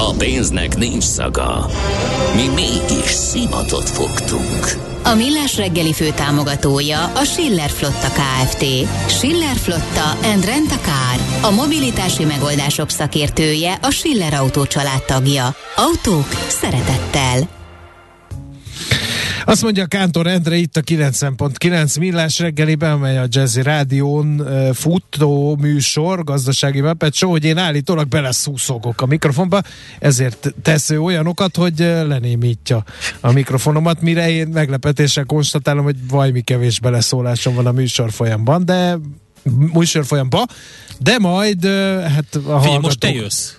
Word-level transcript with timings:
A 0.00 0.14
pénznek 0.18 0.76
nincs 0.76 1.04
szaga. 1.04 1.66
Mi 2.34 2.48
mégis 2.54 3.10
szimatot 3.10 3.90
fogtunk. 3.90 4.78
A 5.04 5.14
Millás 5.14 5.56
reggeli 5.56 5.92
fő 5.92 6.10
támogatója 6.10 7.04
a 7.04 7.24
Schiller 7.24 7.70
Flotta 7.70 8.08
KFT. 8.08 8.64
Schiller 9.06 9.56
Flotta 9.56 10.28
and 10.32 10.44
Rent 10.44 10.72
a 10.72 10.78
Car. 10.80 11.50
A 11.50 11.54
mobilitási 11.54 12.24
megoldások 12.24 12.90
szakértője 12.90 13.78
a 13.82 13.90
Schiller 13.90 14.34
Autó 14.34 14.64
tagja. 15.06 15.54
Autók 15.76 16.28
szeretettel. 16.48 17.57
Azt 19.48 19.62
mondja 19.62 19.86
Kántor 19.86 20.26
Endre 20.26 20.56
itt 20.56 20.76
a 20.76 20.80
90.9 20.80 21.98
millás 21.98 22.38
reggeliben, 22.38 22.92
amely 22.92 23.18
a 23.18 23.26
Jazzy 23.28 23.62
Rádión 23.62 24.48
futó 24.74 25.56
műsor, 25.56 26.24
gazdasági 26.24 26.80
mepet 26.80 27.14
show, 27.14 27.30
hogy 27.30 27.44
én 27.44 27.56
állítólag 27.56 28.08
beleszúszogok 28.08 29.00
a 29.00 29.06
mikrofonba, 29.06 29.60
ezért 29.98 30.54
tesző 30.62 31.00
olyanokat, 31.00 31.56
hogy 31.56 31.78
lenémítja 31.78 32.84
a 33.20 33.32
mikrofonomat, 33.32 34.00
mire 34.00 34.30
én 34.30 34.48
meglepetéssel 34.48 35.24
konstatálom, 35.24 35.84
hogy 35.84 35.96
vajmi 36.08 36.40
kevés 36.40 36.80
beleszólásom 36.80 37.54
van 37.54 37.66
a 37.66 37.72
műsor 37.72 38.12
folyamban, 38.12 38.64
de 38.64 38.98
műsor 39.72 40.04
folyamban, 40.04 40.46
de 40.98 41.18
majd 41.18 41.64
hát 42.02 42.34
a 42.34 42.38
Figyelj, 42.38 42.54
hallgatók... 42.54 42.82
most 42.82 42.98
te 42.98 43.12
jössz. 43.12 43.57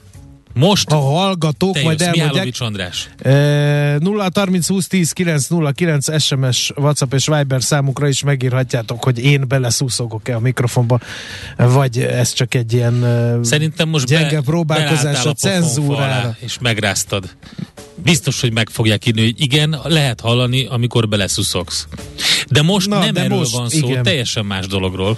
Most 0.59 0.91
a 0.91 0.99
hallgatók 0.99 1.73
te 1.73 1.83
majd 1.83 2.01
elmondják. 2.01 2.53
András. 2.59 3.09
E, 3.17 3.97
0 3.99 4.29
30 4.33 4.67
20 4.67 4.87
10 4.87 5.11
9 5.11 5.47
0 5.47 5.71
9 5.71 6.21
SMS, 6.21 6.71
WhatsApp 6.75 7.13
és 7.13 7.25
Viber 7.25 7.63
számukra 7.63 8.07
is 8.07 8.23
megírhatjátok, 8.23 9.03
hogy 9.03 9.19
én 9.23 9.47
beleszúszogok-e 9.47 10.35
a 10.35 10.39
mikrofonba, 10.39 10.99
vagy 11.57 11.99
ez 11.99 12.33
csak 12.33 12.53
egy 12.53 12.73
ilyen 12.73 13.05
Szerintem 13.43 13.89
most 13.89 14.05
gyenge 14.05 14.35
be, 14.35 14.41
próbálkozás 14.41 15.25
a, 15.25 15.29
a 15.29 15.33
cenzúrára. 15.33 16.35
És 16.39 16.57
megráztad. 16.61 17.35
Biztos, 17.95 18.41
hogy 18.41 18.53
meg 18.53 18.69
fogják 18.69 19.05
írni, 19.05 19.21
hogy 19.21 19.41
igen, 19.41 19.79
lehet 19.83 20.19
hallani, 20.19 20.65
amikor 20.65 21.07
beleszuszogsz. 21.07 21.87
De 22.49 22.61
most 22.61 22.87
Na, 22.87 22.99
nem 22.99 23.13
de 23.13 23.21
erről 23.23 23.37
most, 23.37 23.51
van 23.51 23.69
szó, 23.69 23.89
igen. 23.89 24.03
teljesen 24.03 24.45
más 24.45 24.67
dologról. 24.67 25.17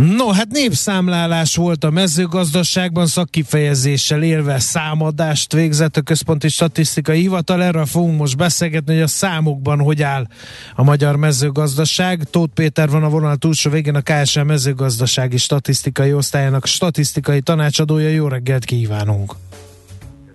No, 0.00 0.28
hát 0.28 0.50
népszámlálás 0.50 1.56
volt 1.56 1.84
a 1.84 1.90
mezőgazdaságban, 1.90 3.06
szakkifejezéssel 3.06 4.22
élve 4.22 4.58
számadást 4.58 5.52
végzett 5.52 5.96
a 5.96 6.00
Központi 6.00 6.48
Statisztikai 6.48 7.20
Hivatal. 7.20 7.62
Erről 7.62 7.86
fogunk 7.86 8.18
most 8.18 8.36
beszélgetni, 8.36 8.94
hogy 8.94 9.02
a 9.02 9.06
számokban 9.06 9.80
hogy 9.80 10.02
áll 10.02 10.26
a 10.74 10.82
magyar 10.82 11.16
mezőgazdaság. 11.16 12.22
Tóth 12.30 12.52
Péter 12.54 12.88
van 12.88 13.02
a 13.02 13.08
vonal 13.08 13.36
túlsó 13.36 13.70
végén 13.70 13.94
a 13.94 14.00
KSM 14.00 14.46
mezőgazdasági 14.46 15.36
statisztikai 15.36 16.12
osztályának 16.12 16.66
statisztikai 16.66 17.40
tanácsadója. 17.40 18.08
Jó 18.08 18.28
reggelt 18.28 18.64
kívánunk! 18.64 19.34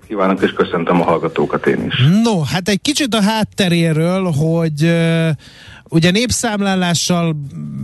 Kívánok, 0.08 0.42
és 0.42 0.52
köszöntöm 0.52 1.02
a 1.02 1.04
hallgatókat 1.04 1.68
én 1.68 1.86
is. 1.86 1.94
No, 2.24 2.42
hát 2.42 2.70
egy 2.70 2.82
kicsit 2.82 3.14
a 3.14 3.22
hátteréről, 3.22 4.32
hogy 4.32 4.96
Ugye 5.90 6.12
népszámlálással 6.12 7.36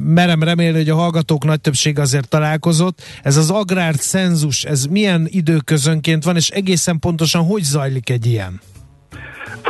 merem 0.06 0.44
remélni, 0.44 0.78
hogy 0.78 0.90
a 0.90 0.96
hallgatók 0.96 1.44
nagy 1.44 1.62
többség 1.62 2.00
azért 2.00 2.28
találkozott. 2.28 3.02
Ez 3.24 3.38
az 3.38 3.50
agrár 3.50 3.96
cenzus, 3.96 4.64
ez 4.64 4.86
milyen 4.86 5.28
időközönként 5.30 6.24
van, 6.24 6.36
és 6.36 6.50
egészen 6.50 7.00
pontosan 7.00 7.46
hogy 7.46 7.64
zajlik 7.64 8.10
egy 8.10 8.26
ilyen? 8.26 8.62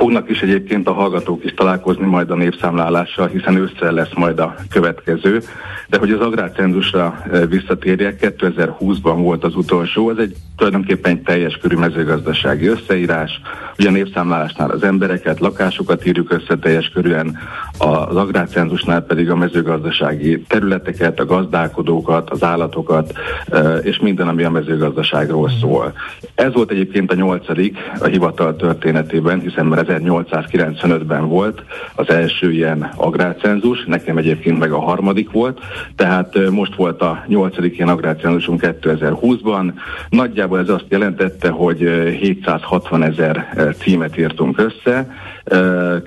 Fognak 0.02 0.30
is 0.30 0.42
egyébként 0.42 0.88
a 0.88 0.94
hallgatók 0.94 1.44
is 1.44 1.54
találkozni 1.54 2.06
majd 2.06 2.32
a 2.32 2.36
népszámlálással, 2.36 3.28
hiszen 3.28 3.56
ősszel 3.56 3.92
lesz 3.92 4.14
majd 4.16 4.40
a 4.40 4.56
következő. 4.70 5.42
De 5.88 5.98
hogy 5.98 6.12
az 6.12 6.20
agrárcenzusra 6.20 7.24
e, 7.32 7.46
visszatérjek, 7.46 8.36
2020-ban 8.40 9.16
volt 9.18 9.44
az 9.44 9.56
utolsó, 9.56 10.10
ez 10.10 10.18
egy 10.18 10.36
tulajdonképpen 10.58 11.12
egy 11.12 11.22
teljes 11.22 11.58
körű 11.62 11.76
mezőgazdasági 11.76 12.68
összeírás. 12.68 13.42
Ugye 13.80 13.88
a 13.88 13.92
népszámlálásnál 13.92 14.70
az 14.70 14.84
embereket, 14.84 15.40
lakásokat 15.40 16.06
írjuk 16.06 16.32
össze 16.32 16.58
teljes 16.58 16.90
körűen, 16.90 17.38
az 17.78 18.16
agrárcenzusnál 18.16 19.02
pedig 19.02 19.30
a 19.30 19.36
mezőgazdasági 19.36 20.42
területeket, 20.42 21.20
a 21.20 21.26
gazdálkodókat, 21.26 22.30
az 22.30 22.44
állatokat, 22.44 23.14
e, 23.52 23.60
és 23.78 24.00
minden, 24.00 24.28
ami 24.28 24.44
a 24.44 24.50
mezőgazdaságról 24.50 25.50
szól. 25.60 25.94
Ez 26.36 26.54
volt 26.54 26.72
egyébként 26.72 27.12
a 27.12 27.16
nyolcadik 27.16 27.78
a 28.00 28.06
hivatal 28.06 28.56
történetében, 28.56 29.40
hiszen 29.40 29.66
már 29.66 29.90
1895-ben 30.00 31.28
volt 31.28 31.64
az 31.96 32.10
első 32.10 32.52
ilyen 32.52 32.90
agrárcenzus, 32.96 33.86
nekem 33.86 34.18
egyébként 34.18 34.60
meg 34.60 34.72
a 34.72 34.80
harmadik 34.80 35.32
volt, 35.32 35.60
tehát 35.96 36.50
most 36.50 36.76
volt 36.76 37.02
a 37.02 37.24
nyolcadik 37.28 37.76
ilyen 37.76 37.90
agrárcenzusunk 37.90 38.62
2020-ban. 38.82 39.74
Nagyjából 40.10 40.60
ez 40.60 40.70
azt 40.70 40.86
jelentette, 40.90 41.50
hogy 41.50 41.80
760 42.20 43.04
ezer 43.04 43.48
címet 43.80 44.18
írtunk 44.18 44.60
össze, 44.60 45.08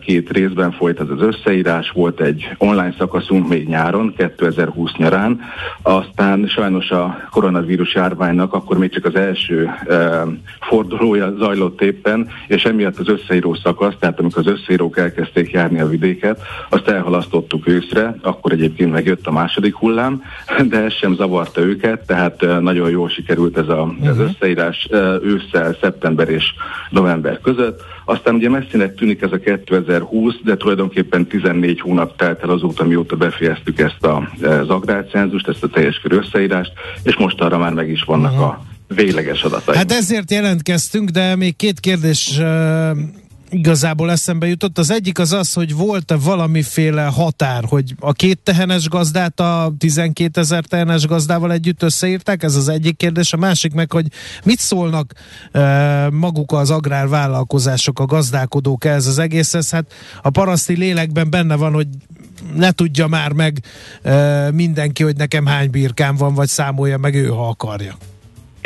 Két 0.00 0.30
részben 0.30 0.72
folyt 0.72 1.00
ez 1.00 1.08
az 1.08 1.20
összeírás, 1.20 1.90
volt 1.90 2.20
egy 2.20 2.48
online 2.58 2.94
szakaszunk 2.98 3.48
még 3.48 3.68
nyáron, 3.68 4.14
2020 4.16 4.92
nyarán, 4.96 5.40
aztán 5.82 6.46
sajnos 6.46 6.90
a 6.90 7.28
koronavírus 7.30 7.94
járványnak 7.94 8.52
akkor 8.52 8.78
még 8.78 8.92
csak 8.92 9.04
az 9.04 9.14
első 9.14 9.70
fordulója 10.60 11.34
zajlott 11.38 11.82
éppen, 11.82 12.28
és 12.46 12.64
emiatt 12.64 12.98
az 12.98 13.08
összeíró 13.08 13.54
szakasz, 13.74 13.94
tehát 13.98 14.18
amikor 14.18 14.46
az 14.46 14.52
összeírók 14.52 14.98
elkezdték 14.98 15.50
járni 15.50 15.80
a 15.80 15.88
vidéket, 15.88 16.40
azt 16.68 16.88
elhalasztottuk 16.88 17.68
őszre, 17.68 18.16
akkor 18.22 18.52
egyébként 18.52 18.92
megjött 18.92 19.26
a 19.26 19.32
második 19.32 19.74
hullám, 19.74 20.22
de 20.70 20.84
ez 20.84 20.92
sem 20.92 21.14
zavarta 21.14 21.60
őket, 21.60 22.06
tehát 22.06 22.60
nagyon 22.60 22.90
jól 22.90 23.08
sikerült 23.08 23.58
ez 23.58 23.68
a, 23.68 23.82
az 23.82 24.16
mhm. 24.16 24.20
összeírás 24.20 24.88
ősszel, 25.22 25.76
szeptember 25.80 26.28
és 26.28 26.44
november 26.90 27.40
között. 27.40 27.82
Aztán 28.04 28.34
ugye 28.34 28.48
messzinek 28.48 28.94
tűnik 28.94 29.22
ez 29.22 29.32
a 29.32 29.38
2020, 29.38 30.34
de 30.44 30.56
tulajdonképpen 30.56 31.26
14 31.26 31.80
hónap 31.80 32.16
telt 32.16 32.42
el 32.42 32.50
azóta, 32.50 32.84
mióta 32.84 33.16
befejeztük 33.16 33.78
ezt 33.78 34.04
a, 34.04 34.28
az 34.42 34.68
agrárcenzust, 34.68 35.48
ezt 35.48 35.64
a 35.64 35.68
teljes 35.68 35.98
körű 35.98 36.16
összeírást, 36.16 36.72
és 37.02 37.16
most 37.16 37.40
arra 37.40 37.58
már 37.58 37.72
meg 37.72 37.90
is 37.90 38.02
vannak 38.02 38.32
uh-huh. 38.32 38.46
a 38.46 38.64
végleges 38.88 39.42
adatai. 39.42 39.76
Hát 39.76 39.92
ezért 39.92 40.30
jelentkeztünk, 40.30 41.08
de 41.08 41.36
még 41.36 41.56
két 41.56 41.80
kérdés 41.80 42.40
igazából 43.54 44.10
eszembe 44.10 44.46
jutott. 44.46 44.78
Az 44.78 44.90
egyik 44.90 45.18
az 45.18 45.32
az, 45.32 45.52
hogy 45.52 45.74
volt-e 45.74 46.16
valamiféle 46.16 47.02
határ, 47.02 47.64
hogy 47.64 47.94
a 48.00 48.12
két 48.12 48.38
tehenes 48.42 48.88
gazdát 48.88 49.40
a 49.40 49.72
12 49.78 50.40
ezer 50.40 50.64
tehenes 50.64 51.06
gazdával 51.06 51.52
együtt 51.52 51.82
összeírták? 51.82 52.42
Ez 52.42 52.54
az 52.54 52.68
egyik 52.68 52.96
kérdés. 52.96 53.32
A 53.32 53.36
másik 53.36 53.72
meg, 53.72 53.92
hogy 53.92 54.06
mit 54.44 54.58
szólnak 54.58 55.12
e, 55.52 56.08
maguk 56.10 56.52
az 56.52 56.70
agrárvállalkozások, 56.70 57.98
a 57.98 58.06
gazdálkodók 58.06 58.84
ez 58.84 59.06
az 59.06 59.18
egészhez? 59.18 59.70
Hát 59.70 59.92
a 60.22 60.30
paraszti 60.30 60.76
lélekben 60.76 61.30
benne 61.30 61.54
van, 61.54 61.72
hogy 61.72 61.88
ne 62.54 62.70
tudja 62.70 63.06
már 63.06 63.32
meg 63.32 63.62
e, 64.02 64.50
mindenki, 64.50 65.02
hogy 65.02 65.16
nekem 65.16 65.46
hány 65.46 65.70
birkám 65.70 66.16
van, 66.16 66.34
vagy 66.34 66.48
számolja 66.48 66.98
meg 66.98 67.14
ő, 67.14 67.26
ha 67.26 67.48
akarja. 67.48 67.96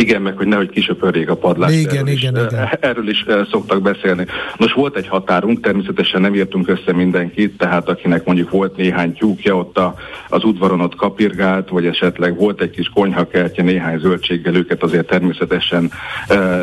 Igen, 0.02 0.22
meg 0.22 0.36
hogy 0.36 0.46
nehogy 0.46 0.70
kisöpörjék 0.70 1.30
a 1.30 1.36
padlás. 1.36 1.72
Igen, 1.72 1.94
erről 1.94 2.08
igen, 2.08 2.36
is, 2.36 2.50
igen. 2.50 2.68
Erről 2.80 3.08
is 3.08 3.24
szoktak 3.50 3.82
beszélni. 3.82 4.26
Nos, 4.56 4.72
volt 4.72 4.96
egy 4.96 5.08
határunk, 5.08 5.60
természetesen 5.60 6.20
nem 6.20 6.34
írtunk 6.34 6.68
össze 6.68 6.92
mindenkit, 6.92 7.56
tehát 7.56 7.88
akinek 7.88 8.24
mondjuk 8.24 8.50
volt 8.50 8.76
néhány 8.76 9.12
tyúkja, 9.12 9.56
ott 9.56 9.78
a, 9.78 9.94
az 10.28 10.44
udvaron 10.44 10.80
ott 10.80 10.94
kapirgált, 10.94 11.68
vagy 11.68 11.86
esetleg 11.86 12.36
volt 12.36 12.60
egy 12.60 12.70
kis 12.70 12.90
konyhakertje, 12.94 13.62
néhány 13.62 13.98
zöldséggel, 13.98 14.54
őket 14.54 14.82
azért 14.82 15.06
természetesen 15.06 15.90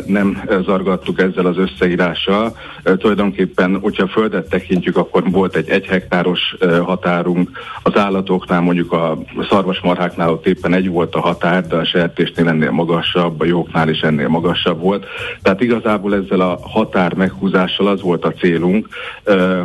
nem 0.06 0.44
zargattuk 0.66 1.20
ezzel 1.20 1.46
az 1.46 1.58
összeírással. 1.58 2.58
Tulajdonképpen, 2.84 3.80
hogyha 3.82 4.08
földet 4.08 4.50
tekintjük, 4.50 4.98
akkor 4.98 5.32
volt 5.32 5.56
egy 5.56 5.70
egy 5.70 5.86
hektáros 5.86 6.56
határunk, 6.84 7.50
az 7.84 7.98
állatoknál 7.98 8.62
mondjuk 8.62 8.92
a 8.92 9.18
szarvasmarháknál 9.50 10.30
ott 10.30 10.48
éppen 10.48 10.74
egy 10.74 10.90
volt 10.90 11.16
a 11.16 11.20
határ, 11.20 11.68
de 11.68 11.76
a 11.76 11.86
sertésnél 11.86 12.48
ennél 12.48 12.72
magasabb 12.72 13.25
magasabb, 13.26 13.42
a 13.42 13.46
jóknál 13.46 13.90
is 13.90 14.00
ennél 14.00 14.28
magasabb 14.28 14.80
volt. 14.80 15.06
Tehát 15.42 15.62
igazából 15.62 16.16
ezzel 16.16 16.40
a 16.40 16.60
határ 16.62 17.14
meghúzással 17.14 17.88
az 17.88 18.02
volt 18.02 18.26
a 18.26 18.32
célunk, 18.32 18.88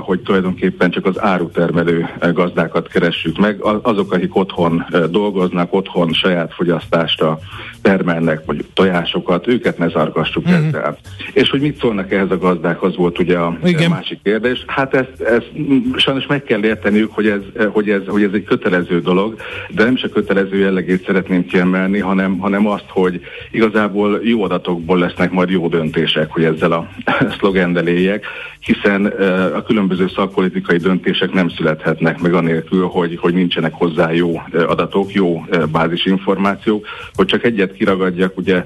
hogy 0.01 0.21
tulajdonképpen 0.21 0.91
csak 0.91 1.07
az 1.07 1.21
árutermelő 1.21 2.09
gazdákat 2.33 2.89
keressük 2.89 3.39
meg, 3.39 3.63
azok, 3.83 4.13
akik 4.13 4.37
otthon 4.37 4.87
dolgoznak, 5.11 5.73
otthon 5.73 6.13
saját 6.13 6.55
fogyasztásra 6.55 7.39
termelnek, 7.83 8.45
vagy 8.45 8.65
tojásokat, 8.75 9.47
őket 9.47 9.79
ne 9.79 9.89
zargassuk 9.89 10.49
mm-hmm. 10.49 10.67
ezzel. 10.67 10.99
És 11.33 11.51
hogy 11.51 11.61
mit 11.61 11.79
szólnak 11.79 12.13
ehhez 12.13 12.31
a 12.31 12.39
gazdák, 12.39 12.83
az 12.83 12.97
volt 12.97 13.19
ugye 13.19 13.39
a 13.39 13.59
Igen. 13.65 13.91
másik 13.91 14.19
kérdés. 14.23 14.65
Hát 14.67 14.95
ezt, 14.95 15.21
ezt 15.21 15.51
sajnos 15.97 16.27
meg 16.27 16.43
kell 16.43 16.65
érteniük, 16.65 17.13
hogy 17.13 17.27
ez, 17.27 17.67
hogy, 17.73 17.91
ez, 17.91 18.03
hogy 18.07 18.23
ez 18.23 18.31
egy 18.33 18.45
kötelező 18.45 19.01
dolog, 19.01 19.37
de 19.69 19.85
nem 19.85 19.95
csak 19.95 20.11
kötelező 20.11 20.57
jellegét 20.57 21.05
szeretném 21.05 21.47
kiemelni, 21.47 21.99
hanem, 21.99 22.39
hanem 22.39 22.67
azt, 22.67 22.87
hogy 22.89 23.21
igazából 23.51 24.21
jó 24.23 24.43
adatokból 24.43 24.99
lesznek 24.99 25.31
majd 25.31 25.51
jó 25.51 25.69
döntések, 25.69 26.31
hogy 26.31 26.45
ezzel 26.45 26.73
a 26.73 26.89
szlogennel 27.39 27.87
éljek, 27.87 28.25
hiszen 28.61 29.07
a 29.55 29.63
különböző 29.63 30.09
szakpolitikai 30.15 30.77
döntések 30.77 31.33
nem 31.33 31.49
születhetnek 31.49 32.21
meg 32.21 32.35
anélkül, 32.35 32.87
hogy, 32.87 33.19
hogy 33.21 33.35
nincsenek 33.35 33.73
hozzá 33.73 34.13
jó 34.13 34.43
adatok, 34.53 35.13
jó 35.13 35.45
bázisinformációk, 35.73 36.87
hogy 37.15 37.27
csak 37.27 37.45
egyet 37.45 37.73
kiragadjak, 37.73 38.37
ugye 38.37 38.65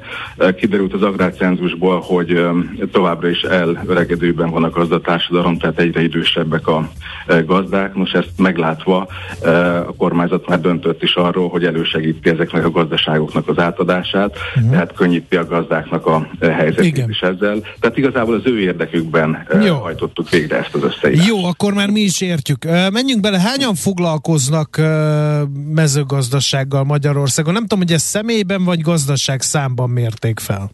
kiderült 0.56 0.92
az 0.92 1.02
agrárcenzusból, 1.02 2.00
hogy 2.00 2.46
továbbra 2.92 3.28
is 3.28 3.42
elöregedőben 3.42 4.50
van 4.50 4.64
a 4.64 4.70
gazdatársadalom, 4.70 5.58
tehát 5.58 5.78
egyre 5.78 6.02
idősebbek 6.02 6.66
a 6.66 6.88
gazdák. 7.46 7.94
Most 7.94 8.14
ezt 8.14 8.30
meglátva 8.36 9.08
a 9.86 9.94
kormányzat 9.96 10.48
már 10.48 10.60
döntött 10.60 11.02
is 11.02 11.14
arról, 11.14 11.48
hogy 11.48 11.64
elősegíti 11.64 12.30
ezeknek 12.30 12.64
a 12.64 12.70
gazdaságoknak 12.70 13.48
az 13.48 13.58
átadását, 13.58 14.36
uh-huh. 14.56 14.73
Tehát 14.74 14.92
könnyíti 14.92 15.36
a 15.36 15.46
gazdáknak 15.46 16.06
a 16.06 16.28
helyzetét 16.40 16.84
Igen. 16.84 17.10
is 17.10 17.20
ezzel. 17.20 17.60
Tehát 17.80 17.96
igazából 17.96 18.34
az 18.34 18.42
ő 18.44 18.60
érdekükben 18.60 19.46
Jó. 19.64 19.74
hajtottuk 19.74 20.30
végre 20.30 20.56
ezt 20.58 20.74
az 20.74 20.82
összeírást. 20.82 21.28
Jó, 21.28 21.44
akkor 21.44 21.74
már 21.74 21.90
mi 21.90 22.00
is 22.00 22.20
értjük. 22.20 22.64
Menjünk 22.92 23.20
bele, 23.20 23.40
hányan 23.40 23.74
foglalkoznak 23.74 24.80
mezőgazdasággal 25.74 26.84
Magyarországon? 26.84 27.52
Nem 27.52 27.62
tudom, 27.62 27.78
hogy 27.78 27.92
ez 27.92 28.02
személyben 28.02 28.64
vagy 28.64 28.80
gazdaság 28.80 29.40
számban 29.40 29.90
mérték 29.90 30.40
fel. 30.40 30.70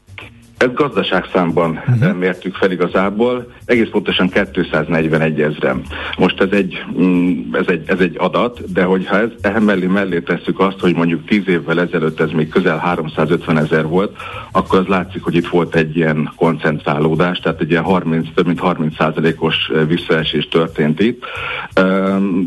Ez 0.61 0.73
gazdaságszámban 0.75 1.71
uh-huh. 1.71 2.17
mértük 2.17 2.55
fel 2.55 2.71
igazából, 2.71 3.53
egész 3.65 3.89
pontosan 3.91 4.29
241 4.29 5.41
ezeren. 5.41 5.83
Most 6.19 6.41
ez 6.41 6.49
egy, 6.51 6.85
mm, 7.01 7.55
ez 7.55 7.65
egy, 7.67 7.83
ez 7.87 7.99
egy 7.99 8.17
adat, 8.19 8.73
de 8.73 8.85
hogyha 8.85 9.19
ez, 9.19 9.29
ehhez 9.41 9.65
mellé, 9.65 9.87
mellé 9.87 10.21
tesszük 10.21 10.61
azt, 10.61 10.81
hogy 10.81 10.95
mondjuk 10.95 11.27
10 11.27 11.49
évvel 11.49 11.81
ezelőtt 11.81 12.21
ez 12.21 12.31
még 12.31 12.49
közel 12.49 12.79
350 12.79 13.59
ezer 13.59 13.87
volt, 13.87 14.17
akkor 14.53 14.79
az 14.79 14.87
látszik, 14.87 15.23
hogy 15.23 15.35
itt 15.35 15.47
volt 15.47 15.75
egy 15.75 15.97
ilyen 15.97 16.33
koncentrálódás, 16.37 17.39
tehát 17.39 17.61
egy 17.61 17.71
ilyen 17.71 17.83
30, 17.83 18.29
több 18.35 18.47
mint 18.47 18.61
30 18.61 18.95
százalékos 18.97 19.71
visszaesés 19.87 20.49
történt 20.49 21.01
itt. 21.01 21.25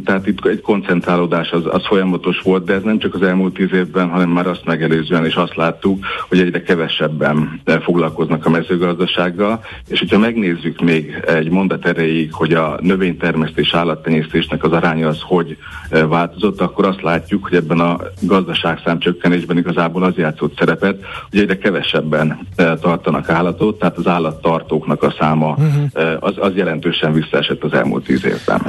Tehát 0.06 0.28
itt 0.28 0.46
egy 0.46 0.62
koncentrálódás 0.62 1.52
az, 1.52 1.64
az 1.66 1.86
folyamatos 1.86 2.40
volt, 2.40 2.66
de 2.66 2.74
ez 2.74 2.84
nem 2.84 3.00
csak 3.00 3.14
az 3.14 3.22
elmúlt 3.22 3.54
10 3.54 3.74
évben, 3.74 4.10
hanem 4.10 4.30
már 4.30 4.48
azt 4.48 4.66
megelőzően 4.66 5.26
is 5.26 5.36
azt 5.36 5.56
láttuk, 5.56 6.06
hogy 6.30 6.40
egyre 6.40 6.62
kevesebben 6.62 7.62
foglalkozunk 7.66 8.02
foglalkoznak 8.04 8.46
a 8.46 8.50
mezőgazdasággal, 8.50 9.64
és 9.88 10.00
hogyha 10.00 10.18
megnézzük 10.18 10.82
még 10.82 11.24
egy 11.28 11.50
mondat 11.50 11.86
erejéig, 11.86 12.34
hogy 12.34 12.54
a 12.54 12.78
növénytermesztés 12.82 13.74
állattenyésztésnek 13.74 14.64
az 14.64 14.72
aránya 14.72 15.08
az 15.08 15.20
hogy 15.22 15.58
e, 15.90 16.06
változott, 16.06 16.62
akkor 16.62 16.86
azt 16.86 17.02
látjuk, 17.02 17.44
hogy 17.44 17.58
ebben 17.58 17.80
a 17.80 18.00
gazdaságszám 18.20 19.00
csökkenésben 19.00 19.58
igazából 19.58 20.04
az 20.04 20.16
játszott 20.16 20.58
szerepet, 20.58 21.04
hogy 21.30 21.40
egyre 21.40 21.58
kevesebben 21.58 22.40
e, 22.56 22.78
tartanak 22.78 23.30
állatot, 23.30 23.80
tehát 23.80 23.98
az 23.98 24.08
állattartóknak 24.08 25.04
a 25.04 25.14
száma 25.20 25.50
uh-huh. 25.50 26.18
az, 26.20 26.34
az 26.38 26.56
jelentősen 26.56 27.14
visszaesett 27.14 27.64
az 27.64 27.74
elmúlt 27.74 28.04
tíz 28.04 28.26
évben. 28.26 28.62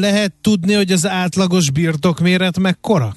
Lehet 0.00 0.32
tudni, 0.40 0.74
hogy 0.74 0.92
az 0.92 1.06
átlagos 1.06 1.70
birtokméret 1.70 2.58
mekkora? 2.58 3.12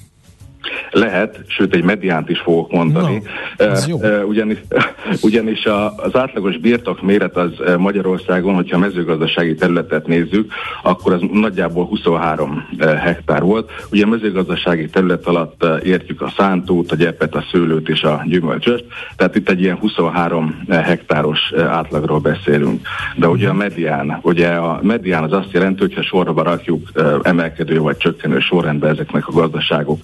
Lehet, 0.96 1.40
sőt 1.46 1.74
egy 1.74 1.84
mediánt 1.84 2.28
is 2.28 2.38
fogok 2.38 2.72
mondani. 2.72 3.22
No, 3.56 4.22
ugyanis, 4.26 4.58
ugyanis 5.28 5.64
a, 5.64 5.94
az 5.96 6.16
átlagos 6.16 6.58
birtok 6.58 7.02
méret 7.02 7.36
az 7.36 7.50
Magyarországon, 7.78 8.54
hogyha 8.54 8.78
mezőgazdasági 8.78 9.54
területet 9.54 10.06
nézzük, 10.06 10.52
akkor 10.82 11.12
az 11.12 11.20
nagyjából 11.32 11.84
23 11.84 12.68
hektár 12.78 13.42
volt. 13.42 13.70
Ugye 13.90 14.04
a 14.04 14.08
mezőgazdasági 14.08 14.86
terület 14.86 15.26
alatt 15.26 15.66
értjük 15.82 16.20
a 16.22 16.32
szántót, 16.36 16.92
a 16.92 16.96
gyepet, 16.96 17.34
a 17.34 17.44
szőlőt 17.50 17.88
és 17.88 18.02
a 18.02 18.22
gyümölcsöst, 18.26 18.84
tehát 19.16 19.36
itt 19.36 19.48
egy 19.48 19.60
ilyen 19.60 19.76
23 19.76 20.64
hektáros 20.68 21.52
átlagról 21.68 22.18
beszélünk. 22.18 22.86
De 23.16 23.28
ugye 23.28 23.48
a 23.48 23.54
medián, 23.54 24.18
ugye 24.22 24.48
a 24.48 24.78
medián 24.82 25.22
az 25.22 25.32
azt 25.32 25.52
jelenti, 25.52 25.80
hogyha 25.80 26.02
sorba 26.02 26.42
rakjuk 26.42 26.88
emelkedő 27.22 27.78
vagy 27.78 27.96
csökkenő 27.96 28.38
sorrendben 28.38 28.90
ezeknek 28.90 29.28
a 29.28 29.32
gazdaságok 29.32 29.98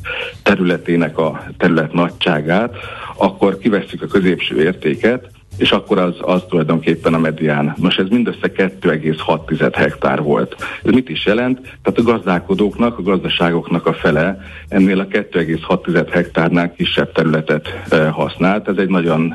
területének 0.82 1.18
a 1.18 1.44
terület 1.58 1.92
nagyságát, 1.92 2.74
akkor 3.16 3.58
kivesszük 3.58 4.02
a 4.02 4.06
középső 4.06 4.62
értéket, 4.62 5.30
és 5.56 5.70
akkor 5.70 5.98
az, 5.98 6.14
az 6.20 6.42
tulajdonképpen 6.48 7.14
a 7.14 7.18
medián. 7.18 7.74
Most 7.78 7.98
ez 7.98 8.08
mindössze 8.08 8.52
2,6 8.56 9.72
hektár 9.74 10.22
volt. 10.22 10.56
Ez 10.84 10.92
mit 10.92 11.08
is 11.08 11.26
jelent? 11.26 11.60
Tehát 11.60 11.98
a 11.98 12.02
gazdálkodóknak, 12.02 12.98
a 12.98 13.02
gazdaságoknak 13.02 13.86
a 13.86 13.92
fele 13.92 14.40
ennél 14.68 15.00
a 15.00 15.06
2,6 15.06 16.08
hektárnál 16.12 16.74
kisebb 16.74 17.12
területet 17.12 17.68
használt. 18.10 18.68
Ez 18.68 18.76
egy 18.76 18.88
nagyon 18.88 19.34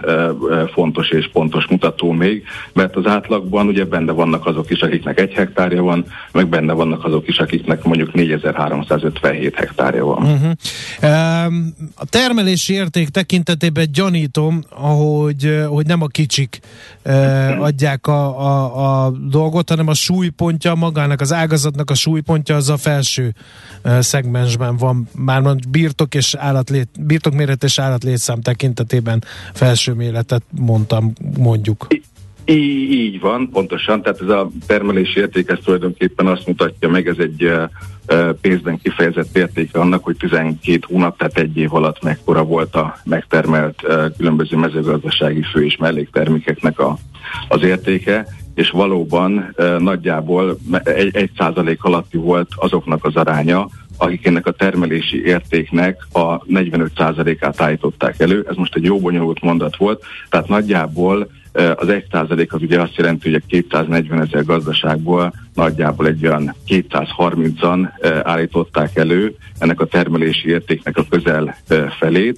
fontos 0.74 1.10
és 1.10 1.30
pontos 1.34 1.66
mutató 1.66 2.12
még, 2.12 2.44
mert 2.74 2.96
az 2.96 3.06
átlagban 3.06 3.68
ugye 3.68 3.86
benne 3.86 4.12
vannak 4.12 4.46
azok 4.46 4.70
is, 4.70 4.82
akiknek 4.82 5.20
egy 5.20 5.34
hektárja 5.34 5.84
van, 5.84 6.06
meg 6.32 6.48
benne 6.48 6.74
vannak 6.74 7.06
azok 7.06 7.28
is, 7.28 7.38
akiknek 7.38 7.84
mondjuk 7.84 8.14
4357 8.14 9.56
hektárja 9.56 10.06
van. 10.06 10.24
Uh-huh. 10.24 10.52
A 11.96 12.06
termelési 12.06 12.74
érték 12.74 13.10
tekintetében 13.10 13.88
gyanítom, 13.92 14.64
hogy, 14.70 15.64
hogy 15.68 15.86
nem 15.86 16.02
a 16.02 16.07
a 16.08 16.10
kicsik 16.10 16.60
eh, 17.02 17.62
adják 17.62 18.08
a, 18.08 18.40
a, 18.40 19.06
a 19.06 19.10
dolgot, 19.10 19.70
hanem 19.70 19.88
a 19.88 19.94
súlypontja 19.94 20.76
magának, 20.76 21.22
az 21.22 21.34
ágazatnak 21.34 21.90
a 21.90 21.96
súlypontja 21.96 22.56
az 22.56 22.70
a 22.70 22.78
felső 22.78 23.34
eh, 23.82 24.02
szegmensben 24.02 24.78
van. 24.78 25.08
Már 25.16 25.56
birtok 25.70 26.16
és 26.16 26.36
állatlét, 26.36 26.90
birtokméret 27.00 27.64
és 27.64 27.80
állatlétszám 27.80 28.42
tekintetében 28.42 29.24
felső 29.54 29.94
méretet 29.94 30.44
mondtam, 30.52 31.14
mondjuk. 31.38 31.88
Így, 32.50 32.92
így 32.92 33.20
van, 33.20 33.50
pontosan, 33.50 34.02
tehát 34.02 34.22
ez 34.22 34.30
a 34.30 34.50
termelési 34.68 35.20
érték 35.20 35.50
ez 35.50 35.58
tulajdonképpen 35.64 36.28
azt 36.28 36.48
mutatja 36.48 36.90
meg, 36.90 37.08
ez 37.08 37.16
egy 37.18 37.52
pénzben 38.42 38.80
kifejezett 38.84 39.38
értéke 39.38 39.80
annak, 39.80 40.04
hogy 40.04 40.18
12 40.18 40.80
hónap, 40.88 41.18
tehát 41.18 41.38
egy 41.38 41.58
év 41.58 41.74
alatt 41.74 42.04
mekkora 42.04 42.44
volt 42.44 42.76
a 42.76 42.98
megtermelt 43.04 43.84
különböző 44.18 44.58
mezőgazdasági 44.58 45.42
fő 45.42 45.66
és 45.66 45.78
melléktermékeknek 45.78 46.80
a, 46.80 46.98
az 47.48 47.64
értéke, 47.64 48.28
és 48.56 48.70
valóban 48.70 49.56
nagyjából 49.80 50.58
egy, 50.84 51.16
egy 51.16 51.32
százalék 51.38 51.84
alatti 51.84 52.18
volt 52.18 52.50
azoknak 52.56 53.06
az 53.06 53.16
aránya, 53.16 53.68
akik 53.98 54.26
ennek 54.26 54.46
a 54.46 54.52
termelési 54.52 55.26
értéknek 55.26 56.08
a 56.12 56.44
45%-át 56.44 57.62
állították 57.62 58.20
elő. 58.20 58.46
Ez 58.50 58.56
most 58.56 58.76
egy 58.76 58.84
jó 58.84 59.00
bonyolult 59.00 59.42
mondat 59.42 59.78
volt, 59.78 60.04
tehát 60.30 60.48
nagyjából 60.48 61.30
az 61.76 61.90
1 61.90 62.06
százalék 62.12 62.54
az 62.54 62.62
ugye 62.62 62.82
azt 62.82 62.96
jelenti, 62.96 63.32
hogy 63.32 63.42
a 63.44 63.48
240 63.48 64.22
ezer 64.22 64.46
gazdaságból 64.46 65.34
nagyjából 65.54 66.08
egy 66.08 66.28
olyan 66.28 66.56
230-an 66.68 67.90
állították 68.24 68.96
elő 68.96 69.36
ennek 69.60 69.82
a 69.82 69.86
termelési 69.86 70.50
értéknek 70.50 70.98
a 70.98 71.06
közel 71.10 71.58
felét. 72.00 72.38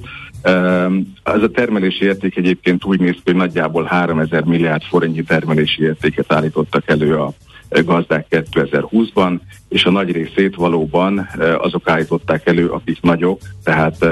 Ez 1.24 1.42
a 1.42 1.52
termelési 1.54 2.06
érték 2.06 2.38
egyébként 2.38 2.86
úgy 2.86 3.00
néz 3.00 3.14
ki, 3.14 3.22
hogy 3.24 3.36
nagyjából 3.36 3.84
3000 3.84 4.44
milliárd 4.44 4.84
forintnyi 4.84 5.24
termelési 5.24 5.84
értéket 5.84 6.34
állítottak 6.34 6.90
elő 6.90 7.16
a 7.16 7.34
gazdák 7.70 8.26
2020-ban, 8.30 9.40
és 9.70 9.84
a 9.84 9.92
nagy 9.92 10.12
részét 10.12 10.56
valóban 10.56 11.30
azok 11.58 11.90
állították 11.90 12.48
elő, 12.48 12.68
akik 12.68 13.02
nagyok, 13.02 13.42
tehát 13.64 14.06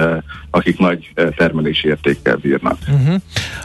akik 0.51 0.79
nagy 0.79 1.13
termelési 1.35 1.87
értékkel 1.87 2.35
bírnak. 2.35 2.77
Uh-huh. 2.87 3.21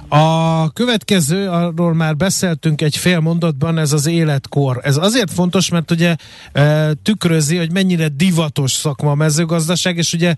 A 0.08 0.70
következő, 0.70 1.48
arról 1.48 1.94
már 1.94 2.16
beszéltünk 2.16 2.80
egy 2.80 2.96
fél 2.96 3.20
mondatban, 3.20 3.78
ez 3.78 3.92
az 3.92 4.06
életkor. 4.06 4.80
Ez 4.82 4.96
azért 4.96 5.32
fontos, 5.32 5.68
mert 5.68 5.90
ugye 5.90 6.16
tükrözi, 7.02 7.56
hogy 7.56 7.72
mennyire 7.72 8.08
divatos 8.08 8.72
szakma 8.72 9.10
a 9.10 9.14
mezőgazdaság, 9.14 9.96
és 9.96 10.12
ugye 10.12 10.34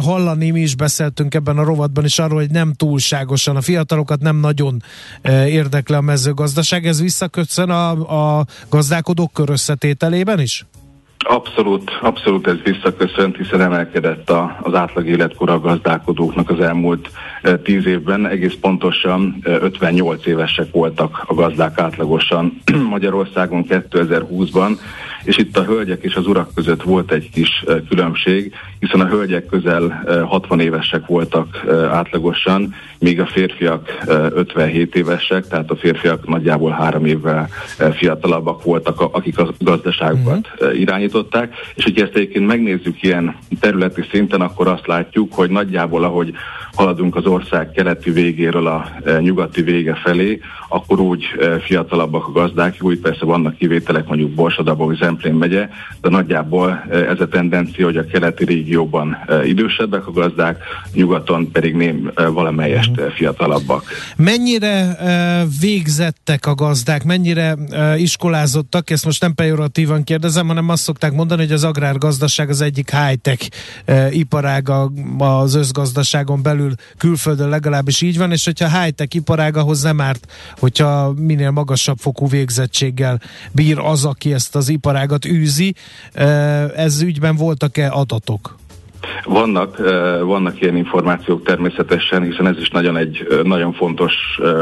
hallani 0.00 0.50
mi 0.50 0.60
is 0.60 0.74
beszéltünk 0.74 1.34
ebben 1.34 1.58
a 1.58 1.64
rovatban 1.64 2.04
is 2.04 2.18
arról, 2.18 2.38
hogy 2.38 2.50
nem 2.50 2.72
túlságosan, 2.72 3.56
a 3.56 3.60
fiatalokat 3.60 4.20
nem 4.20 4.36
nagyon 4.36 4.82
érdekli 5.46 5.94
a 5.94 6.00
mezőgazdaság. 6.00 6.86
Ez 6.86 7.00
visszaköszön 7.00 7.70
a, 7.70 8.38
a 8.38 8.46
gazdálkodók 8.68 9.32
kör 9.32 9.52
is? 10.36 10.66
Abszolút, 11.22 11.90
abszolút 12.00 12.46
ez 12.46 12.56
visszaköszönt, 12.64 13.36
hiszen 13.36 13.60
emelkedett 13.60 14.30
a, 14.30 14.58
az 14.62 14.74
átlag 14.74 15.06
életkor 15.06 15.50
a 15.50 15.60
gazdálkodóknak 15.60 16.50
az 16.50 16.60
elmúlt 16.60 17.10
tíz 17.62 17.86
évben. 17.86 18.28
Egész 18.28 18.54
pontosan 18.60 19.36
e, 19.42 19.50
58 19.50 20.26
évesek 20.26 20.72
voltak 20.72 21.24
a 21.26 21.34
gazdák 21.34 21.78
átlagosan 21.78 22.60
Magyarországon 22.90 23.64
2020-ban, 23.68 24.78
és 25.24 25.36
itt 25.38 25.56
a 25.56 25.64
hölgyek 25.64 26.02
és 26.02 26.14
az 26.14 26.26
urak 26.26 26.54
között 26.54 26.82
volt 26.82 27.12
egy 27.12 27.30
kis 27.30 27.64
különbség, 27.88 28.52
hiszen 28.78 29.00
a 29.00 29.06
hölgyek 29.06 29.46
közel 29.46 30.04
60 30.26 30.58
e, 30.58 30.62
évesek 30.62 31.06
voltak 31.06 31.64
átlagosan, 31.90 32.74
míg 32.98 33.20
a 33.20 33.26
férfiak 33.26 33.98
57 34.06 34.94
évesek, 34.94 35.48
tehát 35.48 35.70
a 35.70 35.76
férfiak 35.76 36.28
nagyjából 36.28 36.70
három 36.70 37.04
évvel 37.04 37.48
fiatalabbak 37.92 38.64
voltak, 38.64 39.00
akik 39.00 39.38
a 39.38 39.48
gazdaságokat 39.58 40.48
uh-huh. 40.54 40.80
Irányították, 41.12 41.54
és 41.74 41.84
hogyha 41.84 42.04
ezt 42.04 42.14
egyébként 42.14 42.46
megnézzük 42.46 43.02
ilyen 43.02 43.36
területi 43.60 44.02
szinten, 44.10 44.40
akkor 44.40 44.68
azt 44.68 44.86
látjuk, 44.86 45.34
hogy 45.34 45.50
nagyjából 45.50 46.04
ahogy 46.04 46.32
haladunk 46.72 47.16
az 47.16 47.26
ország 47.26 47.70
keleti 47.70 48.10
végéről 48.10 48.66
a 48.66 48.90
nyugati 49.20 49.62
vége 49.62 49.94
felé, 49.94 50.40
akkor 50.68 51.00
úgy 51.00 51.24
fiatalabbak 51.64 52.26
a 52.26 52.32
gazdák, 52.32 52.76
úgy 52.80 52.98
persze 52.98 53.24
vannak 53.24 53.56
kivételek, 53.56 54.06
mondjuk 54.06 54.30
Borsodabog, 54.30 54.96
Zemplén 54.96 55.34
megye, 55.34 55.68
de 56.00 56.08
nagyjából 56.08 56.84
ez 56.90 57.20
a 57.20 57.28
tendencia, 57.28 57.84
hogy 57.84 57.96
a 57.96 58.06
keleti 58.06 58.44
régióban 58.44 59.16
idősebbek 59.44 60.06
a 60.06 60.10
gazdák, 60.10 60.62
nyugaton 60.94 61.50
pedig 61.50 61.74
nem 61.74 62.12
valamelyest 62.32 63.00
fiatalabbak. 63.14 63.84
Mennyire 64.16 64.96
végzettek 65.60 66.46
a 66.46 66.54
gazdák, 66.54 67.04
mennyire 67.04 67.56
iskolázottak, 67.96 68.90
ezt 68.90 69.04
most 69.04 69.20
nem 69.20 69.34
pejoratívan 69.34 70.04
kérdezem, 70.04 70.46
hanem 70.46 70.68
azt 70.68 70.82
szokták 71.02 71.18
mondani, 71.18 71.42
hogy 71.42 71.52
az 71.52 71.64
agrárgazdaság 71.64 72.48
az 72.48 72.60
egyik 72.60 72.96
high-tech 72.96 73.48
iparága 74.10 74.90
az 75.18 75.54
összgazdaságon 75.54 76.42
belül, 76.42 76.74
külföldön 76.98 77.48
legalábbis 77.48 78.00
így 78.00 78.18
van, 78.18 78.32
és 78.32 78.44
hogyha 78.44 78.80
high-tech 78.80 79.16
iparág, 79.16 79.56
ahhoz 79.56 79.82
nem 79.82 80.00
árt, 80.00 80.26
hogyha 80.58 81.12
minél 81.12 81.50
magasabb 81.50 81.98
fokú 81.98 82.28
végzettséggel 82.28 83.20
bír 83.52 83.78
az, 83.78 84.04
aki 84.04 84.32
ezt 84.32 84.56
az 84.56 84.68
iparágat 84.68 85.24
űzi. 85.24 85.74
Ez 86.76 87.00
ügyben 87.00 87.36
voltak-e 87.36 87.90
adatok? 87.90 88.58
Vannak, 89.24 89.76
vannak 90.24 90.60
ilyen 90.60 90.76
információk 90.76 91.42
természetesen, 91.44 92.22
hiszen 92.22 92.46
ez 92.46 92.58
is 92.58 92.70
nagyon 92.70 92.96
egy 92.96 93.26
nagyon 93.42 93.72
fontos 93.72 94.14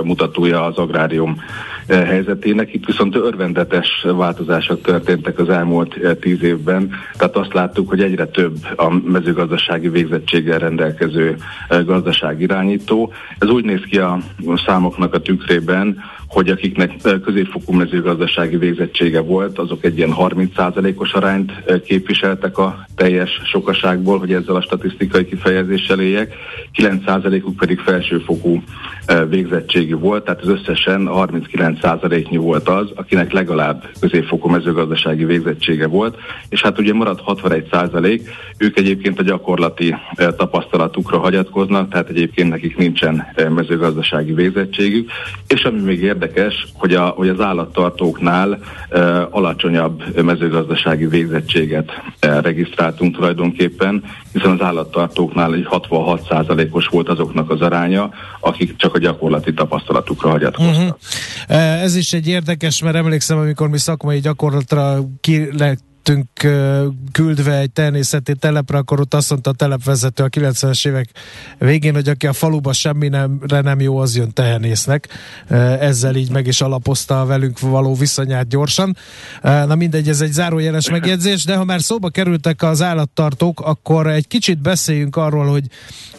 mutatója 0.03 0.65
az 0.65 0.77
agrárium 0.77 1.43
helyzetének. 1.89 2.75
Itt 2.75 2.85
viszont 2.85 3.17
örvendetes 3.17 4.07
változások 4.15 4.81
történtek 4.81 5.39
az 5.39 5.49
elmúlt 5.49 6.19
tíz 6.21 6.43
évben, 6.43 6.91
tehát 7.17 7.37
azt 7.37 7.53
láttuk, 7.53 7.89
hogy 7.89 8.03
egyre 8.03 8.27
több 8.27 8.57
a 8.77 8.91
mezőgazdasági 9.05 9.89
végzettséggel 9.89 10.59
rendelkező 10.59 11.37
gazdaságirányító. 11.85 13.13
Ez 13.39 13.49
úgy 13.49 13.65
néz 13.65 13.83
ki 13.91 13.99
a 13.99 14.19
számoknak 14.67 15.15
a 15.15 15.21
tükrében, 15.21 15.97
hogy 16.31 16.49
akiknek 16.49 16.93
középfokú 17.25 17.73
mezőgazdasági 17.73 18.57
végzettsége 18.57 19.21
volt, 19.21 19.59
azok 19.59 19.85
egy 19.85 19.97
ilyen 19.97 20.15
30%-os 20.19 21.13
arányt 21.13 21.53
képviseltek 21.85 22.59
a 22.59 22.87
teljes 22.95 23.41
sokaságból, 23.45 24.19
hogy 24.19 24.33
ezzel 24.33 24.55
a 24.55 24.63
statisztikai 24.63 25.25
kifejezéssel 25.25 26.01
éljek, 26.01 26.35
9%-uk 26.75 27.57
pedig 27.57 27.79
felsőfokú 27.79 28.63
végzettségi 29.29 29.93
volt, 29.93 30.25
tehát 30.25 30.41
az 30.41 30.49
összesen 30.49 31.09
39%-nyi 31.13 32.37
volt 32.37 32.69
az, 32.69 32.91
akinek 32.95 33.33
legalább 33.33 33.85
középfokú 34.01 34.49
mezőgazdasági 34.49 35.25
végzettsége 35.25 35.87
volt, 35.87 36.17
és 36.49 36.63
hát 36.63 36.79
ugye 36.79 36.93
maradt 36.93 37.23
61%, 37.27 38.21
ők 38.59 38.79
egyébként 38.79 39.19
a 39.19 39.23
gyakorlati 39.23 39.95
tapasztalatukra 40.37 41.19
hagyatkoznak, 41.19 41.91
tehát 41.91 42.09
egyébként 42.09 42.51
nekik 42.51 42.77
nincsen 42.77 43.27
mezőgazdasági 43.49 44.33
végzettségük, 44.33 45.11
és 45.47 45.65
ami 45.65 45.81
még 45.81 46.03
érdekes, 46.03 46.67
hogy, 46.75 46.95
a, 46.95 47.07
hogy 47.07 47.29
az 47.29 47.41
állattartóknál 47.41 48.59
alacsonyabb 49.31 50.23
mezőgazdasági 50.23 51.07
végzettséget 51.07 51.91
regisztráltunk 52.21 53.15
tulajdonképpen, 53.15 54.03
hiszen 54.33 54.51
az 54.51 54.63
állattartóknál 54.63 55.55
egy 55.55 55.67
66%-os 55.71 56.87
volt 56.87 57.09
azoknak 57.09 57.51
az 57.51 57.61
aránya, 57.61 58.11
akik 58.41 58.77
csak 58.77 58.95
a 58.95 58.99
gyakorlati 59.01 59.55
tapasztalatukra 59.55 60.31
hagyatkoztak. 60.31 60.99
Uh-huh. 61.49 61.83
Ez 61.83 61.97
is 61.97 62.13
egy 62.13 62.29
érdekes, 62.29 62.83
mert 62.83 62.97
emlékszem, 62.97 63.39
amikor 63.39 63.69
mi 63.69 63.79
szakmai 63.79 64.19
gyakorlatra 64.21 64.99
ki 65.21 65.49
lettünk 66.11 66.29
küldve 67.13 67.59
egy 67.59 67.71
természeti 67.71 68.35
telepre, 68.35 68.79
akkor 68.79 69.01
ott 69.01 69.15
azt 69.15 69.31
mondta 69.31 69.51
a 69.51 69.53
telepvezető 69.53 70.25
a 70.25 70.29
90-es 70.29 70.89
évek 70.89 71.09
végén, 71.59 71.95
hogy 71.95 72.09
aki 72.09 72.27
a 72.27 72.33
faluba 72.33 72.73
semmi 72.73 73.09
nem, 73.09 73.81
jó, 73.81 73.99
az 73.99 74.17
jön 74.17 74.33
tehenésznek. 74.33 75.09
Ezzel 75.81 76.15
így 76.15 76.31
meg 76.31 76.47
is 76.47 76.61
alapozta 76.61 77.21
a 77.21 77.27
velünk 77.27 77.61
való 77.61 77.95
viszonyát 77.95 78.49
gyorsan. 78.49 78.97
Na 79.43 79.75
mindegy, 79.75 80.09
ez 80.09 80.21
egy 80.21 80.33
zárójeles 80.33 80.91
megjegyzés, 80.91 81.45
de 81.45 81.57
ha 81.57 81.65
már 81.65 81.83
szóba 81.83 82.09
kerültek 82.09 82.63
az 82.63 82.83
állattartók, 82.83 83.61
akkor 83.61 84.07
egy 84.07 84.27
kicsit 84.27 84.59
beszéljünk 84.63 85.17
arról, 85.17 85.47
hogy 85.47 85.65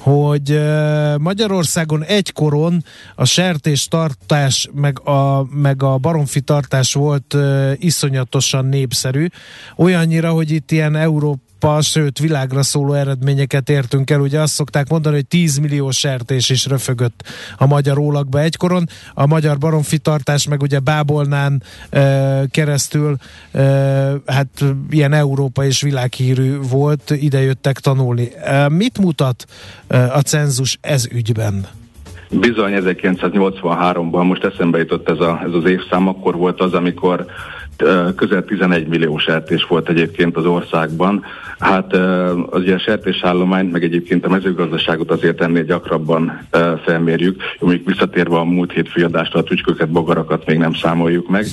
hogy 0.01 0.61
Magyarországon 1.17 2.03
egykoron 2.03 2.83
a 3.15 3.25
sertés 3.25 3.87
tartás 3.87 4.69
meg 4.73 5.07
a, 5.07 5.45
meg 5.49 5.83
a 5.83 5.97
baromfi 5.97 6.41
tartás 6.41 6.93
volt 6.93 7.35
iszonyatosan 7.75 8.65
népszerű, 8.65 9.27
olyannyira, 9.81 10.29
hogy 10.31 10.51
itt 10.51 10.71
ilyen 10.71 10.95
Európa 10.95 11.81
sőt 11.81 12.19
világra 12.19 12.63
szóló 12.63 12.93
eredményeket 12.93 13.69
értünk 13.69 14.09
el. 14.09 14.19
Ugye 14.19 14.39
azt 14.39 14.53
szokták 14.53 14.89
mondani, 14.89 15.15
hogy 15.15 15.25
10 15.25 15.57
millió 15.57 15.91
sertés 15.91 16.49
is 16.49 16.65
röfögött 16.65 17.23
a 17.57 17.65
magyar 17.65 17.97
ólagba 17.97 18.39
egykoron. 18.39 18.87
A 19.13 19.25
magyar 19.25 19.57
baromfitartás 19.57 20.47
meg 20.47 20.61
ugye 20.61 20.79
Bábolnán 20.79 21.63
e, 21.89 22.45
keresztül 22.51 23.15
e, 23.51 23.61
hát 24.25 24.47
ilyen 24.89 25.13
Európa 25.13 25.65
és 25.65 25.81
világhírű 25.81 26.57
volt, 26.69 27.09
ide 27.09 27.41
jöttek 27.41 27.79
tanulni. 27.79 28.29
E, 28.43 28.69
mit 28.69 28.97
mutat 28.97 29.45
e, 29.87 30.13
a 30.13 30.21
cenzus 30.21 30.77
ez 30.81 31.07
ügyben? 31.11 31.67
Bizony 32.29 32.73
1983-ban, 32.75 34.27
most 34.27 34.43
eszembe 34.43 34.77
jutott 34.77 35.09
ez, 35.09 35.19
a, 35.19 35.41
ez 35.45 35.53
az 35.53 35.69
évszám, 35.69 36.07
akkor 36.07 36.35
volt 36.35 36.61
az, 36.61 36.73
amikor 36.73 37.25
közel 38.15 38.45
11 38.45 38.87
millió 38.87 39.17
sertés 39.17 39.63
volt 39.63 39.89
egyébként 39.89 40.37
az 40.37 40.45
országban. 40.45 41.23
Hát 41.59 41.93
az 42.49 42.63
ilyen 42.63 42.79
sertésállományt, 42.79 43.71
meg 43.71 43.83
egyébként 43.83 44.25
a 44.25 44.29
mezőgazdaságot 44.29 45.11
azért 45.11 45.41
ennél 45.41 45.63
gyakrabban 45.63 46.47
felmérjük. 46.85 47.41
Mondjuk 47.59 47.87
visszatérve 47.87 48.35
a 48.35 48.43
múlt 48.43 48.71
hét 48.71 48.89
fiadásra, 48.89 49.39
a 49.39 49.43
tücsköket, 49.43 49.89
bogarakat 49.89 50.45
még 50.45 50.57
nem 50.57 50.73
számoljuk 50.73 51.29
meg. 51.29 51.45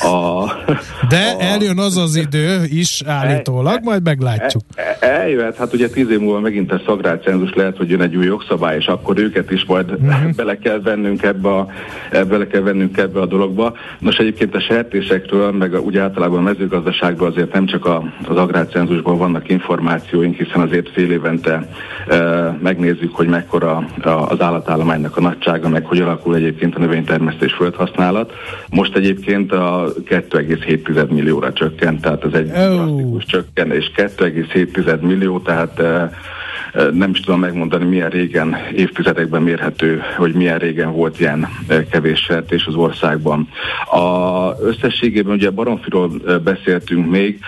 A, 0.00 0.44
De 1.08 1.34
a, 1.38 1.42
eljön 1.42 1.78
az 1.78 1.96
az 1.96 2.16
idő 2.16 2.64
is 2.68 3.02
állítólag, 3.06 3.80
majd 3.82 4.02
meglátjuk. 4.02 4.62
El, 4.74 5.10
eljöhet, 5.10 5.56
hát 5.56 5.72
ugye 5.72 5.88
tíz 5.88 6.10
év 6.10 6.18
múlva 6.18 6.40
megint 6.40 6.72
a 6.72 6.80
agrárcenzus 6.86 7.54
lehet, 7.54 7.76
hogy 7.76 7.90
jön 7.90 8.00
egy 8.00 8.16
új 8.16 8.24
jogszabály, 8.24 8.76
és 8.76 8.86
akkor 8.86 9.18
őket 9.18 9.50
is 9.50 9.64
majd 9.64 9.90
uh-huh. 9.90 10.34
bele 10.36 10.58
kell 10.58 10.80
vennünk 10.80 11.22
ebbe 11.22 11.48
a, 11.48 11.68
bele 12.10 12.46
kell 12.46 12.60
vennünk 12.60 12.98
ebbe 12.98 13.20
a 13.20 13.26
dologba. 13.26 13.76
Nos, 13.98 14.16
egyébként 14.16 14.54
a 14.54 14.60
sertésekről, 14.60 15.52
meg 15.70 15.74
a, 15.74 15.84
úgy 15.84 15.96
általában 15.96 16.38
a 16.38 16.42
mezőgazdaságban 16.42 17.30
azért 17.30 17.52
nem 17.52 17.66
csak 17.66 17.86
a, 17.86 18.02
az 18.28 18.36
agrárcenzusban 18.36 19.18
vannak 19.18 19.48
információink, 19.48 20.36
hiszen 20.36 20.60
azért 20.60 20.90
fél 20.90 21.10
évente 21.10 21.68
e, 22.08 22.16
megnézzük, 22.62 23.14
hogy 23.14 23.28
mekkora 23.28 23.76
a, 24.02 24.08
az 24.08 24.40
állatállománynak 24.40 25.16
a 25.16 25.20
nagysága, 25.20 25.68
meg 25.68 25.84
hogy 25.84 26.00
alakul 26.00 26.34
egyébként 26.34 26.74
a 26.74 26.78
növénytermesztés 26.78 27.52
földhasználat. 27.52 28.32
Most 28.70 28.96
egyébként 28.96 29.52
a 29.52 29.92
2,7 30.08 31.08
millióra 31.08 31.52
csökkent, 31.52 32.00
tehát 32.00 32.24
ez 32.24 32.32
egy 32.32 32.48
oh. 32.48 32.74
drasztikus 32.74 33.24
csökkenés. 33.24 33.90
2,7 33.96 35.00
millió, 35.00 35.38
tehát 35.38 35.78
e, 35.78 36.10
nem 36.92 37.10
is 37.10 37.20
tudom 37.20 37.40
megmondani, 37.40 37.84
milyen 37.84 38.10
régen, 38.10 38.56
évtizedekben 38.74 39.42
mérhető, 39.42 40.02
hogy 40.16 40.32
milyen 40.32 40.58
régen 40.58 40.92
volt 40.92 41.20
ilyen 41.20 41.48
kevés 41.90 42.20
sertés 42.20 42.66
az 42.66 42.74
országban. 42.74 43.48
A 43.90 44.50
összességében 44.60 45.32
ugye 45.32 45.50
Baromfiról 45.50 46.10
beszéltünk 46.44 47.10
még, 47.10 47.40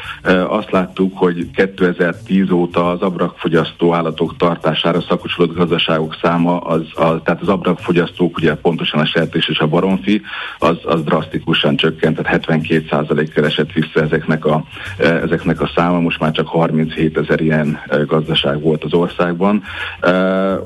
azt 0.48 0.70
láttuk, 0.70 1.18
hogy 1.18 1.50
2010 1.50 2.50
óta 2.50 2.90
az 2.90 3.00
abrakfogyasztó 3.00 3.94
állatok 3.94 4.36
tartására 4.36 5.00
szakosodott 5.00 5.56
gazdaságok 5.56 6.16
száma, 6.22 6.58
az, 6.58 6.82
a, 6.94 7.22
tehát 7.22 7.40
az 7.40 7.48
abrakfogyasztók, 7.48 8.36
ugye 8.36 8.54
pontosan 8.54 9.00
a 9.00 9.06
sertés 9.06 9.48
és 9.48 9.58
a 9.58 9.66
baromfi, 9.66 10.22
az, 10.58 10.76
az 10.84 11.02
drasztikusan 11.02 11.76
csökkent, 11.76 12.22
tehát 12.22 12.44
72% 12.48 13.44
esett 13.44 13.72
vissza 13.72 14.00
ezeknek 14.00 14.44
a, 14.44 14.64
ezeknek 14.98 15.60
a 15.60 15.70
száma, 15.74 16.00
most 16.00 16.20
már 16.20 16.32
csak 16.32 16.46
37 16.46 17.18
ezer 17.18 17.40
ilyen 17.40 17.80
gazdaság 18.06 18.60
volt 18.60 18.84
az 18.84 18.92
ország 18.92 19.16
Magyarországban. 19.18 19.62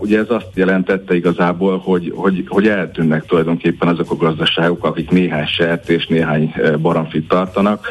Ugye 0.01 0.19
ez 0.19 0.27
azt 0.29 0.49
jelentette 0.55 1.15
igazából, 1.15 1.79
hogy, 1.79 2.13
hogy, 2.17 2.45
hogy 2.49 2.69
eltűnnek 2.69 3.27
tulajdonképpen 3.27 3.89
azok 3.89 4.11
a 4.11 4.17
gazdaságok, 4.17 4.85
akik 4.85 5.11
néhány 5.11 5.47
sert 5.47 5.89
és 5.89 6.07
néhány 6.07 6.55
baromfit 6.81 7.29
tartanak, 7.29 7.87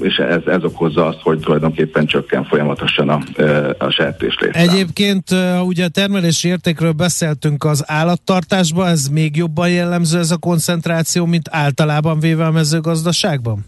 és 0.00 0.16
ez, 0.16 0.40
ez 0.46 0.64
okozza 0.64 1.06
azt, 1.06 1.20
hogy 1.22 1.38
tulajdonképpen 1.38 2.06
csökken 2.06 2.44
folyamatosan 2.44 3.08
a, 3.08 3.20
a 3.78 3.90
sertés 3.90 4.38
létszám. 4.40 4.68
Egyébként 4.68 5.24
ugye 5.64 5.84
a 5.84 5.88
termelési 5.88 6.48
értékről 6.48 6.92
beszéltünk 6.92 7.64
az 7.64 7.84
állattartásban, 7.86 8.86
ez 8.86 9.08
még 9.08 9.36
jobban 9.36 9.70
jellemző 9.70 10.18
ez 10.18 10.30
a 10.30 10.36
koncentráció, 10.36 11.26
mint 11.26 11.48
általában 11.50 12.20
véve 12.20 12.46
a 12.46 12.50
mezőgazdaságban? 12.50 13.64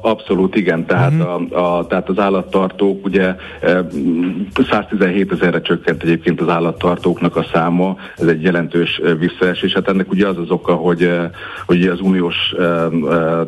Abszolút 0.00 0.56
igen, 0.56 0.86
tehát, 0.86 1.12
uh-huh. 1.12 1.58
a, 1.58 1.78
a, 1.78 1.86
tehát 1.86 2.08
az 2.08 2.18
állattartók 2.18 3.04
ugye 3.04 3.34
117 4.70 5.32
ezerre 5.32 5.60
csökkent 5.60 6.02
egyébként 6.02 6.40
az 6.40 6.48
állattartóknak 6.48 7.36
a 7.36 7.46
száma, 7.52 7.96
ez 8.16 8.26
egy 8.26 8.42
jelentős 8.42 9.00
visszaesés. 9.18 9.72
Hát 9.72 9.88
ennek 9.88 10.10
ugye 10.10 10.26
az 10.26 10.38
az 10.38 10.50
oka, 10.50 10.74
hogy, 10.74 11.10
hogy 11.66 11.82
az 11.86 12.00
uniós 12.00 12.54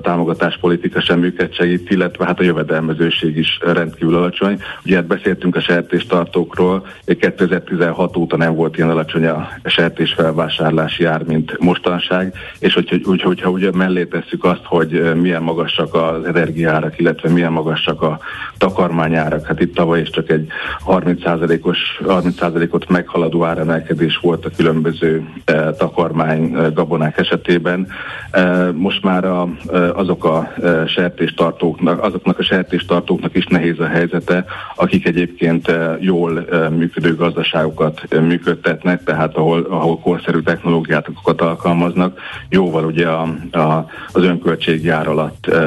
támogatáspolitika 0.02 1.00
sem 1.00 1.22
őket 1.22 1.54
segít, 1.54 1.90
illetve 1.90 2.24
hát 2.24 2.40
a 2.40 2.42
jövedelmezőség 2.42 3.36
is 3.36 3.58
rendkívül 3.62 4.16
alacsony. 4.16 4.58
Ugye 4.84 4.96
hát 4.96 5.06
beszéltünk 5.06 5.56
a 5.56 5.60
sertéstartókról, 5.60 6.86
2016 7.04 8.16
óta 8.16 8.36
nem 8.36 8.54
volt 8.54 8.76
ilyen 8.76 8.90
alacsony 8.90 9.26
a 9.26 9.48
sertés 9.64 10.12
felvásárlási 10.12 11.04
ár, 11.04 11.22
mint 11.22 11.58
mostanság, 11.58 12.34
és 12.58 12.74
hogy, 12.74 13.00
hogy, 13.04 13.22
hogyha 13.22 13.50
ugye 13.50 13.70
mellé 13.70 14.04
tesszük 14.04 14.44
azt, 14.44 14.64
hogy 14.64 15.14
milyen 15.14 15.42
magas 15.42 15.71
magasak 15.76 15.94
az 15.94 16.24
energiárak, 16.24 16.98
illetve 16.98 17.28
milyen 17.28 17.52
magasak 17.52 18.02
a 18.02 18.18
takarmányárak. 18.58 19.46
Hát 19.46 19.60
itt 19.60 19.74
tavaly 19.74 20.00
is 20.00 20.10
csak 20.10 20.30
egy 20.30 20.46
30%-os, 20.86 21.78
30%-ot 22.04 22.88
meghaladó 22.88 23.44
áremelkedés 23.44 24.16
volt 24.16 24.44
a 24.44 24.50
különböző 24.56 25.28
e, 25.44 25.72
takarmány 25.72 26.54
e, 26.54 26.68
gabonák 26.68 27.18
esetében. 27.18 27.86
E, 28.30 28.70
most 28.72 29.02
már 29.02 29.24
a, 29.24 29.48
e, 29.72 29.90
azok 29.90 30.24
a 30.24 30.52
e, 30.62 30.86
sertéstartóknak, 30.86 32.02
azoknak 32.02 32.38
a 32.38 32.42
sertéstartóknak 32.42 33.36
is 33.36 33.46
nehéz 33.46 33.80
a 33.80 33.86
helyzete, 33.86 34.44
akik 34.76 35.06
egyébként 35.06 35.68
e, 35.68 35.96
jól 36.00 36.46
e, 36.50 36.68
működő 36.68 37.14
gazdaságokat 37.14 38.02
e, 38.08 38.20
működtetnek, 38.20 39.04
tehát 39.04 39.36
ahol, 39.36 39.66
ahol 39.70 39.98
korszerű 39.98 40.40
technológiákat 40.40 41.40
alkalmaznak, 41.40 42.18
jóval 42.48 42.84
ugye 42.84 43.08
a, 43.08 43.22
a, 43.50 43.86
az 44.12 44.22
önköltségjár 44.22 45.08
alatt 45.08 45.46
e, 45.46 45.61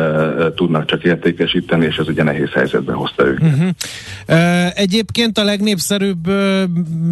tudnak 0.55 0.85
csak 0.85 1.03
értékesíteni, 1.03 1.85
és 1.85 1.95
ez 1.95 2.07
ugye 2.07 2.23
nehéz 2.23 2.49
helyzetbe 2.49 2.93
hozta 2.93 3.25
őket. 3.25 3.53
Uh-huh. 3.53 3.69
Egyébként 4.73 5.37
a 5.37 5.43
legnépszerűbb 5.43 6.27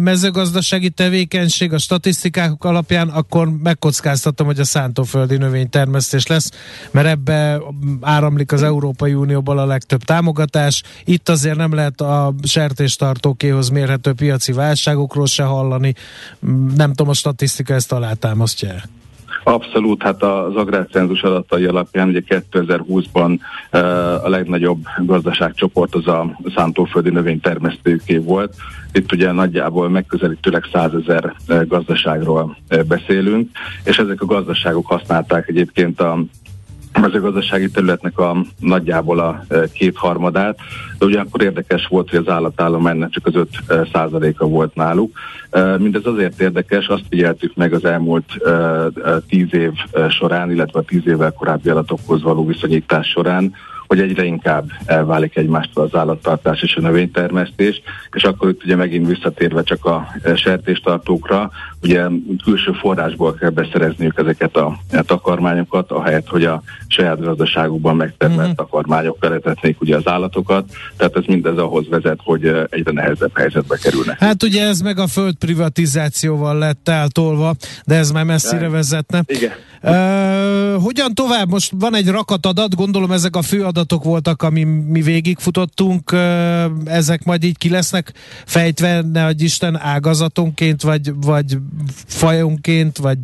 mezőgazdasági 0.00 0.90
tevékenység 0.90 1.72
a 1.72 1.78
statisztikák 1.78 2.64
alapján 2.64 3.08
akkor 3.08 3.48
megkockáztatom, 3.62 4.46
hogy 4.46 4.60
a 4.60 4.64
szántóföldi 4.64 5.36
növénytermesztés 5.36 6.26
lesz, 6.26 6.50
mert 6.90 7.06
ebbe 7.06 7.60
áramlik 8.00 8.52
az 8.52 8.62
Európai 8.62 9.14
Unióból 9.14 9.58
a 9.58 9.66
legtöbb 9.66 10.02
támogatás. 10.02 10.82
Itt 11.04 11.28
azért 11.28 11.56
nem 11.56 11.74
lehet 11.74 12.00
a 12.00 12.34
sertéstartókéhoz 12.42 13.68
mérhető 13.68 14.12
piaci 14.12 14.52
válságokról 14.52 15.26
se 15.26 15.42
hallani. 15.42 15.94
Nem 16.76 16.88
tudom, 16.88 17.08
a 17.08 17.14
statisztika 17.14 17.74
ezt 17.74 17.92
alátámasztja. 17.92 18.74
Abszolút, 19.44 20.02
hát 20.02 20.22
az 20.22 20.56
agrárcenzus 20.56 21.22
adatai 21.22 21.64
alapján 21.64 22.08
ugye 22.08 22.20
2020-ban 22.28 23.38
a 24.24 24.28
legnagyobb 24.28 24.84
gazdaságcsoport 24.98 25.94
az 25.94 26.06
a 26.06 26.38
szántóföldi 26.54 27.10
növénytermesztőké 27.10 28.16
volt. 28.16 28.54
Itt 28.92 29.12
ugye 29.12 29.32
nagyjából 29.32 29.88
megközelítőleg 29.88 30.64
100 30.72 30.90
ezer 30.94 31.34
gazdaságról 31.66 32.56
beszélünk, 32.88 33.50
és 33.84 33.98
ezek 33.98 34.22
a 34.22 34.26
gazdaságok 34.26 34.86
használták 34.86 35.48
egyébként 35.48 36.00
a 36.00 36.24
mezőgazdasági 37.00 37.70
területnek 37.70 38.18
a 38.18 38.36
nagyjából 38.58 39.18
a 39.18 39.44
e, 39.48 39.56
kétharmadát, 39.72 40.58
de 40.98 41.06
ugyanakkor 41.06 41.42
érdekes 41.42 41.86
volt, 41.86 42.10
hogy 42.10 42.18
az 42.18 42.32
állatállománynak 42.32 43.10
csak 43.10 43.26
az 43.26 43.34
5 43.34 43.48
e, 43.66 43.88
százaléka 43.92 44.46
volt 44.46 44.74
náluk. 44.74 45.18
E, 45.50 45.78
mindez 45.78 46.06
azért 46.06 46.40
érdekes, 46.40 46.86
azt 46.86 47.04
figyeltük 47.10 47.54
meg 47.54 47.72
az 47.72 47.84
elmúlt 47.84 48.38
tíz 49.28 49.54
év 49.54 49.72
során, 50.08 50.50
illetve 50.50 50.78
a 50.78 50.82
tíz 50.82 51.06
évvel 51.06 51.32
korábbi 51.32 51.68
adatokhoz 51.68 52.22
való 52.22 52.46
viszonyítás 52.46 53.08
során, 53.08 53.54
hogy 53.86 54.00
egyre 54.00 54.24
inkább 54.24 54.70
elválik 54.86 55.36
egymástól 55.36 55.84
az 55.84 55.94
állattartás 55.94 56.62
és 56.62 56.76
a 56.76 56.80
növénytermesztés, 56.80 57.82
és 58.12 58.22
akkor 58.22 58.48
itt 58.48 58.64
ugye 58.64 58.76
megint 58.76 59.06
visszatérve 59.06 59.62
csak 59.62 59.84
a 59.84 60.06
sertéstartókra, 60.34 61.50
ugye 61.84 62.06
külső 62.44 62.72
forrásból 62.72 63.34
kell 63.34 63.50
beszerezniük 63.50 64.18
ezeket 64.18 64.56
a, 64.56 64.78
a 64.92 65.02
takarmányokat, 65.02 65.90
ahelyett, 65.90 66.28
hogy 66.28 66.44
a 66.44 66.62
saját 66.86 67.20
gazdaságukban 67.20 67.96
megtermelt 67.96 68.40
uh-huh. 68.40 68.54
takarmányokkal 68.54 69.34
etetnék 69.34 69.80
ugye 69.80 69.96
az 69.96 70.08
állatokat, 70.08 70.70
tehát 70.96 71.16
ez 71.16 71.24
mindez 71.26 71.56
ahhoz 71.56 71.88
vezet, 71.88 72.18
hogy 72.24 72.66
egyre 72.70 72.92
nehezebb 72.92 73.36
helyzetbe 73.36 73.76
kerülnek. 73.76 74.18
Hát 74.18 74.42
ugye 74.42 74.66
ez 74.66 74.80
meg 74.80 74.98
a 74.98 75.06
föld 75.06 75.34
privatizációval 75.34 76.58
lett 76.58 76.88
eltolva, 76.88 77.54
de 77.84 77.94
ez 77.94 78.10
már 78.10 78.24
messzire 78.24 78.68
vezetne. 78.68 79.22
Igen. 79.26 79.52
Uh, 79.86 80.82
hogyan 80.82 81.14
tovább? 81.14 81.50
Most 81.50 81.72
van 81.78 81.94
egy 81.94 82.08
rakat 82.08 82.46
adat, 82.46 82.74
gondolom 82.74 83.10
ezek 83.10 83.36
a 83.36 83.42
fő 83.42 83.62
adatok 83.64 84.04
voltak, 84.04 84.42
ami 84.42 84.64
mi 84.64 85.02
végigfutottunk, 85.02 86.12
uh, 86.12 86.64
ezek 86.84 87.24
majd 87.24 87.44
így 87.44 87.58
ki 87.58 87.68
lesznek 87.68 88.12
fejtve, 88.44 89.02
ne 89.12 89.30
Isten 89.38 89.78
ágazatonként, 89.80 90.82
vagy, 90.82 91.12
vagy 91.20 91.58
fajonként, 92.06 92.98
vagy 92.98 93.18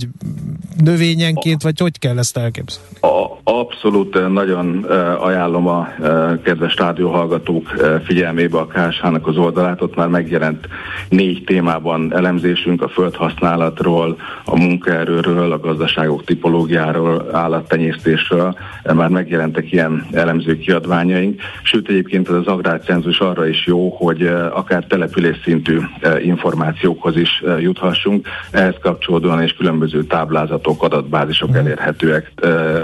növényenként, 0.84 1.62
vagy 1.62 1.80
hogy 1.80 1.98
kell 1.98 2.18
ezt 2.18 2.36
elképzelni? 2.36 2.88
A, 3.00 3.40
abszolút 3.50 4.16
eh, 4.16 4.28
nagyon 4.28 4.84
uh, 4.88 5.24
ajánlom 5.24 5.66
a 5.66 5.88
uh, 5.98 6.42
kedves 6.42 6.76
rádióhallgatók 6.76 7.68
figyelmébe 8.04 8.58
a 8.58 8.66
KSH-nak 8.66 9.26
az 9.26 9.36
oldalát, 9.36 9.82
ott 9.82 9.96
már 9.96 10.08
megjelent 10.08 10.68
négy 11.08 11.44
témában 11.44 12.14
elemzésünk 12.14 12.82
a 12.82 12.88
földhasználatról, 12.88 14.16
a 14.44 14.56
munkaerőről, 14.56 15.52
a 15.52 15.58
gazdaságok 15.58 16.24
tipológiáról, 16.24 17.28
állattenyésztésről, 17.32 18.56
már 18.94 19.08
megjelentek 19.08 19.72
ilyen 19.72 20.06
elemző 20.12 20.58
kiadványaink, 20.58 21.40
sőt 21.62 21.88
egyébként 21.88 22.28
az 22.28 22.46
agrárcenzus 22.46 23.18
arra 23.18 23.48
is 23.48 23.66
jó, 23.66 23.88
hogy 23.88 24.22
akár 24.52 24.84
település 24.84 25.40
szintű 25.44 25.78
információkhoz 26.22 27.16
is 27.16 27.42
juthassunk, 27.58 28.26
ehhez 28.50 28.74
kapcsolódóan 28.80 29.42
és 29.42 29.52
különböző 29.52 30.04
táblázatok, 30.04 30.82
adatbázisok 30.82 31.48
mhm. 31.48 31.58
elérhetőek 31.58 32.32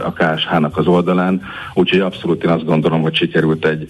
a 0.04 0.12
KSH-nak 0.12 0.76
az 0.76 0.86
oldalán, 0.86 1.42
úgyhogy 1.74 2.00
abszolút 2.00 2.44
én 2.44 2.50
azt 2.50 2.64
gondolom, 2.64 3.02
hogy 3.02 3.14
sikerült 3.14 3.66
egy 3.66 3.86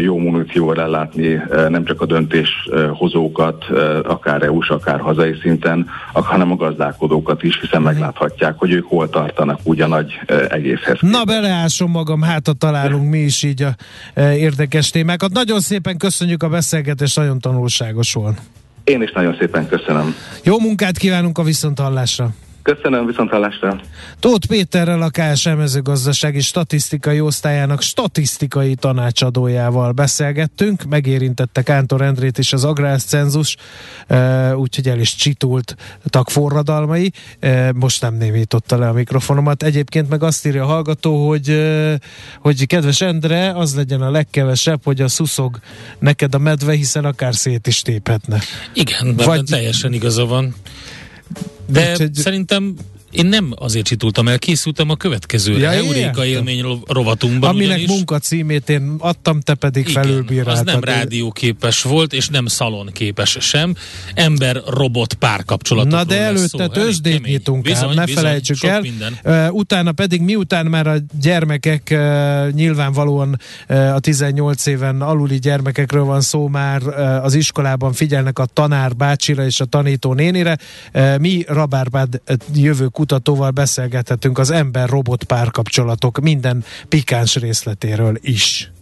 jó 0.00 0.18
munícióval 0.18 0.80
ellátni 0.80 1.42
nem 1.68 1.84
csak 1.84 2.00
a 2.00 2.06
döntéshozókat, 2.06 3.64
akár 4.04 4.42
EU-s, 4.42 4.68
akár 4.68 5.00
hazai 5.00 5.34
szinten, 5.42 5.88
hanem 6.12 6.52
a 6.52 6.56
gazdálkodókat 6.56 7.42
is, 7.42 7.60
hiszen 7.60 7.80
mhm. 7.80 7.90
megláthatják, 7.90 8.54
hogy 8.58 8.72
ők 8.72 8.86
hol 8.86 9.08
tartanak 9.10 9.60
úgy 9.62 9.80
a 9.80 9.86
nagy 9.86 10.20
egészhez. 10.48 10.98
Na 11.00 11.24
beleásom 11.24 11.90
magam, 11.90 12.22
hát 12.22 12.48
a 12.48 12.52
találunk 12.52 13.10
mi 13.10 13.18
is 13.18 13.42
így 13.42 13.62
a 13.62 13.74
érdekes 14.18 14.90
témákat. 14.90 15.32
Nagyon 15.32 15.60
szépen 15.60 15.96
köszönjük 15.96 16.42
a 16.42 16.48
beszélgetést, 16.48 17.16
nagyon 17.16 17.38
tanulságos 17.38 18.12
volt. 18.12 18.40
Én 18.88 19.02
is 19.02 19.12
nagyon 19.12 19.36
szépen 19.38 19.68
köszönöm. 19.68 20.14
Jó 20.42 20.58
munkát 20.58 20.98
kívánunk 20.98 21.38
a 21.38 21.42
viszonthallásra! 21.42 22.30
Köszönöm, 22.74 23.06
viszont 23.06 23.30
hallásra. 23.30 23.80
Tóth 24.18 24.46
Péterrel 24.46 25.02
a 25.02 25.10
KSM 25.10 25.50
mezőgazdasági 25.50 26.40
statisztikai 26.40 27.20
osztályának 27.20 27.82
statisztikai 27.82 28.74
tanácsadójával 28.74 29.92
beszélgettünk, 29.92 30.82
megérintette 30.82 31.62
Kántor 31.62 32.02
Endrét 32.02 32.38
is 32.38 32.52
az 32.52 32.64
agrárcenzus, 32.64 33.56
úgyhogy 34.54 34.88
el 34.88 34.98
is 34.98 35.14
csitultak 35.14 36.30
forradalmai, 36.30 37.12
most 37.74 38.02
nem 38.02 38.14
némította 38.14 38.78
le 38.78 38.88
a 38.88 38.92
mikrofonomat. 38.92 39.62
Egyébként 39.62 40.08
meg 40.08 40.22
azt 40.22 40.46
írja 40.46 40.62
a 40.62 40.66
hallgató, 40.66 41.28
hogy, 41.28 41.62
hogy 42.40 42.66
kedves 42.66 43.00
Endre, 43.00 43.50
az 43.50 43.74
legyen 43.74 44.02
a 44.02 44.10
legkevesebb, 44.10 44.80
hogy 44.84 45.00
a 45.00 45.08
szuszog 45.08 45.58
neked 45.98 46.34
a 46.34 46.38
medve, 46.38 46.72
hiszen 46.72 47.04
akár 47.04 47.34
szét 47.34 47.66
is 47.66 47.82
téphetne. 47.82 48.38
Igen, 48.74 49.16
Vagy... 49.16 49.44
teljesen 49.44 49.92
igaza 49.92 50.26
van. 50.26 50.54
De 51.66 51.90
Úgyhogy... 51.92 52.14
szerintem 52.14 52.74
én 53.10 53.26
nem 53.26 53.52
azért 53.56 53.86
csitultam 53.86 54.28
el, 54.28 54.38
készültem 54.38 54.90
a 54.90 54.96
következő 54.96 55.58
ja, 55.58 55.70
Euréka 55.70 56.24
élmény 56.24 56.64
rovatunkban. 56.86 57.50
Aminek 57.50 57.68
ugyanis, 57.68 57.88
munka 57.88 58.18
címét 58.18 58.68
én 58.68 58.94
adtam, 58.98 59.40
te 59.40 59.54
pedig 59.54 59.88
igen, 59.88 60.02
felülbíráltad. 60.02 60.66
az 60.66 60.72
nem 60.72 60.80
rádióképes 60.80 61.82
volt, 61.82 62.12
és 62.12 62.28
nem 62.28 62.46
szalonképes 62.46 63.36
sem. 63.40 63.74
Ember-robot 64.14 65.14
párkapcsolatokról 65.14 65.98
Na 65.98 66.04
de 66.04 66.20
előtte 66.20 66.66
tőzsdét 66.68 67.26
nyitunk 67.26 67.62
bizony, 67.62 67.88
el, 67.88 67.94
ne 67.94 68.04
bizony, 68.04 68.22
felejtsük 68.22 68.62
el. 68.62 68.80
Minden. 68.80 69.18
Uh, 69.24 69.54
utána 69.54 69.92
pedig 69.92 70.22
miután 70.22 70.66
már 70.66 70.86
a 70.86 70.96
gyermekek 71.20 71.88
uh, 71.90 72.50
nyilvánvalóan 72.50 73.40
uh, 73.68 73.94
a 73.94 73.98
18 73.98 74.66
éven 74.66 75.00
aluli 75.00 75.38
gyermekekről 75.38 76.04
van 76.04 76.20
szó, 76.20 76.48
már 76.48 76.82
uh, 76.82 77.24
az 77.24 77.34
iskolában 77.34 77.92
figyelnek 77.92 78.38
a 78.38 78.46
tanár 78.52 78.96
bácsira 78.96 79.44
és 79.44 79.60
a 79.60 79.64
tanító 79.64 80.12
nénire. 80.12 80.58
Uh, 80.94 81.18
mi 81.18 81.44
Rabárbád 81.46 82.20
jövő 82.54 82.86
kutatóval 82.98 83.50
beszélgethetünk 83.50 84.38
az 84.38 84.50
ember-robot 84.50 85.24
párkapcsolatok 85.24 86.20
minden 86.20 86.64
pikáns 86.88 87.36
részletéről 87.36 88.18
is. 88.20 88.72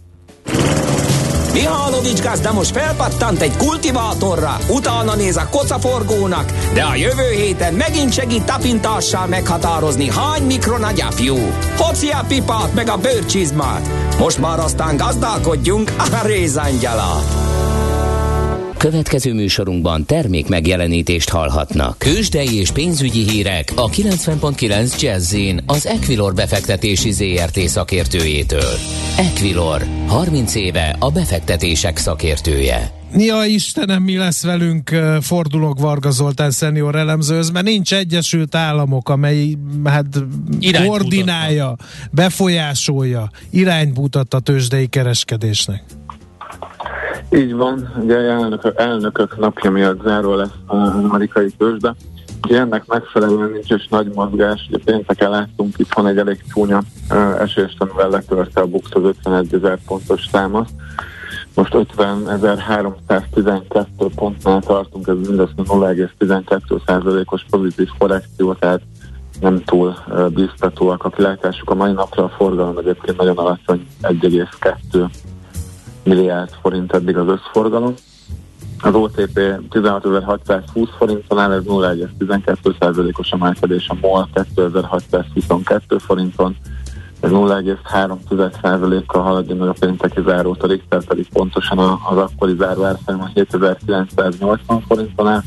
Mihálovics 1.53 2.21
gazda 2.21 2.53
most 2.53 2.71
felpattant 2.71 3.41
egy 3.41 3.57
kultivátorra, 3.57 4.57
utána 4.69 5.15
néz 5.15 5.37
a 5.37 5.47
kocaforgónak, 5.49 6.51
de 6.73 6.83
a 6.83 6.95
jövő 6.95 7.31
héten 7.31 7.73
megint 7.73 8.13
segít 8.13 8.45
tapintással 8.45 9.27
meghatározni, 9.27 10.09
hány 10.09 10.43
mikron 10.43 10.83
a 10.83 10.91
gyapjú. 10.91 11.35
Hoci 11.77 12.09
a 12.09 12.23
pipát 12.27 12.73
meg 12.73 12.89
a 12.89 12.97
bőrcsizmát. 12.97 13.89
Most 14.19 14.37
már 14.37 14.59
aztán 14.59 14.97
gazdálkodjunk 14.97 15.93
a 15.97 16.25
rézangyalat. 16.25 17.56
Következő 18.77 19.33
műsorunkban 19.33 20.05
termék 20.05 20.47
megjelenítést 20.47 21.29
hallhatnak. 21.29 21.97
Kősdei 21.97 22.59
és 22.59 22.71
pénzügyi 22.71 23.29
hírek 23.29 23.71
a 23.75 23.89
90.9 23.89 25.01
jazz 25.01 25.35
az 25.65 25.85
Equilor 25.85 26.33
befektetési 26.33 27.11
ZRT 27.11 27.59
szakértőjétől. 27.59 28.73
Equilor, 29.17 29.85
30 30.07 30.55
éve 30.55 30.95
a 30.99 31.11
befektetések 31.11 31.97
szakértője. 31.97 32.91
Ja 33.15 33.43
Istenem, 33.45 34.03
mi 34.03 34.17
lesz 34.17 34.43
velünk, 34.43 34.89
fordulok 35.21 35.79
Varga 35.79 36.09
Zoltán 36.09 36.51
szenior 36.51 36.95
elemzőhöz, 36.95 37.49
mert 37.49 37.65
nincs 37.65 37.93
Egyesült 37.93 38.55
Államok, 38.55 39.09
amely 39.09 39.53
hát 39.83 40.05
koordinálja, 40.85 41.75
befolyásolja, 42.11 43.29
iránymutat 43.49 44.33
a 44.33 44.39
tőzsdei 44.39 44.87
kereskedésnek. 44.87 45.83
Így 47.31 47.53
van, 47.53 47.93
ugye 48.01 48.17
elnök, 48.17 48.73
elnökök 48.75 49.37
napja 49.37 49.71
miatt 49.71 50.03
záró 50.03 50.35
lesz 50.35 50.53
az 50.65 51.03
amerikai 51.03 51.49
tőzsde. 51.57 51.95
Ennek 52.49 52.85
megfelelően 52.85 53.51
nincs 53.51 53.69
is 53.69 53.87
nagy 53.87 54.11
mozgás, 54.13 54.67
ugye 54.69 54.77
pénteken 54.85 55.29
láttunk 55.29 55.75
van 55.93 56.07
egy 56.07 56.17
elég 56.17 56.43
csúnya 56.53 56.81
uh, 57.09 57.41
esést, 57.41 57.81
amivel 57.81 58.09
letörte 58.09 58.61
a 58.61 58.65
Bux 58.65 58.89
az 58.93 59.03
51 59.03 59.53
ezer 59.53 59.79
pontos 59.85 60.25
támaszt. 60.25 60.73
Most 61.53 61.73
50.312 61.73 63.85
pontnál 64.15 64.61
tartunk, 64.61 65.07
ez 65.07 65.15
mindössze 65.27 65.53
0,12%-os 65.57 67.45
pozitív 67.49 67.89
korrekció, 67.97 68.53
tehát 68.53 68.81
nem 69.41 69.63
túl 69.63 69.95
uh, 70.07 70.29
biztatóak 70.29 71.03
a 71.03 71.09
kilátásuk. 71.09 71.69
A 71.69 71.75
mai 71.75 71.91
napra 71.91 72.23
a 72.23 72.29
forgalom 72.29 72.77
egyébként 72.77 73.17
nagyon 73.17 73.37
alacsony, 73.37 73.87
1,2 74.01 75.09
milliárd 76.07 76.49
forint 76.61 76.93
eddig 76.93 77.17
az 77.17 77.27
összforgalom. 77.27 77.93
Az 78.81 78.93
OTP 78.93 79.39
16.620 79.69 80.87
forinton 80.97 81.39
áll, 81.39 81.51
ez 81.51 81.63
0,12%-os 81.63 83.31
emelkedés, 83.31 83.89
a 83.89 83.97
MOL 84.01 84.29
2622 84.33 85.97
forinton, 85.97 86.55
ez 87.19 87.29
0,3%-kal 87.31 89.21
haladja 89.21 89.55
meg 89.55 89.67
a 89.67 89.75
pénteki 89.79 90.21
zárót, 90.25 90.63
a 90.63 90.67
Richter 90.67 91.03
pedig 91.03 91.29
pontosan 91.29 91.77
az 92.09 92.17
akkori 92.17 92.55
zárvárszám 92.57 93.21
a 93.21 93.29
7980 93.33 94.81
forinton 94.87 95.27
áll, 95.27 95.41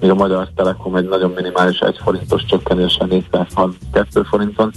míg 0.00 0.10
a 0.10 0.14
Magyar 0.14 0.48
Telekom 0.54 0.96
egy 0.96 1.08
nagyon 1.08 1.30
minimális 1.30 1.78
1 1.78 1.98
forintos 2.02 2.44
csökkenéssel 2.44 3.06
432 3.06 4.22
forinton 4.22 4.72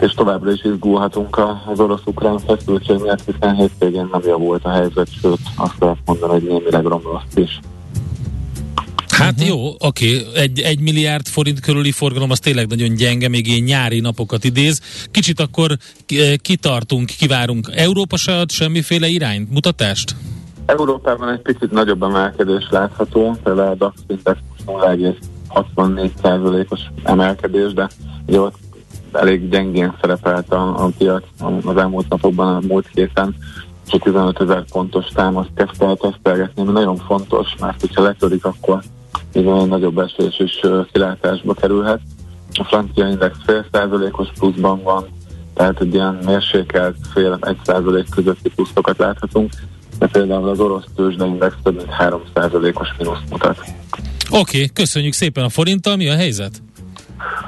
és 0.00 0.12
továbbra 0.12 0.52
is 0.52 0.64
izgulhatunk 0.64 1.38
az 1.66 1.80
orosz-ukrán 1.80 2.38
feszültség 2.38 2.98
miatt, 2.98 3.24
hiszen 3.24 3.54
hétvégén 3.54 4.08
nem 4.12 4.20
javult 4.24 4.64
a 4.64 4.70
helyzet, 4.70 5.08
sőt 5.20 5.38
azt 5.56 5.74
lehet 5.78 5.98
mondani, 6.04 6.32
hogy 6.32 6.42
némileg 6.42 6.84
romlott 6.84 7.38
is. 7.38 7.60
Hát 9.08 9.32
uh-huh. 9.32 9.48
jó, 9.48 9.74
oké, 9.78 10.22
egy, 10.34 10.60
egy 10.60 10.80
milliárd 10.80 11.26
forint 11.26 11.60
körüli 11.60 11.92
forgalom 11.92 12.30
az 12.30 12.38
tényleg 12.38 12.66
nagyon 12.66 12.94
gyenge, 12.94 13.28
még 13.28 13.46
ilyen 13.46 13.62
nyári 13.62 14.00
napokat 14.00 14.44
idéz. 14.44 14.80
Kicsit 15.10 15.40
akkor 15.40 15.70
eh, 15.70 15.76
kitartunk, 16.36 17.06
kivárunk. 17.06 17.70
Európa 17.74 18.16
se 18.16 18.36
ad 18.36 18.50
semmiféle 18.50 19.06
irányt, 19.06 19.50
mutatást? 19.50 20.16
Európában 20.66 21.28
egy 21.28 21.40
picit 21.40 21.70
nagyobb 21.70 22.02
emelkedés 22.02 22.66
látható, 22.70 23.36
például 23.42 23.70
a 23.70 23.74
DAX 23.74 24.00
Index 24.08 24.38
0,64%-os 24.66 26.80
emelkedés, 27.02 27.72
de 27.72 27.88
ugye 28.26 28.40
ott 28.40 28.69
elég 29.12 29.48
gyengén 29.48 29.96
szerepelt 30.00 30.52
a, 30.52 30.84
a 30.84 30.90
piac 30.98 31.24
az 31.64 31.76
elmúlt 31.76 32.08
napokban, 32.08 32.54
a 32.54 32.66
múlt 32.66 32.86
héten, 32.94 33.36
és 33.86 33.98
15 34.02 34.40
ezer 34.40 34.64
pontos 34.72 35.06
támaszt 35.14 35.50
kezdte 35.54 35.86
el 35.86 35.96
tesztelgetni, 35.96 36.62
ami 36.62 36.72
nagyon 36.72 36.96
fontos, 36.96 37.54
mert 37.60 37.80
hogyha 37.80 38.02
letörik, 38.02 38.44
akkor 38.44 38.82
egy 39.32 39.44
nagyobb 39.44 39.98
esés 39.98 40.38
is 40.38 40.60
kilátásba 40.92 41.54
kerülhet. 41.54 42.00
A 42.52 42.64
francia 42.64 43.08
index 43.08 43.36
fél 43.46 43.66
százalékos 43.72 44.28
pluszban 44.38 44.82
van, 44.82 45.06
tehát 45.54 45.80
egy 45.80 45.94
ilyen 45.94 46.18
mérsékelt 46.24 46.96
fél 47.12 47.38
egy 47.40 47.58
százalék 47.64 48.08
közötti 48.10 48.48
pluszokat 48.48 48.98
láthatunk, 48.98 49.52
de 49.98 50.06
például 50.06 50.48
az 50.48 50.60
orosz 50.60 50.84
tőzsdeindex 50.96 51.54
több 51.62 51.76
mint 51.76 51.90
3 51.90 52.22
százalékos 52.34 52.88
mínusz 52.98 53.22
mutat. 53.30 53.58
Oké, 53.58 54.38
okay, 54.38 54.70
köszönjük 54.72 55.12
szépen 55.12 55.44
a 55.44 55.48
forinttal, 55.48 55.96
mi 55.96 56.08
a 56.08 56.14
helyzet? 56.14 56.62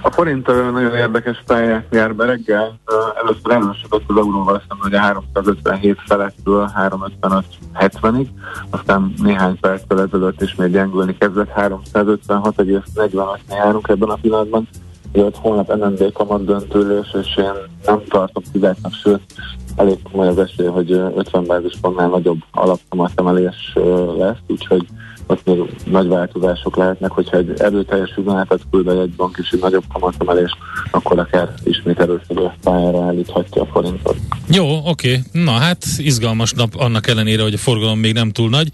A 0.02 0.11
forint 0.11 0.46
nagyon 0.46 0.94
érdekes 0.94 1.42
pályát 1.46 1.87
jár 1.90 2.14
be 2.14 2.24
reggel. 2.24 2.78
Először 3.22 3.50
erősödött 3.50 4.02
az 4.06 4.16
euróval 4.16 4.62
szemben, 4.68 4.78
hogy 4.80 4.94
a 4.94 5.00
357 5.00 5.98
felettől 6.06 6.70
355-70-ig, 6.76 8.26
aztán 8.70 9.12
néhány 9.22 9.61
perccel 9.61 10.00
ezelőtt 10.00 10.42
is 10.42 10.54
még 10.54 10.72
gyengülni 10.72 11.16
kezdett, 11.18 11.52
356,45-nél 11.56 13.38
járunk 13.48 13.88
ebben 13.88 14.08
a 14.08 14.18
pillanatban. 14.20 14.68
Jött 15.12 15.37
holnap 15.37 15.74
NND 15.74 16.12
kamat 16.12 16.44
döntőlés, 16.44 17.16
és 17.20 17.37
én 17.37 17.52
nem 17.87 18.02
tartom 18.08 18.42
kizártnak, 18.52 18.92
sőt, 18.92 19.20
elég 19.76 20.02
komoly 20.02 20.28
az 20.28 20.38
esély, 20.38 20.66
hogy 20.66 20.90
50 20.90 21.46
bázispontnál 21.46 22.08
nagyobb 22.08 22.40
alapkamatemelés 22.50 23.72
lesz, 24.18 24.37
úgyhogy 24.46 24.87
ott 25.26 25.44
még 25.44 25.58
nagy 25.85 26.08
változások 26.08 26.76
lehetnek, 26.76 27.11
hogyha 27.11 27.37
egy 27.37 27.52
erőteljes 27.56 28.14
üzenetet 28.16 28.61
küld 28.70 28.88
egy 28.88 29.11
bank 29.11 29.37
is 29.38 29.50
egy 29.50 29.61
nagyobb 29.61 29.85
kamatemelés, 29.92 30.50
akkor 30.90 31.18
akár 31.18 31.54
ismét 31.64 32.00
erősödő 32.00 32.50
pályára 32.62 33.02
állíthatja 33.02 33.62
a 33.62 33.66
forintot. 33.66 34.16
Jó, 34.48 34.87
oké. 34.87 35.20
Na 35.32 35.50
hát 35.50 35.85
izgalmas 35.98 36.52
nap 36.52 36.74
annak 36.76 37.06
ellenére, 37.06 37.42
hogy 37.42 37.54
a 37.54 37.58
forgalom 37.58 37.98
még 37.98 38.12
nem 38.12 38.30
túl 38.30 38.48
nagy. 38.48 38.68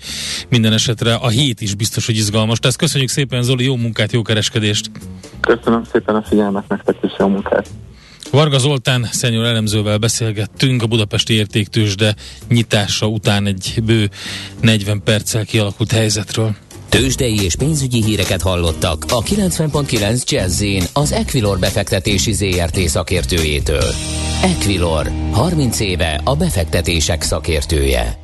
Minden 0.48 0.72
esetre 0.72 1.14
a 1.14 1.28
hét 1.28 1.60
is 1.60 1.74
biztos, 1.74 2.06
hogy 2.06 2.16
izgalmas. 2.16 2.58
Tehát 2.58 2.76
köszönjük 2.76 3.10
szépen 3.10 3.42
Zoli, 3.42 3.64
jó 3.64 3.76
munkát, 3.76 4.12
jó 4.12 4.22
kereskedést! 4.22 4.90
Köszönöm 5.40 5.84
szépen 5.84 6.14
a 6.14 6.22
figyelmet, 6.22 6.68
nektek 6.68 6.96
is 7.02 7.12
jó 7.18 7.26
munkát! 7.26 7.68
Varga 8.30 8.58
Zoltán 8.58 9.08
szenior 9.12 9.44
elemzővel 9.44 9.98
beszélgettünk 9.98 10.82
a 10.82 10.86
budapesti 10.86 11.34
értéktősde 11.34 12.14
nyitása 12.48 13.06
után 13.06 13.46
egy 13.46 13.80
bő 13.84 14.10
40 14.60 15.02
perccel 15.02 15.44
kialakult 15.44 15.92
helyzetről. 15.92 16.56
Tőzsdei 16.88 17.42
és 17.42 17.56
pénzügyi 17.56 18.02
híreket 18.02 18.42
hallottak 18.42 19.04
a 19.08 19.22
90.9 19.22 20.24
jazz 20.24 20.64
az 20.92 21.12
Equilor 21.12 21.58
befektetési 21.58 22.32
ZRT 22.32 22.78
szakértőjétől. 22.78 23.94
Equilor, 24.42 25.10
30 25.30 25.80
éve 25.80 26.20
a 26.24 26.36
befektetések 26.36 27.22
szakértője. 27.22 28.18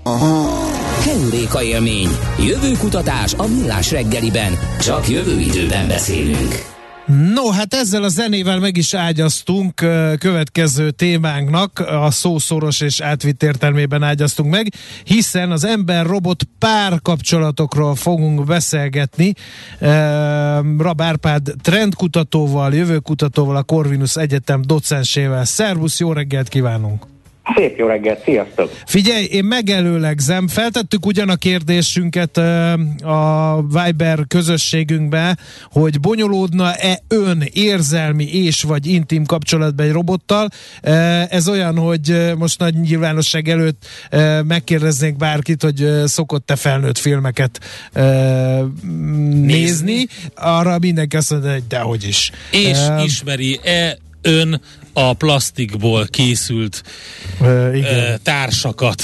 Heuréka 1.04 1.62
élmény, 1.62 2.08
jövőkutatás 2.38 3.34
a 3.34 3.46
millás 3.46 3.90
reggeliben, 3.90 4.58
csak 4.80 5.08
jövő 5.08 5.40
időben 5.40 5.88
beszélünk. 5.88 6.73
No, 7.06 7.50
hát 7.50 7.74
ezzel 7.74 8.02
a 8.02 8.08
zenével 8.08 8.58
meg 8.58 8.76
is 8.76 8.94
ágyaztunk 8.94 9.74
következő 10.18 10.90
témánknak, 10.90 11.78
a 11.78 12.10
szószoros 12.10 12.80
és 12.80 13.00
átvitt 13.00 13.42
értelmében 13.42 14.02
ágyaztunk 14.02 14.50
meg, 14.50 14.72
hiszen 15.04 15.50
az 15.50 15.64
ember-robot 15.64 16.42
párkapcsolatokról 16.58 17.94
fogunk 17.94 18.44
beszélgetni. 18.44 19.32
Rab 20.78 21.00
Árpád 21.00 21.52
trendkutatóval, 21.62 22.74
jövőkutatóval, 22.74 23.56
a 23.56 23.62
Corvinus 23.62 24.16
Egyetem 24.16 24.62
docensével. 24.62 25.44
Szervusz, 25.44 26.00
jó 26.00 26.12
reggelt 26.12 26.48
kívánunk! 26.48 27.13
Szép 27.56 27.78
jó 27.78 27.86
reggelt, 27.86 28.22
sziasztok! 28.24 28.70
Figyelj, 28.86 29.24
én 29.24 29.44
megelőlegzem, 29.44 30.48
feltettük 30.48 31.06
ugyan 31.06 31.28
a 31.28 31.36
kérdésünket 31.36 32.36
a 33.02 33.64
Viber 33.68 34.18
közösségünkbe, 34.28 35.36
hogy 35.70 36.00
bonyolódna-e 36.00 36.98
ön 37.08 37.42
érzelmi 37.52 38.44
és 38.44 38.62
vagy 38.62 38.86
intim 38.86 39.24
kapcsolatban 39.24 39.86
egy 39.86 39.92
robottal. 39.92 40.48
Ez 41.28 41.48
olyan, 41.48 41.78
hogy 41.78 42.32
most 42.38 42.58
nagy 42.58 42.74
nyilvánosság 42.80 43.48
előtt 43.48 43.86
megkérdeznék 44.46 45.16
bárkit, 45.16 45.62
hogy 45.62 45.88
szokott-e 46.04 46.56
felnőtt 46.56 46.98
filmeket 46.98 47.60
nézni. 47.92 49.44
nézni. 49.44 50.06
Arra 50.34 50.78
mindenki 50.78 51.16
azt 51.16 51.30
mondja, 51.30 51.52
hogy 51.52 51.66
dehogy 51.68 52.04
is. 52.04 52.30
És 52.50 52.78
ismeri-e 53.04 53.98
ön 54.22 54.60
a 54.94 55.12
plastikból 55.12 56.06
készült 56.06 56.82
uh, 57.40 57.76
igen. 57.76 58.20
társakat, 58.22 59.02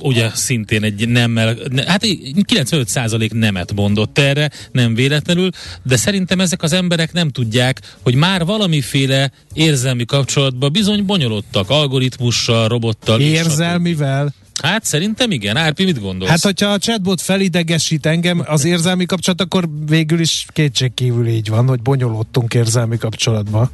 ugye 0.00 0.30
szintén 0.34 0.82
egy 0.82 1.08
nemmel, 1.08 1.56
hát 1.86 2.02
95% 2.04 3.32
nemet 3.32 3.74
mondott 3.74 4.18
erre, 4.18 4.50
nem 4.72 4.94
véletlenül, 4.94 5.50
de 5.82 5.96
szerintem 5.96 6.40
ezek 6.40 6.62
az 6.62 6.72
emberek 6.72 7.12
nem 7.12 7.28
tudják, 7.28 7.80
hogy 8.02 8.14
már 8.14 8.44
valamiféle 8.44 9.30
érzelmi 9.52 10.04
kapcsolatban 10.04 10.72
bizony 10.72 11.04
bonyolodtak, 11.04 11.70
algoritmussal, 11.70 12.68
robottal. 12.68 13.20
Érzelmivel? 13.20 14.34
Hát 14.62 14.84
szerintem 14.84 15.30
igen. 15.30 15.56
Árpi, 15.56 15.84
mit 15.84 16.00
gondolsz? 16.00 16.30
Hát, 16.30 16.42
hogyha 16.42 16.68
a 16.68 16.78
chatbot 16.78 17.20
felidegesít 17.20 18.06
engem 18.06 18.42
az 18.46 18.64
érzelmi 18.64 19.06
kapcsolat, 19.06 19.40
akkor 19.40 19.68
végül 19.86 20.20
is 20.20 20.46
kétségkívül 20.52 21.26
így 21.26 21.48
van, 21.48 21.68
hogy 21.68 21.80
bonyolódtunk 21.80 22.54
érzelmi 22.54 22.96
kapcsolatba. 22.96 23.70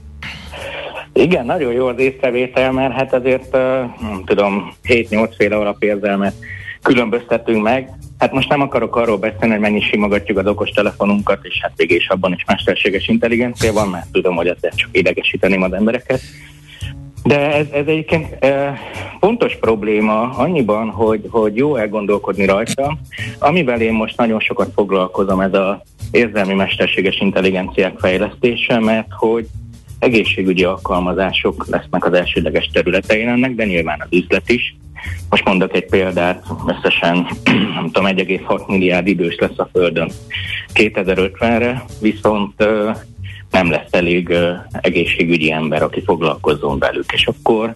Igen, 1.13 1.47
nagyon 1.47 1.73
jó 1.73 1.87
az 1.87 1.99
észrevétel, 1.99 2.73
mert 2.73 2.95
hát 2.95 3.13
azért, 3.13 3.53
nem 4.01 4.23
tudom, 4.25 4.73
7-8 4.85 5.31
féle 5.37 5.57
alapérzelmet 5.57 6.35
különböztetünk 6.83 7.63
meg. 7.63 7.91
Hát 8.19 8.33
most 8.33 8.49
nem 8.49 8.61
akarok 8.61 8.97
arról 8.97 9.17
beszélni, 9.17 9.51
hogy 9.51 9.61
mennyi 9.61 9.81
simogatjuk 9.81 10.39
az 10.39 10.47
okos 10.47 10.71
telefonunkat, 10.71 11.39
és 11.43 11.59
hát 11.63 11.73
végig 11.77 11.97
is 11.97 12.09
abban 12.09 12.33
is 12.33 12.45
mesterséges 12.47 13.09
intelligencia 13.09 13.73
van, 13.73 13.89
mert 13.89 14.07
tudom, 14.13 14.37
hogy 14.37 14.47
ezzel 14.47 14.71
csak 14.75 14.89
idegesíteném 14.93 15.63
az 15.63 15.73
embereket. 15.73 16.21
De 17.23 17.55
ez, 17.55 17.67
ez 17.73 17.87
egyébként 17.87 18.45
e, 18.45 18.79
pontos 19.21 19.57
probléma 19.57 20.21
annyiban, 20.21 20.91
hogy, 20.91 21.27
hogy 21.31 21.57
jó 21.57 21.77
elgondolkodni 21.77 22.45
rajta. 22.45 22.99
Amivel 23.39 23.81
én 23.81 23.93
most 23.93 24.17
nagyon 24.17 24.41
sokat 24.41 24.73
foglalkozom, 24.75 25.41
ez 25.41 25.55
az 25.55 25.77
érzelmi 26.11 26.55
mesterséges 26.55 27.21
intelligenciák 27.21 27.99
fejlesztése, 27.99 28.79
mert 28.79 29.09
hogy 29.11 29.47
egészségügyi 30.01 30.65
alkalmazások 30.65 31.67
lesznek 31.69 32.05
az 32.05 32.13
elsődleges 32.13 32.71
területein 32.73 33.29
ennek, 33.29 33.55
de 33.55 33.65
nyilván 33.65 34.01
az 34.01 34.19
üzlet 34.19 34.51
is. 34.51 34.77
Most 35.31 35.45
mondok 35.45 35.75
egy 35.75 35.87
példát, 35.87 36.45
összesen 36.67 37.27
nem 37.75 37.91
tudom, 37.93 38.07
1,6 38.17 38.67
milliárd 38.67 39.07
idős 39.07 39.37
lesz 39.39 39.59
a 39.59 39.69
Földön 39.73 40.11
2050-re, 40.75 41.85
viszont 42.01 42.65
nem 43.51 43.71
lesz 43.71 43.89
elég 43.91 44.35
egészségügyi 44.81 45.53
ember, 45.53 45.83
aki 45.83 46.03
foglalkozzon 46.05 46.79
velük, 46.79 47.13
és 47.13 47.27
akkor 47.27 47.75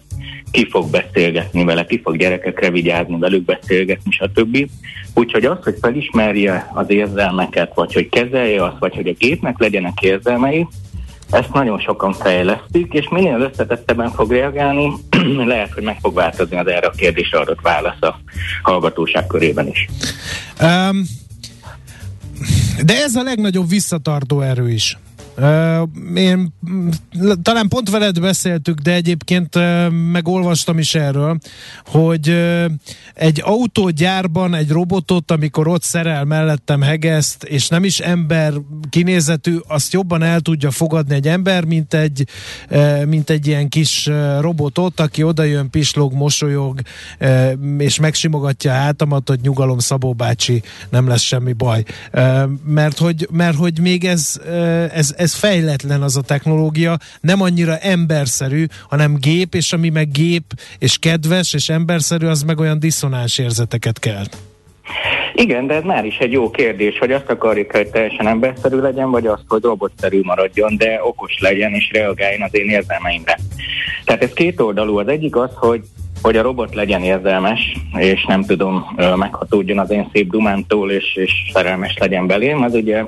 ki 0.51 0.67
fog 0.69 0.89
beszélgetni 0.89 1.63
vele, 1.63 1.85
ki 1.85 2.01
fog 2.03 2.17
gyerekekre 2.17 2.69
vigyázni, 2.69 3.19
velük 3.19 3.45
beszélgetni, 3.45 4.11
stb. 4.11 4.69
Úgyhogy 5.13 5.45
az, 5.45 5.57
hogy 5.63 5.75
felismerje 5.81 6.71
az 6.73 6.89
érzelmeket, 6.89 7.71
vagy 7.75 7.93
hogy 7.93 8.09
kezelje 8.09 8.63
azt, 8.63 8.79
vagy 8.79 8.95
hogy 8.95 9.07
a 9.07 9.13
gépnek 9.17 9.59
legyenek 9.59 10.01
érzelmei, 10.01 10.67
ezt 11.35 11.53
nagyon 11.53 11.79
sokan 11.79 12.13
fejlesztik, 12.13 12.93
és 12.93 13.09
minél 13.09 13.39
összetettebben 13.39 14.11
fog 14.11 14.31
reagálni, 14.31 14.93
lehet, 15.45 15.73
hogy 15.73 15.83
meg 15.83 15.97
fog 16.01 16.13
változni 16.13 16.57
az 16.57 16.67
erre 16.67 16.87
a 16.87 16.91
kérdésre 16.91 17.39
adott 17.39 17.61
válasz 17.61 18.01
a 18.01 18.19
hallgatóság 18.61 19.27
körében 19.27 19.67
is. 19.67 19.87
Um, 20.61 21.03
de 22.85 22.93
ez 23.03 23.15
a 23.15 23.23
legnagyobb 23.23 23.69
visszatartó 23.69 24.41
erő 24.41 24.69
is. 24.69 24.97
Én 26.15 26.53
talán 27.41 27.67
pont 27.67 27.89
veled 27.89 28.19
beszéltük, 28.19 28.79
de 28.79 28.93
egyébként 28.93 29.59
megolvastam 30.11 30.79
is 30.79 30.95
erről, 30.95 31.37
hogy 31.85 32.29
egy 33.13 33.41
autógyárban 33.43 34.53
egy 34.53 34.69
robotot, 34.69 35.31
amikor 35.31 35.67
ott 35.67 35.83
szerel 35.83 36.23
mellettem 36.23 36.81
hegeszt, 36.81 37.43
és 37.43 37.67
nem 37.67 37.83
is 37.83 37.99
ember 37.99 38.53
kinézetű, 38.89 39.57
azt 39.67 39.93
jobban 39.93 40.23
el 40.23 40.39
tudja 40.39 40.71
fogadni 40.71 41.15
egy 41.15 41.27
ember, 41.27 41.65
mint 41.65 41.93
egy, 41.93 42.27
mint 43.05 43.29
egy 43.29 43.47
ilyen 43.47 43.69
kis 43.69 44.09
robotot, 44.39 44.99
aki 44.99 45.23
odajön, 45.23 45.69
pislog, 45.69 46.13
mosolyog, 46.13 46.79
és 47.77 47.99
megsimogatja 47.99 48.71
a 48.71 48.75
hátamat, 48.75 49.29
hogy 49.29 49.39
nyugalom 49.41 49.79
Szabó 49.79 50.13
bácsi, 50.13 50.61
nem 50.89 51.07
lesz 51.07 51.21
semmi 51.21 51.53
baj. 51.53 51.83
Mert 52.65 52.97
hogy, 52.97 53.27
mert 53.31 53.57
hogy 53.57 53.79
még 53.79 54.05
ez, 54.05 54.39
ez, 54.91 55.13
ez 55.17 55.24
fejletlen 55.33 56.01
az 56.01 56.17
a 56.17 56.21
technológia, 56.21 56.97
nem 57.21 57.41
annyira 57.41 57.77
emberszerű, 57.77 58.65
hanem 58.89 59.15
gép, 59.15 59.53
és 59.53 59.73
ami 59.73 59.89
meg 59.89 60.11
gép, 60.11 60.43
és 60.79 60.97
kedves, 60.97 61.53
és 61.53 61.69
emberszerű, 61.69 62.25
az 62.25 62.43
meg 62.43 62.59
olyan 62.59 62.79
diszonáns 62.79 63.37
érzeteket 63.37 63.99
kell. 63.99 64.23
Igen, 65.33 65.67
de 65.67 65.73
ez 65.73 65.83
már 65.83 66.05
is 66.05 66.17
egy 66.17 66.31
jó 66.31 66.49
kérdés, 66.49 66.97
hogy 66.97 67.11
azt 67.11 67.29
akarjuk, 67.29 67.71
hogy 67.71 67.87
teljesen 67.87 68.27
emberszerű 68.27 68.77
legyen, 68.77 69.11
vagy 69.11 69.27
azt, 69.27 69.43
hogy 69.47 69.63
robotszerű 69.63 70.21
maradjon, 70.21 70.77
de 70.77 70.99
okos 71.03 71.39
legyen 71.39 71.73
és 71.73 71.89
reagáljon 71.93 72.41
az 72.41 72.55
én 72.55 72.69
érzelmeimre. 72.69 73.39
Tehát 74.03 74.23
ez 74.23 74.33
két 74.33 74.59
oldalú. 74.59 74.97
Az 74.97 75.07
egyik 75.07 75.35
az, 75.35 75.49
hogy 75.53 75.81
hogy 76.21 76.37
a 76.37 76.41
robot 76.41 76.75
legyen 76.75 77.03
érzelmes, 77.03 77.59
és 77.97 78.25
nem 78.25 78.43
tudom, 78.43 78.85
meghatódjon 79.15 79.79
az 79.79 79.91
én 79.91 80.09
szép 80.13 80.29
dumántól, 80.29 80.91
és, 80.91 81.15
és 81.15 81.31
szerelmes 81.53 81.97
legyen 81.99 82.27
belém, 82.27 82.61
az 82.61 82.73
ugye 82.73 83.03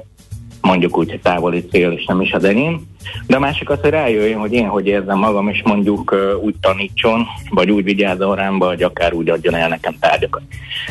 mondjuk 0.62 0.98
úgy, 0.98 1.10
hogy 1.10 1.22
távoli 1.22 1.66
cél, 1.66 1.92
és 1.92 2.06
nem 2.06 2.22
is 2.22 2.32
az 2.32 2.44
enyém. 2.44 2.82
De 3.28 3.36
a 3.36 3.40
másik 3.40 3.70
az, 3.70 3.80
hogy 3.82 3.90
rájöjjön, 3.90 4.40
hogy 4.40 4.54
én 4.54 4.68
hogy 4.68 4.88
érzem 4.88 5.18
magam, 5.18 5.48
és 5.50 5.62
mondjuk 5.66 6.16
úgy 6.42 6.56
tanítson, 6.62 7.26
vagy 7.50 7.72
úgy 7.72 7.84
vigyázzon 7.84 8.36
rám, 8.36 8.58
vagy 8.58 8.84
akár 8.84 9.14
úgy 9.14 9.30
adjon 9.30 9.56
el 9.56 9.70
nekem 9.70 9.96
tárgyakat. 10.00 10.42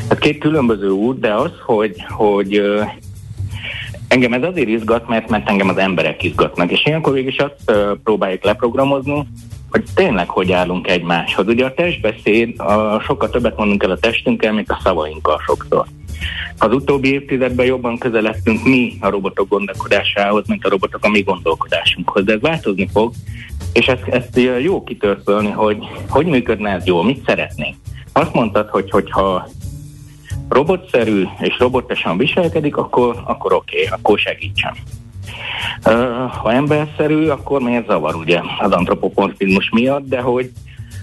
Ez 0.09 0.19
két 0.19 0.39
különböző 0.39 0.91
út, 0.91 1.21
de 1.21 1.35
az, 1.35 1.51
hogy, 1.65 2.05
hogy 2.09 2.63
engem 4.09 4.33
ez 4.33 4.43
azért 4.43 4.69
izgat, 4.69 5.09
mert, 5.09 5.29
mert 5.29 5.49
engem 5.49 5.69
az 5.69 5.77
emberek 5.77 6.23
izgatnak, 6.23 6.71
és 6.71 6.87
ilyenkor 6.87 7.13
végig 7.13 7.43
azt 7.43 7.79
próbáljuk 8.05 8.45
leprogramozni, 8.45 9.27
hogy 9.71 9.85
tényleg 9.95 10.29
hogy 10.29 10.53
állunk 10.53 10.89
egymáshoz. 10.89 11.47
Ugye 11.47 11.65
a 11.65 11.75
testbeszéd, 11.75 12.61
a, 12.61 13.01
sokkal 13.01 13.31
többet 13.31 13.57
mondunk 13.57 13.83
el 13.83 13.91
a 13.91 13.99
testünkkel, 13.99 14.53
mint 14.53 14.71
a 14.71 14.81
szavainkkal 14.83 15.41
sokszor. 15.47 15.87
Az 16.59 16.73
utóbbi 16.73 17.13
évtizedben 17.13 17.67
jobban 17.67 17.99
közeledtünk 17.99 18.65
mi 18.65 18.97
a 19.01 19.09
robotok 19.09 19.49
gondolkodásához, 19.49 20.47
mint 20.47 20.65
a 20.65 20.69
robotok 20.69 21.05
a 21.05 21.09
mi 21.09 21.21
gondolkodásunkhoz. 21.21 22.25
De 22.25 22.33
ez 22.33 22.41
változni 22.41 22.89
fog, 22.93 23.13
és 23.73 23.87
ezt, 23.87 24.03
ezt 24.09 24.41
jó 24.63 24.85
kitörpölni, 24.85 25.51
hogy 25.51 25.79
hogy 26.09 26.27
működne 26.27 26.71
ez 26.71 26.87
jól, 26.87 27.05
mit 27.05 27.25
szeretnénk. 27.27 27.77
Azt 28.13 28.35
mondtad, 28.35 28.69
hogy 28.69 28.91
hogyha 28.91 29.49
robotszerű 30.49 31.25
és 31.41 31.59
robotosan 31.59 32.17
viselkedik, 32.17 32.77
akkor, 32.77 33.23
akkor 33.25 33.53
oké, 33.53 33.77
okay, 33.77 33.99
akkor 33.99 34.19
segítsen. 34.19 34.77
Ha 36.43 36.53
emberszerű, 36.53 37.27
akkor 37.27 37.61
miért 37.61 37.87
zavar 37.87 38.15
ugye 38.15 38.41
az 38.59 38.71
antropomorfizmus 38.71 39.71
miatt, 39.73 40.09
de 40.09 40.21
hogy 40.21 40.51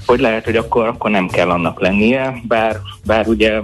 hogy 0.05 0.19
lehet, 0.19 0.45
hogy 0.45 0.55
akkor, 0.55 0.87
akkor 0.87 1.11
nem 1.11 1.27
kell 1.27 1.49
annak 1.49 1.81
lennie, 1.81 2.41
bár, 2.47 2.79
bár 3.05 3.27
ugye... 3.27 3.61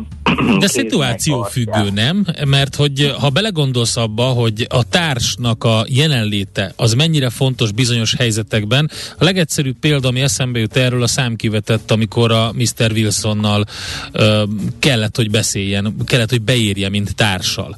De 0.59 0.67
szituáció 0.81 1.43
függő, 1.43 1.89
nem? 1.93 2.25
Mert 2.45 2.75
hogy 2.75 3.13
ha 3.19 3.29
belegondolsz 3.29 3.97
abba, 3.97 4.23
hogy 4.23 4.65
a 4.69 4.83
társnak 4.89 5.63
a 5.63 5.85
jelenléte 5.87 6.73
az 6.75 6.93
mennyire 6.93 7.29
fontos 7.29 7.71
bizonyos 7.71 8.15
helyzetekben, 8.15 8.91
a 9.17 9.23
legegyszerűbb 9.23 9.75
példa, 9.79 10.07
ami 10.07 10.21
eszembe 10.21 10.59
jut 10.59 10.75
erről 10.75 11.03
a 11.03 11.07
számkivetett, 11.07 11.91
amikor 11.91 12.31
a 12.31 12.51
Mr. 12.53 12.91
Wilsonnal 12.91 13.65
ö, 14.11 14.43
kellett, 14.79 15.15
hogy 15.15 15.31
beszéljen, 15.31 15.95
kellett, 16.05 16.29
hogy 16.29 16.41
beírja, 16.41 16.89
mint 16.89 17.15
társal. 17.15 17.77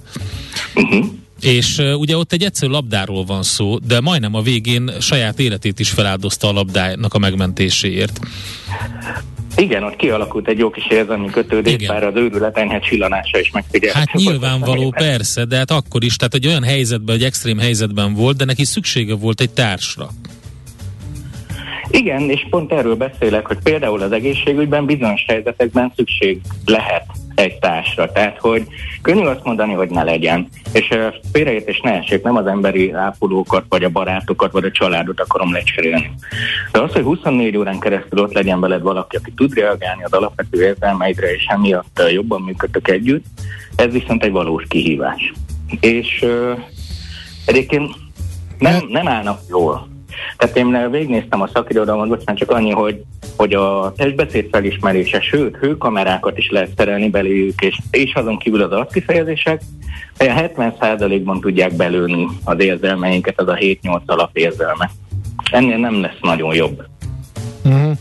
Uh-huh. 0.75 1.05
És 1.41 1.77
uh, 1.77 1.99
ugye 1.99 2.17
ott 2.17 2.33
egy 2.33 2.43
egyszerű 2.43 2.71
labdáról 2.71 3.25
van 3.25 3.43
szó, 3.43 3.77
de 3.77 3.99
majdnem 3.99 4.35
a 4.35 4.41
végén 4.41 4.91
saját 4.99 5.39
életét 5.39 5.79
is 5.79 5.89
feláldozta 5.89 6.47
a 6.47 6.51
labdának 6.51 7.13
a 7.13 7.19
megmentéséért. 7.19 8.19
Igen, 9.55 9.83
ott 9.83 9.95
kialakult 9.95 10.47
egy 10.47 10.57
jó 10.57 10.69
kis 10.69 10.87
érzelmi 10.89 11.29
kötődés, 11.29 11.73
Igen. 11.73 11.93
bár 11.93 12.03
az 12.03 12.15
őrület 12.15 12.57
enyhe 12.57 12.79
csillanása 12.79 13.39
is 13.39 13.51
megfigyelhető. 13.51 14.11
Hát 14.11 14.21
nyilvánvaló, 14.21 14.89
persze, 14.89 15.45
de 15.45 15.57
hát 15.57 15.71
akkor 15.71 16.03
is, 16.03 16.15
tehát 16.15 16.33
egy 16.33 16.47
olyan 16.47 16.63
helyzetben, 16.63 17.15
egy 17.15 17.23
extrém 17.23 17.57
helyzetben 17.57 18.13
volt, 18.13 18.37
de 18.37 18.45
neki 18.45 18.65
szüksége 18.65 19.15
volt 19.15 19.41
egy 19.41 19.49
társra. 19.49 20.09
Igen, 21.91 22.29
és 22.29 22.47
pont 22.49 22.71
erről 22.71 22.95
beszélek, 22.95 23.47
hogy 23.47 23.57
például 23.63 24.01
az 24.01 24.11
egészségügyben 24.11 24.85
bizonyos 24.85 25.25
helyzetekben 25.27 25.93
szükség 25.95 26.41
lehet 26.65 27.05
egy 27.35 27.59
társra. 27.59 28.11
Tehát, 28.11 28.37
hogy 28.39 28.67
könnyű 29.01 29.25
azt 29.25 29.43
mondani, 29.43 29.73
hogy 29.73 29.89
ne 29.89 30.03
legyen. 30.03 30.47
És 30.73 30.97
félreértés 31.31 31.79
ne 31.79 31.91
essék, 31.91 32.23
nem 32.23 32.35
az 32.35 32.45
emberi 32.45 32.91
ápolókat, 32.91 33.65
vagy 33.69 33.83
a 33.83 33.89
barátokat, 33.89 34.51
vagy 34.51 34.63
a 34.63 34.71
családot 34.71 35.19
akarom 35.19 35.53
lecserélni. 35.53 36.11
De 36.71 36.81
az, 36.81 36.91
hogy 36.91 37.03
24 37.03 37.57
órán 37.57 37.79
keresztül 37.79 38.19
ott 38.19 38.33
legyen 38.33 38.59
veled 38.59 38.81
valaki, 38.81 39.15
aki 39.15 39.31
tud 39.31 39.53
reagálni 39.53 40.03
az 40.03 40.13
alapvető 40.13 40.63
érzelmeidre, 40.63 41.33
és 41.33 41.45
emiatt 41.47 42.01
jobban 42.11 42.41
működtök 42.41 42.87
együtt, 42.87 43.25
ez 43.75 43.91
viszont 43.91 44.23
egy 44.23 44.31
valós 44.31 44.63
kihívás. 44.67 45.33
És 45.79 46.21
uh, 46.21 46.59
egyébként 47.45 47.95
nem, 48.59 48.85
nem 48.89 49.07
állnak 49.07 49.39
jól. 49.49 49.90
Tehát 50.37 50.57
én 50.57 50.91
végignéztem 50.91 51.41
a 51.41 51.49
szakirodalmat, 51.53 52.07
bocsánat, 52.07 52.37
csak 52.37 52.51
annyi, 52.51 52.71
hogy, 52.71 53.03
hogy 53.37 53.53
a 53.53 53.93
testbeszéd 53.97 54.47
felismerése, 54.51 55.21
sőt, 55.21 55.55
hőkamerákat 55.55 56.37
is 56.37 56.49
lehet 56.49 56.69
szerelni 56.77 57.09
beléjük, 57.09 57.61
és, 57.61 57.77
és 57.91 58.13
azon 58.13 58.37
kívül 58.37 58.61
az 58.61 58.71
arckifejezések, 58.71 59.61
a 60.17 60.23
70%-ban 60.23 61.39
tudják 61.39 61.75
belőni 61.75 62.27
az 62.43 62.59
érzelmeinket, 62.59 63.39
az 63.39 63.47
a 63.47 63.55
7-8 63.55 64.05
alapérzelme. 64.05 64.91
Ennél 65.51 65.77
nem 65.77 66.01
lesz 66.01 66.19
nagyon 66.21 66.55
jobb. 66.55 66.83
Uh-huh. 67.63 67.91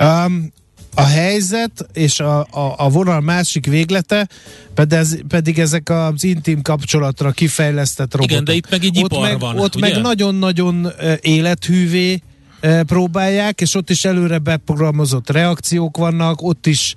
Um, 0.00 0.52
a 0.96 1.04
helyzet 1.04 1.86
és 1.92 2.20
a, 2.20 2.38
a, 2.38 2.74
a 2.76 2.88
vonal 2.88 3.20
másik 3.20 3.66
véglete 3.66 4.28
pedig, 4.74 4.98
ez, 4.98 5.16
pedig 5.28 5.58
ezek 5.58 5.88
az 5.88 6.24
intim 6.24 6.62
kapcsolatra 6.62 7.30
kifejlesztett 7.30 8.12
robotok. 8.12 8.30
Igen, 8.30 8.44
de 8.44 8.54
itt 8.54 8.70
meg 8.70 8.84
egy 8.84 8.96
ipar 8.96 9.20
meg, 9.20 9.38
van, 9.38 9.58
Ott 9.58 9.74
ugye? 9.74 9.88
meg 9.88 10.02
nagyon-nagyon 10.02 10.92
élethűvé 11.20 12.22
próbálják, 12.86 13.60
és 13.60 13.74
ott 13.74 13.90
is 13.90 14.04
előre 14.04 14.38
beprogramozott 14.38 15.30
reakciók 15.30 15.96
vannak, 15.96 16.42
ott 16.42 16.66
is 16.66 16.94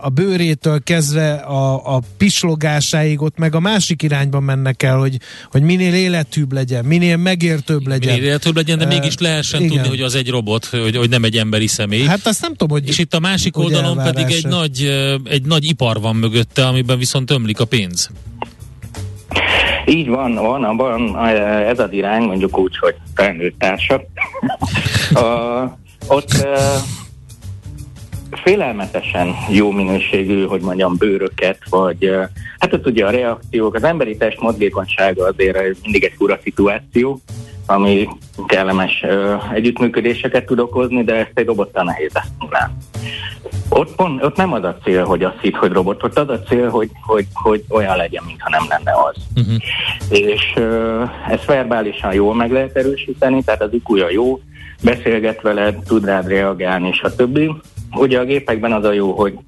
a 0.00 0.08
bőrétől 0.08 0.82
kezdve 0.82 1.32
a, 1.32 1.96
a 1.96 2.00
pislogásáig, 2.16 3.22
ott 3.22 3.38
meg 3.38 3.54
a 3.54 3.60
másik 3.60 4.02
irányba 4.02 4.40
mennek 4.40 4.82
el, 4.82 4.98
hogy, 4.98 5.16
hogy 5.50 5.62
minél 5.62 5.94
életűbb 5.94 6.52
legyen, 6.52 6.84
minél 6.84 7.16
megértőbb 7.16 7.86
legyen. 7.86 8.14
Minél 8.14 8.28
életűbb 8.28 8.56
legyen, 8.56 8.78
de 8.78 8.86
mégis 8.86 9.18
lehessen 9.18 9.62
igen. 9.62 9.72
tudni, 9.72 9.88
hogy 9.88 10.00
az 10.00 10.14
egy 10.14 10.28
robot, 10.28 10.64
hogy, 10.64 10.96
hogy 10.96 11.08
nem 11.08 11.24
egy 11.24 11.36
emberi 11.36 11.66
személy. 11.66 12.04
Hát 12.04 12.26
azt 12.26 12.40
nem 12.40 12.54
tudom, 12.54 12.78
hogy... 12.78 12.88
és 12.88 12.98
itt 12.98 13.14
a 13.14 13.20
másik 13.20 13.58
oldalon 13.58 13.96
pedig 13.96 14.30
egy 14.30 14.46
nagy, 14.46 14.84
egy 15.24 15.42
nagy 15.42 15.64
ipar 15.64 16.00
van 16.00 16.16
mögötte, 16.16 16.66
amiben 16.66 16.98
viszont 16.98 17.30
ömlik 17.30 17.60
a 17.60 17.64
pénz. 17.64 18.10
Így 19.86 20.08
van, 20.08 20.34
van, 20.34 20.76
van 20.76 21.26
ez 21.26 21.78
az 21.78 21.92
irány, 21.92 22.22
mondjuk 22.22 22.58
úgy, 22.58 22.78
hogy 22.78 22.94
felnőtt 23.14 23.58
társak. 23.58 24.02
a, 25.14 25.78
ott 26.08 26.32
uh, 26.42 26.58
félelmetesen 28.30 29.34
jó 29.50 29.70
minőségű, 29.70 30.44
hogy 30.44 30.60
mondjam, 30.60 30.96
bőröket, 30.96 31.58
vagy 31.68 32.08
uh, 32.08 32.24
hát 32.58 32.72
ott 32.72 32.86
ugye 32.86 33.06
a 33.06 33.10
reakciók, 33.10 33.74
az 33.74 33.84
emberi 33.84 34.16
test 34.16 34.40
mozgékonysága 34.40 35.26
azért 35.26 35.82
mindig 35.82 36.04
egy 36.04 36.14
fura 36.16 36.38
szituáció, 36.42 37.20
ami 37.66 38.08
kellemes 38.46 39.04
uh, 39.06 39.54
együttműködéseket 39.54 40.46
tud 40.46 40.58
okozni, 40.58 41.04
de 41.04 41.14
ezt 41.14 41.32
egy 41.34 41.46
robottal 41.46 41.84
nehéz 41.84 42.12
eszmulálni. 42.14 42.74
Ott, 43.80 43.94
pont, 43.94 44.24
ott 44.24 44.36
nem 44.36 44.52
az 44.52 44.64
a 44.64 44.76
cél, 44.84 45.04
hogy 45.04 45.24
azt 45.24 45.40
hitt, 45.40 45.56
hogy 45.56 45.72
robot, 45.72 46.02
ott 46.02 46.18
az 46.18 46.28
a 46.28 46.40
cél, 46.40 46.68
hogy, 46.68 46.90
hogy, 47.02 47.26
hogy 47.34 47.64
olyan 47.68 47.96
legyen, 47.96 48.22
mintha 48.26 48.48
nem 48.48 48.64
lenne 48.68 48.92
az. 49.08 49.16
Uh-huh. 49.36 49.56
És 50.08 50.54
uh, 50.56 51.32
ezt 51.32 51.44
verbálisan 51.44 52.12
jól 52.12 52.34
meg 52.34 52.52
lehet 52.52 52.76
erősíteni, 52.76 53.42
tehát 53.42 53.62
az 53.62 53.72
iq 53.72 54.12
jó, 54.12 54.40
beszélget 54.82 55.40
veled, 55.42 55.76
tud 55.86 56.04
rád 56.04 56.28
reagálni, 56.28 56.88
és 56.88 57.00
a 57.02 57.14
többi. 57.14 57.54
Ugye 57.92 58.18
a 58.18 58.24
gépekben 58.24 58.72
az 58.72 58.84
a 58.84 58.92
jó, 58.92 59.12
hogy 59.12 59.38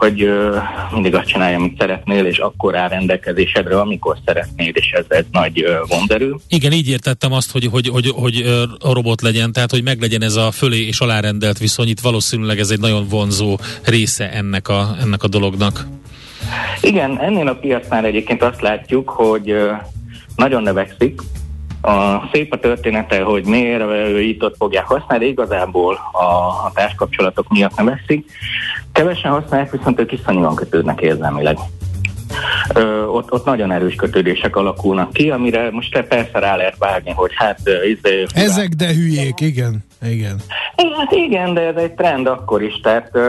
hogy 0.00 0.22
uh, 0.22 0.56
mindig 0.92 1.14
azt 1.14 1.26
csinálja, 1.26 1.56
amit 1.56 1.78
szeretnél, 1.78 2.26
és 2.26 2.38
akkor 2.38 2.76
áll 2.76 2.88
rendelkezésedre, 2.88 3.80
amikor 3.80 4.16
szeretnéd, 4.24 4.76
és 4.76 4.90
ez 4.90 5.04
egy 5.08 5.26
nagy 5.32 5.64
uh, 5.64 5.88
vonderő. 5.88 6.34
Igen, 6.48 6.72
így 6.72 6.88
értettem 6.88 7.32
azt, 7.32 7.52
hogy, 7.52 7.66
hogy, 7.70 7.88
hogy, 7.88 8.08
hogy 8.08 8.42
ö, 8.44 8.62
a 8.78 8.92
robot 8.92 9.22
legyen, 9.22 9.52
tehát 9.52 9.70
hogy 9.70 9.82
meglegyen 9.82 10.22
ez 10.22 10.34
a 10.34 10.50
fölé 10.50 10.86
és 10.86 11.00
alárendelt 11.00 11.58
viszony, 11.58 11.88
itt 11.88 12.00
valószínűleg 12.00 12.58
ez 12.58 12.70
egy 12.70 12.80
nagyon 12.80 13.06
vonzó 13.08 13.58
része 13.84 14.30
ennek 14.32 14.68
a, 14.68 14.96
ennek 15.00 15.22
a 15.22 15.28
dolognak. 15.28 15.86
Igen, 16.80 17.20
ennél 17.20 17.48
a 17.48 17.54
piacnál 17.54 18.04
egyébként 18.04 18.42
azt 18.42 18.60
látjuk, 18.60 19.08
hogy 19.08 19.54
nagyon 20.36 20.62
növekszik. 20.62 21.20
A 21.82 22.28
szép 22.32 22.52
a 22.52 22.58
története, 22.58 23.22
hogy 23.22 23.44
miért 23.44 23.82
uh, 23.82 24.26
itt 24.26 24.44
ott 24.44 24.56
fogják 24.58 24.86
használni, 24.86 25.26
igazából 25.26 25.94
a, 26.12 26.24
a 26.66 26.70
társkapcsolatok 26.74 27.48
miatt 27.48 27.76
növekszik. 27.76 28.30
Kevesen 28.92 29.30
használják, 29.30 29.70
viszont 29.70 30.00
ők 30.00 30.12
iszonyúan 30.12 30.54
kötődnek 30.54 31.00
érzelmileg. 31.00 31.58
Ö, 32.74 33.04
ott, 33.04 33.32
ott 33.32 33.44
nagyon 33.44 33.72
erős 33.72 33.94
kötődések 33.94 34.56
alakulnak 34.56 35.12
ki, 35.12 35.30
amire 35.30 35.70
most 35.70 36.02
persze 36.02 36.38
rá 36.38 36.56
lehet 36.56 36.76
vágni, 36.78 37.10
hogy 37.10 37.30
hát 37.34 37.60
ö, 37.64 37.84
izé, 37.84 38.24
Ezek 38.34 38.68
de 38.68 38.94
hülyék, 38.94 39.40
igen. 39.40 39.84
Igen. 40.02 40.40
Hát 40.96 41.12
igen, 41.12 41.54
de 41.54 41.60
ez 41.60 41.76
egy 41.76 41.92
trend 41.92 42.26
akkor 42.26 42.62
is, 42.62 42.80
tehát 42.82 43.10
uh, 43.12 43.22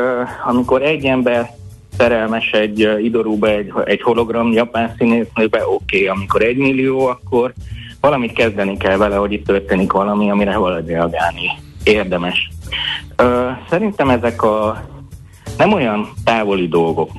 amikor 0.48 0.82
egy 0.82 1.06
ember 1.06 1.50
szerelmes 1.98 2.52
egy 2.52 2.90
idorúba, 3.04 3.50
egy, 3.50 3.74
egy 3.86 4.02
hologram 4.02 4.52
japán 4.52 4.94
színésznőbe, 4.98 5.68
oké, 5.68 6.04
okay. 6.04 6.08
amikor 6.08 6.42
egy 6.42 6.58
millió, 6.58 7.06
akkor 7.06 7.54
valamit 8.02 8.34
kezdeni 8.34 8.78
kell 8.78 8.98
vele, 8.98 9.16
hogy 9.16 9.32
itt 9.32 9.46
történik 9.46 9.92
valami, 9.92 10.30
amire 10.30 10.58
valahogy 10.58 10.88
reagálni 10.88 11.52
érdemes. 11.84 12.50
Uh, 13.22 13.52
szerintem 13.70 14.10
ezek 14.10 14.44
a 14.44 14.84
nem 15.58 15.74
olyan 15.74 16.10
távoli 16.24 16.68
dolgok. 16.68 17.10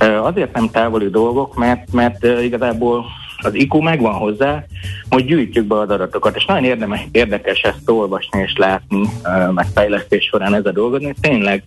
Uh, 0.00 0.26
azért 0.26 0.54
nem 0.54 0.70
távoli 0.70 1.10
dolgok, 1.10 1.54
mert, 1.54 1.92
mert 1.92 2.24
igazából 2.42 3.04
az 3.44 3.54
IQ 3.54 3.78
megvan 3.80 4.14
hozzá, 4.14 4.64
hogy 5.08 5.24
gyűjtjük 5.24 5.64
be 5.64 5.78
az 5.78 5.90
adatokat, 5.90 6.36
és 6.36 6.44
nagyon 6.44 6.64
érdemes, 6.64 7.00
érdekes 7.12 7.60
ezt 7.60 7.90
olvasni 7.90 8.40
és 8.40 8.56
látni, 8.56 9.08
meg 9.54 9.66
fejlesztés 9.74 10.24
során 10.24 10.54
ezzel 10.54 10.72
dolgozni, 10.72 11.06
hogy 11.06 11.16
tényleg 11.20 11.64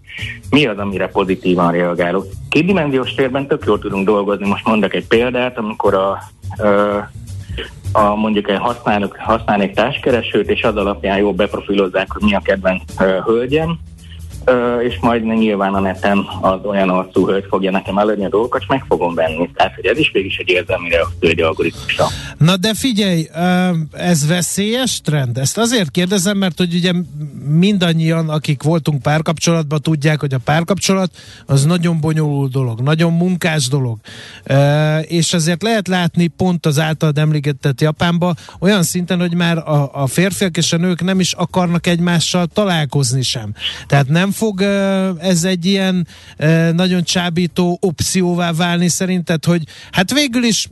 mi 0.49 0.65
az, 0.65 0.77
amire 0.77 1.07
pozitívan 1.07 1.71
reagálok. 1.71 2.25
Kétdimenziós 2.49 3.13
térben 3.13 3.47
tök 3.47 3.63
jól 3.65 3.79
tudunk 3.79 4.05
dolgozni, 4.05 4.47
most 4.47 4.65
mondok 4.65 4.93
egy 4.93 5.07
példát, 5.07 5.57
amikor 5.57 5.93
a, 5.93 6.19
uh, 6.57 7.03
a 7.91 8.15
mondjuk 8.15 8.49
egy 8.49 8.57
használok, 8.57 9.15
használnék 9.19 9.73
társkeresőt, 9.73 10.49
és 10.49 10.63
az 10.63 10.75
alapján 10.75 11.17
jól 11.17 11.33
beprofilozzák, 11.33 12.11
hogy 12.11 12.21
mi 12.21 12.35
a 12.35 12.41
kedvenc 12.43 12.81
hölgyem, 13.25 13.79
és 14.83 14.97
majd 15.01 15.25
nyilván 15.25 15.73
a 15.73 15.79
neten 15.79 16.25
az 16.41 16.59
olyan 16.63 16.89
arcú 16.89 17.27
hölgy 17.27 17.45
fogja 17.49 17.71
nekem 17.71 17.97
előadni 17.97 18.25
a 18.25 18.29
dolgokat, 18.29 18.61
és 18.61 18.67
meg 18.67 18.83
fogom 18.87 19.13
venni. 19.13 19.49
Tehát, 19.53 19.75
hogy 19.75 19.85
ez 19.85 19.97
is 19.97 20.11
végig 20.11 20.31
is 20.31 20.37
egy 20.37 20.49
érzelmi 20.49 20.89
reakció 20.89 21.29
egy 21.29 21.41
algoritmusra. 21.41 22.05
Na 22.37 22.57
de 22.57 22.73
figyelj, 22.73 23.27
ez 23.91 24.27
veszélyes 24.27 25.01
trend? 25.01 25.37
Ezt 25.37 25.57
azért 25.57 25.91
kérdezem, 25.91 26.37
mert 26.37 26.57
hogy 26.57 26.73
ugye 26.73 26.91
mindannyian, 27.45 28.29
akik 28.29 28.63
voltunk 28.63 29.01
párkapcsolatban, 29.01 29.81
tudják, 29.81 30.19
hogy 30.19 30.33
a 30.33 30.39
párkapcsolat 30.43 31.11
az 31.45 31.65
nagyon 31.65 31.99
bonyolult 31.99 32.51
dolog, 32.51 32.81
nagyon 32.81 33.13
munkás 33.13 33.67
dolog. 33.67 33.97
És 35.01 35.33
azért 35.33 35.63
lehet 35.63 35.87
látni 35.87 36.27
pont 36.27 36.65
az 36.65 36.79
általad 36.79 37.17
emlegetett 37.17 37.81
Japánban 37.81 38.37
olyan 38.59 38.83
szinten, 38.83 39.19
hogy 39.19 39.35
már 39.35 39.57
a, 39.57 39.89
a 39.93 40.07
férfiak 40.07 40.57
és 40.57 40.73
a 40.73 40.77
nők 40.77 41.03
nem 41.03 41.19
is 41.19 41.33
akarnak 41.33 41.87
egymással 41.87 42.45
találkozni 42.45 43.21
sem. 43.21 43.53
Tehát 43.87 44.07
nem 44.07 44.31
fog 44.35 44.61
ez 45.19 45.43
egy 45.43 45.65
ilyen 45.65 46.07
nagyon 46.71 47.03
csábító 47.03 47.77
opcióvá 47.81 48.51
válni 48.51 48.87
szerinted, 48.87 49.45
hogy 49.45 49.63
hát 49.91 50.13
végül 50.13 50.43
is 50.43 50.67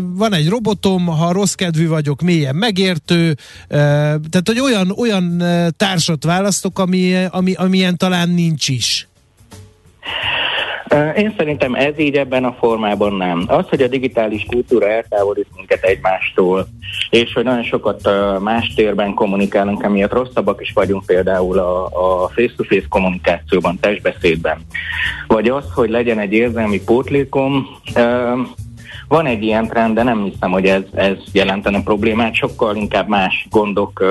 van 0.00 0.34
egy 0.34 0.48
robotom, 0.48 1.06
ha 1.06 1.32
rossz 1.32 1.52
kedvű 1.52 1.88
vagyok, 1.88 2.20
mélyen 2.22 2.56
megértő, 2.56 3.36
tehát 3.68 4.42
hogy 4.44 4.60
olyan, 4.60 4.90
olyan 4.90 5.42
társat 5.76 6.24
választok, 6.24 6.78
ami, 6.78 7.14
ami, 7.30 7.52
amilyen 7.52 7.96
talán 7.96 8.28
nincs 8.28 8.68
is. 8.68 9.08
Én 11.16 11.34
szerintem 11.36 11.74
ez 11.74 11.98
így 11.98 12.16
ebben 12.16 12.44
a 12.44 12.56
formában 12.58 13.12
nem. 13.12 13.44
Az, 13.46 13.68
hogy 13.68 13.82
a 13.82 13.88
digitális 13.88 14.44
kultúra 14.48 14.88
eltávolít 14.88 15.46
minket 15.56 15.82
egymástól, 15.82 16.66
és 17.10 17.32
hogy 17.32 17.44
nagyon 17.44 17.62
sokat 17.62 18.10
más 18.40 18.74
térben 18.74 19.14
kommunikálunk, 19.14 19.82
emiatt 19.82 20.12
rosszabbak 20.12 20.60
is 20.60 20.72
vagyunk 20.72 21.06
például 21.06 21.58
a, 21.58 21.84
a 21.84 22.28
face-to-face 22.28 22.86
kommunikációban, 22.88 23.78
testbeszédben. 23.80 24.58
Vagy 25.26 25.48
az, 25.48 25.64
hogy 25.74 25.90
legyen 25.90 26.18
egy 26.18 26.32
érzelmi 26.32 26.80
pótlékom, 26.80 27.66
van 29.08 29.26
egy 29.26 29.42
ilyen 29.42 29.66
trend, 29.66 29.94
de 29.94 30.02
nem 30.02 30.24
hiszem, 30.24 30.50
hogy 30.50 30.64
ez, 30.66 30.82
ez 30.94 31.16
jelentene 31.32 31.82
problémát, 31.82 32.34
sokkal 32.34 32.76
inkább 32.76 33.08
más 33.08 33.46
gondok 33.50 34.04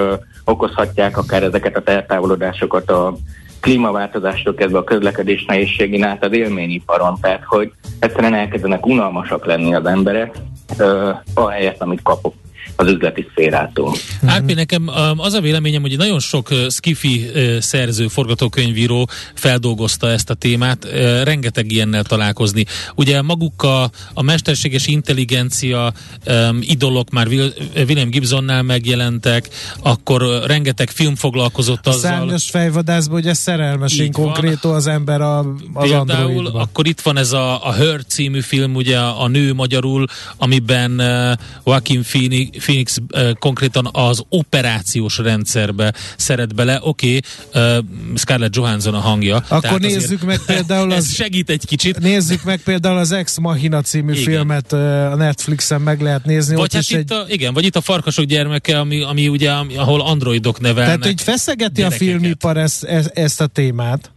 okozhatják 0.46 1.18
akár 1.18 1.44
ezeket 1.44 1.76
a 1.76 1.92
eltávolodásokat 1.92 2.90
a 2.90 3.16
klímaváltozástól 3.60 4.54
kezdve 4.54 4.78
a 4.78 4.84
közlekedés 4.84 5.46
nehézségén 5.46 6.04
át 6.04 6.24
az 6.24 6.34
élményiparon, 6.34 7.18
tehát 7.22 7.44
hogy 7.44 7.72
egyszerűen 8.00 8.34
elkezdenek 8.34 8.86
unalmasak 8.86 9.46
lenni 9.46 9.74
az 9.74 9.86
emberek, 9.86 10.36
uh, 10.80 11.16
ahelyett, 11.34 11.82
amit 11.82 12.02
kapok. 12.04 12.34
Az 12.80 12.88
üzleti 12.88 13.28
szférától. 13.32 13.96
Árpi, 14.26 14.54
nekem 14.54 14.90
az 15.18 15.34
a 15.34 15.42
véleményem, 15.42 15.82
hogy 15.82 15.98
nagyon 15.98 16.20
sok 16.20 16.50
skifi 16.70 17.26
szerző, 17.60 18.08
forgatókönyvíró 18.08 19.10
feldolgozta 19.34 20.10
ezt 20.10 20.30
a 20.30 20.34
témát, 20.34 20.88
rengeteg 21.24 21.72
ilyennel 21.72 22.04
találkozni. 22.04 22.66
Ugye 22.96 23.22
maguk 23.22 23.64
a, 23.64 23.90
a 24.14 24.22
mesterséges 24.22 24.88
intelligencia 24.88 25.94
um, 26.28 26.60
idolok 26.62 27.10
már 27.10 27.28
William 27.76 28.10
Gibsonnál 28.10 28.62
megjelentek, 28.62 29.50
akkor 29.82 30.44
rengeteg 30.46 30.90
film 30.90 31.16
foglalkozott 31.16 31.88
azzal. 31.88 32.12
Szárnyas 32.12 32.50
fejvadászban 32.50 33.20
ugye 33.20 33.34
szerelmes 33.34 34.04
konkrétó 34.12 34.72
az 34.72 34.88
ember 34.88 35.22
a, 35.22 35.40
az 35.74 35.90
Például, 35.90 36.48
akkor 36.48 36.88
itt 36.88 37.02
van 37.02 37.18
ez 37.18 37.32
a, 37.32 37.68
a 37.68 37.72
Her 37.72 38.06
című 38.08 38.42
film, 38.42 38.76
ugye 38.76 38.98
a 38.98 39.28
nő 39.28 39.54
magyarul, 39.54 40.06
amiben 40.38 40.92
uh, 40.92 41.38
Joaquin 41.66 42.04
Phoenix, 42.04 42.66
Phoenix 42.68 42.98
uh, 42.98 43.32
konkrétan 43.40 43.90
az 43.92 44.24
operációs 44.30 45.18
rendszerbe 45.18 45.94
szeret 46.18 46.56
bele. 46.56 46.80
Oké, 46.82 47.20
okay, 47.52 47.78
uh, 47.78 47.84
Scarlett 48.16 48.56
Johansson 48.56 48.94
a 48.94 49.00
hangja. 49.00 49.44
Akkor 49.48 49.80
nézzük 49.80 50.22
meg 50.22 50.40
például 50.54 50.92
az... 50.92 51.14
segít 51.14 51.50
egy 51.50 51.66
kicsit. 51.66 52.00
Nézzük 52.00 52.44
meg 52.44 52.60
például 52.60 52.98
az 52.98 53.12
Ex 53.12 53.38
Machina 53.38 53.82
című 53.82 54.12
igen. 54.12 54.24
filmet 54.24 54.72
uh, 54.72 54.80
a 55.12 55.16
Netflixen 55.16 55.82
meg 55.82 56.02
lehet 56.02 56.26
nézni. 56.26 56.56
Vagy 56.56 56.74
hát 56.74 56.90
itt 56.90 56.98
egy... 56.98 57.14
a, 57.14 57.24
igen, 57.28 57.54
vagy 57.54 57.66
itt 57.66 57.76
a 57.76 57.82
Farkasok 57.82 58.26
gyermeke, 58.26 58.80
ami, 58.80 59.02
ami 59.02 59.28
ugye, 59.28 59.52
ami, 59.52 59.78
ahol 59.78 60.02
androidok 60.02 60.60
nevelnek. 60.60 61.00
Tehát, 61.00 61.06
hogy 61.06 61.22
feszegeti 61.22 61.82
gyerekeket. 61.82 62.02
a 62.02 62.12
filmipar 62.12 62.58
ezt, 62.58 62.84
ezt, 62.84 63.12
ezt 63.18 63.42
a 63.42 63.48
témát. 63.48 64.12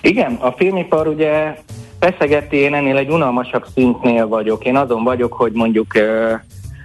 Igen, 0.00 0.34
a 0.34 0.52
filmipar 0.52 1.08
ugye 1.08 1.56
feszegeti, 2.00 2.56
én 2.56 2.74
ennél 2.74 2.96
egy 2.96 3.08
unalmasabb 3.08 3.64
szintnél 3.74 4.28
vagyok. 4.28 4.64
Én 4.64 4.76
azon 4.76 5.04
vagyok, 5.04 5.32
hogy 5.32 5.52
mondjuk 5.52 5.98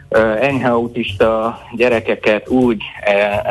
uh, 0.09 0.45
enyhe 0.45 0.69
autista 0.69 1.59
gyerekeket 1.75 2.49
úgy 2.49 2.81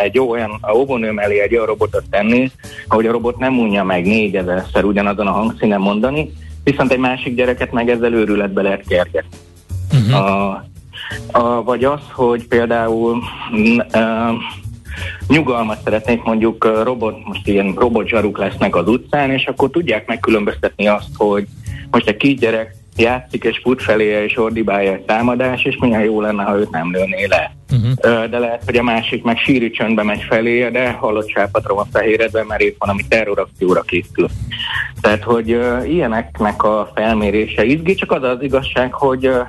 egy 0.03 0.15
jó 0.15 0.31
olyan 0.31 0.59
a 0.61 0.73
óvónő 0.73 1.13
mellé 1.13 1.41
egy 1.41 1.55
olyan 1.55 1.67
robotot 1.67 2.05
tenni, 2.11 2.51
hogy 2.89 3.07
a 3.07 3.13
robot 3.13 3.39
nem 3.39 3.59
unja 3.59 3.85
meg 3.85 4.05
négyezerszer 4.05 4.85
ugyanazon 4.85 5.27
a 5.27 5.33
hangszínen 5.33 5.81
mondani, 5.81 6.33
viszont 6.65 6.93
egy 6.93 6.99
másik 6.99 7.35
gyereket 7.35 7.73
meg 7.73 7.91
ezzel 7.91 8.13
őrületbe 8.13 8.63
lehet 8.63 8.87
kergetni. 8.89 9.37
Uh-huh. 9.93 10.15
A, 10.15 10.65
a, 11.33 11.63
vagy 11.63 11.85
az, 11.85 12.01
hogy 12.13 12.47
például 12.47 13.19
uh, 13.93 14.35
nyugalmat 15.29 15.83
szeretnék 15.85 16.23
mondjuk 16.23 16.83
robot, 16.83 17.25
most 17.25 17.49
ilyen 17.49 17.75
robotzsaruk 17.75 18.39
lesznek 18.39 18.77
az 18.77 18.89
utcán, 18.89 19.31
és 19.31 19.47
akkor 19.47 19.71
tudják 19.71 20.07
megkülönböztetni 20.07 20.87
azt, 20.87 21.09
hogy 21.17 21.47
most 21.91 22.09
egy 22.09 22.17
kisgyerek 22.17 22.75
játszik 22.99 23.45
és 23.45 23.61
fut 23.63 23.83
felé 23.83 24.25
és 24.25 24.39
ordibálja 24.39 24.93
egy 24.93 25.01
támadás, 25.01 25.63
és 25.63 25.77
milyen 25.77 26.03
jó 26.03 26.21
lenne, 26.21 26.43
ha 26.43 26.59
őt 26.59 26.71
nem 26.71 26.93
lőné 26.93 27.27
le. 27.27 27.57
Uh-huh. 27.73 28.25
De 28.31 28.39
lehet, 28.39 28.63
hogy 28.65 28.77
a 28.77 28.83
másik 28.83 29.23
meg 29.23 29.39
síri 29.39 29.71
csöndbe 29.71 30.03
megy 30.03 30.23
felé, 30.23 30.69
de 30.69 30.91
hallott 30.91 31.29
sápatra 31.29 31.75
van 31.75 31.87
fehéredve, 31.93 32.45
mert 32.45 32.61
épp 32.61 32.77
van, 32.79 32.89
ami 32.89 33.03
terrorakcióra 33.09 33.83
készül. 33.83 34.29
Tehát, 35.01 35.23
hogy 35.23 35.53
uh, 35.53 35.93
ilyeneknek 35.93 36.63
a 36.63 36.91
felmérése 36.95 37.65
izgi, 37.65 37.95
csak 37.95 38.13
az 38.13 38.23
az 38.23 38.43
igazság, 38.43 38.93
hogy 38.93 39.27
uh, 39.27 39.47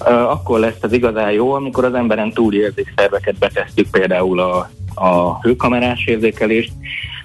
uh, 0.00 0.30
akkor 0.30 0.58
lesz 0.58 0.78
az 0.80 0.92
igazán 0.92 1.30
jó, 1.30 1.52
amikor 1.52 1.84
az 1.84 1.94
emberen 1.94 2.32
túli 2.32 2.72
szerveket 2.96 3.38
betesztük, 3.38 3.90
például 3.90 4.40
a, 4.40 4.70
a 4.94 5.40
hőkamerás 5.40 6.06
érzékelést, 6.06 6.72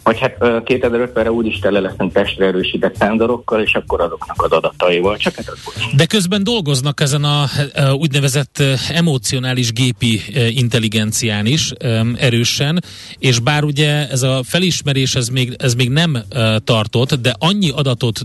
vagy 0.04 0.20
hát 0.20 0.36
2050-re 0.40 1.32
úgyis 1.32 1.60
tele 1.60 1.80
leszünk 1.80 2.14
testre 2.14 2.46
erősített 2.46 2.96
szenzorokkal, 2.96 3.62
és 3.62 3.74
akkor 3.74 4.02
azoknak 4.02 4.42
az 4.42 4.52
adataival. 4.52 5.18
Csak 5.18 5.36
hát 5.36 5.48
az 5.48 5.60
De 5.96 6.06
közben 6.06 6.44
dolgoznak 6.44 7.02
ezen 7.02 7.24
a, 7.24 7.46
úgynevezett 7.94 8.64
emocionális 8.90 9.72
gépi 9.72 10.22
intelligencián 10.50 11.46
is 11.46 11.72
erősen, 12.16 12.84
és 13.18 13.40
bár 13.40 13.64
ugye 13.64 14.08
ez 14.10 14.22
a 14.24 14.42
felismerés 14.44 15.16
ez 15.16 15.28
még, 15.28 15.56
ez 15.58 15.74
még 15.74 15.90
nem 15.90 16.18
tartott, 16.64 17.14
de 17.14 17.36
annyi 17.40 17.70
adatot 17.70 18.20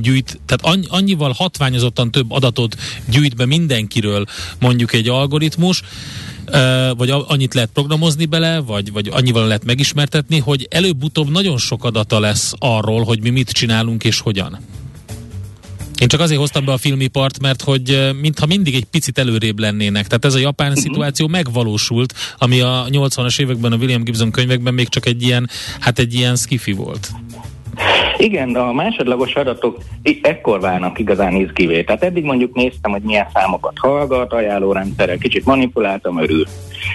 gyűjt, 0.00 0.40
tehát 0.46 0.76
annyi, 0.76 0.86
annyival 0.88 1.32
hatványozottan 1.36 2.10
több 2.10 2.32
adatot 2.32 2.76
gyűjt 3.10 3.36
be 3.36 3.46
mindenkiről 3.46 4.24
mondjuk 4.58 4.92
egy 4.92 5.08
algoritmus, 5.08 5.82
vagy 6.96 7.10
annyit 7.10 7.54
lehet 7.54 7.70
programozni 7.72 8.24
bele, 8.24 8.58
vagy, 8.58 8.92
vagy 8.92 9.08
annyival 9.12 9.46
lehet 9.46 9.64
megismertetni, 9.64 10.38
hogy 10.38 10.66
előbb-utóbb 10.70 11.30
nagyon 11.30 11.58
sok 11.58 11.84
adata 11.84 12.20
lesz 12.20 12.52
arról, 12.58 13.04
hogy 13.04 13.20
mi 13.20 13.30
mit 13.30 13.50
csinálunk 13.50 14.04
és 14.04 14.20
hogyan. 14.20 14.58
Én 16.00 16.08
csak 16.08 16.20
azért 16.20 16.40
hoztam 16.40 16.64
be 16.64 16.72
a 16.72 16.76
filmipart, 16.76 17.40
mert 17.40 17.62
hogy 17.62 18.10
mintha 18.20 18.46
mindig 18.46 18.74
egy 18.74 18.84
picit 18.84 19.18
előrébb 19.18 19.58
lennének. 19.58 20.06
Tehát 20.06 20.24
ez 20.24 20.34
a 20.34 20.38
japán 20.38 20.68
uh-huh. 20.68 20.82
szituáció 20.82 21.28
megvalósult, 21.28 22.14
ami 22.38 22.60
a 22.60 22.86
80-as 22.90 23.40
években 23.40 23.72
a 23.72 23.76
William 23.76 24.04
Gibson 24.04 24.30
könyvekben 24.30 24.74
még 24.74 24.88
csak 24.88 25.06
egy 25.06 25.22
ilyen, 25.22 25.50
hát 25.80 25.98
egy 25.98 26.14
ilyen 26.14 26.36
skifi 26.36 26.72
volt. 26.72 27.10
Igen, 28.16 28.52
de 28.52 28.58
a 28.58 28.72
másodlagos 28.72 29.34
adatok 29.34 29.78
ekkor 30.22 30.60
válnak 30.60 30.98
igazán 30.98 31.34
izgivé. 31.34 31.82
Tehát 31.82 32.02
eddig 32.02 32.24
mondjuk 32.24 32.54
néztem, 32.54 32.90
hogy 32.90 33.02
milyen 33.02 33.26
számokat 33.34 33.78
hallgat, 33.78 34.32
ajánlórendszerrel 34.32 35.18
kicsit 35.18 35.44
manipuláltam, 35.44 36.18
örül. 36.18 36.44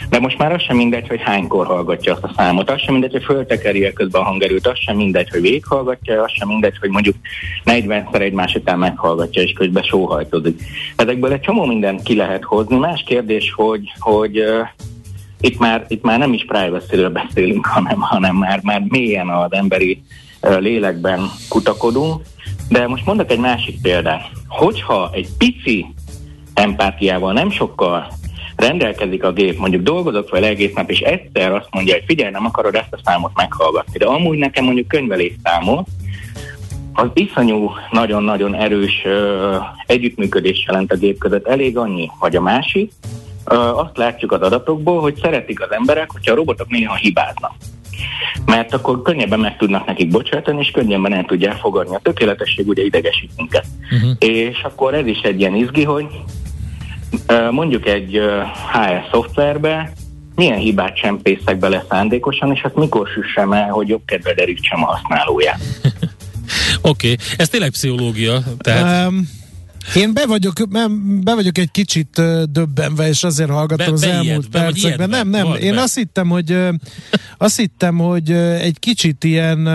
De 0.10 0.20
most 0.20 0.38
már 0.38 0.54
az 0.54 0.62
sem 0.62 0.76
mindegy, 0.76 1.08
hogy 1.08 1.22
hánykor 1.22 1.66
hallgatja 1.66 2.14
azt 2.14 2.24
a 2.24 2.34
számot, 2.36 2.70
az 2.70 2.82
sem 2.82 2.94
mindegy, 2.94 3.12
hogy 3.12 3.24
föltekeri 3.24 3.94
közben 3.94 4.22
a 4.22 4.26
hangerőt, 4.26 4.68
az 4.68 4.80
sem 4.80 4.96
mindegy, 4.96 5.30
hogy 5.30 5.42
végighallgatja, 5.42 6.24
az 6.24 6.32
sem 6.32 6.48
mindegy, 6.48 6.78
hogy 6.80 6.90
mondjuk 6.90 7.16
40-szer 7.66 8.22
egymás 8.22 8.56
után 8.56 8.80
meghallgatja, 8.80 9.42
és 9.42 9.52
közben 9.52 9.84
sóhajtozik. 9.84 10.62
Ezekből 10.96 11.32
egy 11.32 11.42
csomó 11.42 11.66
mindent 11.66 12.04
ki 12.04 12.16
lehet 12.16 12.44
hozni. 12.44 12.78
Más 12.78 13.04
kérdés, 13.06 13.54
hogy, 13.56 13.92
hogy 14.00 14.44
itt 15.40 15.60
már, 15.60 15.86
itt 15.88 16.04
már 16.04 16.20
nem 16.20 16.34
is 16.34 16.46
privacy 16.46 17.08
beszélünk, 17.14 17.66
hanem, 17.66 18.00
hanem 18.00 18.36
már, 18.36 18.60
már 18.64 18.82
mélyen 18.88 19.30
az 19.30 19.52
emberi 19.54 20.04
lélekben 20.50 21.30
kutakodunk. 21.50 22.22
De 22.70 22.88
most 22.88 23.06
mondok 23.06 23.32
egy 23.32 23.40
másik 23.40 23.82
példát. 23.82 24.30
Hogyha 24.48 25.10
egy 25.14 25.28
pici 25.38 25.86
empátiával 26.54 27.34
nem 27.34 27.52
sokkal 27.52 28.08
rendelkezik 28.56 29.24
a 29.24 29.32
gép, 29.32 29.58
mondjuk 29.58 29.84
dolgozok 29.84 30.30
vele 30.30 30.48
egész 30.48 30.74
nap, 30.74 30.90
és 30.90 31.00
egyszer 31.00 31.52
azt 31.52 31.68
mondja, 31.72 31.94
hogy 31.94 32.04
figyelj, 32.08 32.32
nem 32.32 32.46
akarod 32.46 32.76
ezt 32.76 32.94
a 32.94 33.00
számot 33.04 33.32
meghallgatni, 33.36 33.98
de 33.98 34.06
amúgy 34.06 34.38
nekem 34.38 34.64
mondjuk 34.64 34.88
könyvelés 34.88 35.34
számot, 35.44 35.88
az 36.94 37.10
iszonyú, 37.14 37.72
nagyon-nagyon 37.92 38.56
erős 38.56 39.02
ö, 39.06 39.56
együttműködés 39.86 40.64
jelent 40.68 40.92
a 40.92 40.96
gép 40.96 41.18
között. 41.18 41.48
Elég 41.48 41.78
annyi, 41.78 42.10
hogy 42.20 42.36
a 42.36 42.42
másik. 42.42 42.92
Ö, 43.46 43.56
azt 43.56 43.98
látjuk 43.98 44.32
az 44.32 44.42
adatokból, 44.42 45.02
hogy 45.02 45.20
szeretik 45.22 45.62
az 45.62 45.72
emberek, 45.72 46.12
hogyha 46.12 46.32
a 46.32 46.36
robotok 46.36 46.70
néha 46.70 46.96
hibáznak 46.96 47.52
mert 48.46 48.74
akkor 48.74 49.02
könnyebben 49.02 49.40
meg 49.40 49.58
tudnak 49.58 49.86
nekik 49.86 50.10
bocsátani, 50.10 50.60
és 50.60 50.72
könnyebben 50.72 51.14
el 51.14 51.24
tudják 51.24 51.58
fogadni. 51.58 51.96
A 51.96 52.00
tökéletesség 52.04 52.68
ugye 52.68 52.84
idegesít 52.84 53.32
minket. 53.38 53.66
Uh-huh. 53.92 54.12
És 54.20 54.62
akkor 54.64 54.94
ez 54.94 55.06
is 55.06 55.20
egy 55.20 55.40
ilyen 55.40 55.56
izgi, 55.56 55.84
hogy 55.84 56.08
mondjuk 57.52 57.88
egy 57.88 58.22
HS 58.72 59.10
szoftverbe 59.12 59.94
milyen 60.36 60.58
hibát 60.58 60.96
csempészek 60.96 61.60
bele 61.60 61.86
szándékosan, 61.90 62.52
és 62.52 62.62
azt 62.64 62.76
mikor 62.76 63.08
süssem 63.08 63.54
el, 63.54 63.70
hogy 63.70 63.88
jobb 63.88 64.02
kedve 64.06 64.34
derítsem 64.34 64.84
a 64.84 64.86
használóját. 64.86 65.60
Oké, 66.82 67.12
okay. 67.12 67.26
ez 67.38 67.50
tényleg 67.50 67.70
pszichológia. 67.70 68.44
Tehát... 68.58 69.08
Um, 69.08 69.44
én 69.96 70.14
be 70.14 70.26
vagyok, 70.26 70.54
be 71.24 71.36
vagyok 71.36 71.58
egy 71.58 71.72
kicsit 71.72 72.22
döbbenve, 72.52 73.08
és 73.08 73.24
azért 73.24 73.50
hallgatom 73.50 73.86
be, 73.88 73.92
az 73.92 74.04
elmúlt 74.04 74.50
be, 74.50 74.60
percekben. 74.60 75.10
Nem, 75.10 75.30
nem, 75.30 75.54
én 75.54 75.76
be. 75.76 75.82
azt 75.82 75.96
hittem, 75.96 76.30
hogy 76.30 76.58
azt 77.38 77.58
hittem, 77.58 77.98
hogy 77.98 78.32
egy 78.32 78.80
kicsit 78.80 79.24
ilyen, 79.24 79.70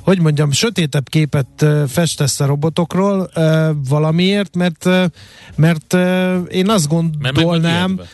hogy 0.00 0.20
mondjam, 0.20 0.50
sötétebb 0.50 1.08
képet 1.08 1.66
festesz 1.88 2.40
a 2.40 2.46
robotokról 2.46 3.30
valamiért, 3.88 4.56
mert 4.56 4.88
mert 5.54 5.94
én 6.50 6.70
azt 6.70 6.88
gondolnám, 6.88 7.90
mert 7.92 8.08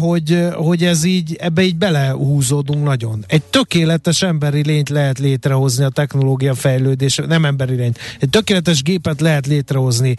hogy, 0.00 0.48
hogy 0.52 0.84
ez 0.84 1.04
így, 1.04 1.36
ebbe 1.40 1.62
így 1.62 1.76
belehúzódunk 1.76 2.84
nagyon. 2.84 3.24
Egy 3.26 3.42
tökéletes 3.42 4.22
emberi 4.22 4.62
lényt 4.62 4.88
lehet 4.88 5.18
létrehozni 5.18 5.84
a 5.84 5.88
technológia 5.88 6.54
fejlődés, 6.54 7.20
nem 7.26 7.44
emberi 7.44 7.74
lényt, 7.74 7.98
egy 8.20 8.30
tökéletes 8.30 8.82
gépet 8.82 9.20
lehet 9.20 9.46
létrehozni 9.46 10.16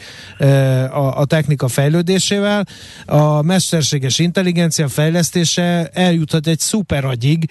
a, 0.89 1.19
a 1.19 1.25
technika 1.25 1.67
fejlődésével, 1.67 2.65
a 3.05 3.41
mesterséges 3.41 4.19
intelligencia 4.19 4.87
fejlesztése 4.87 5.89
eljuthat 5.93 6.47
egy 6.47 6.59
szuperagyig, 6.59 7.49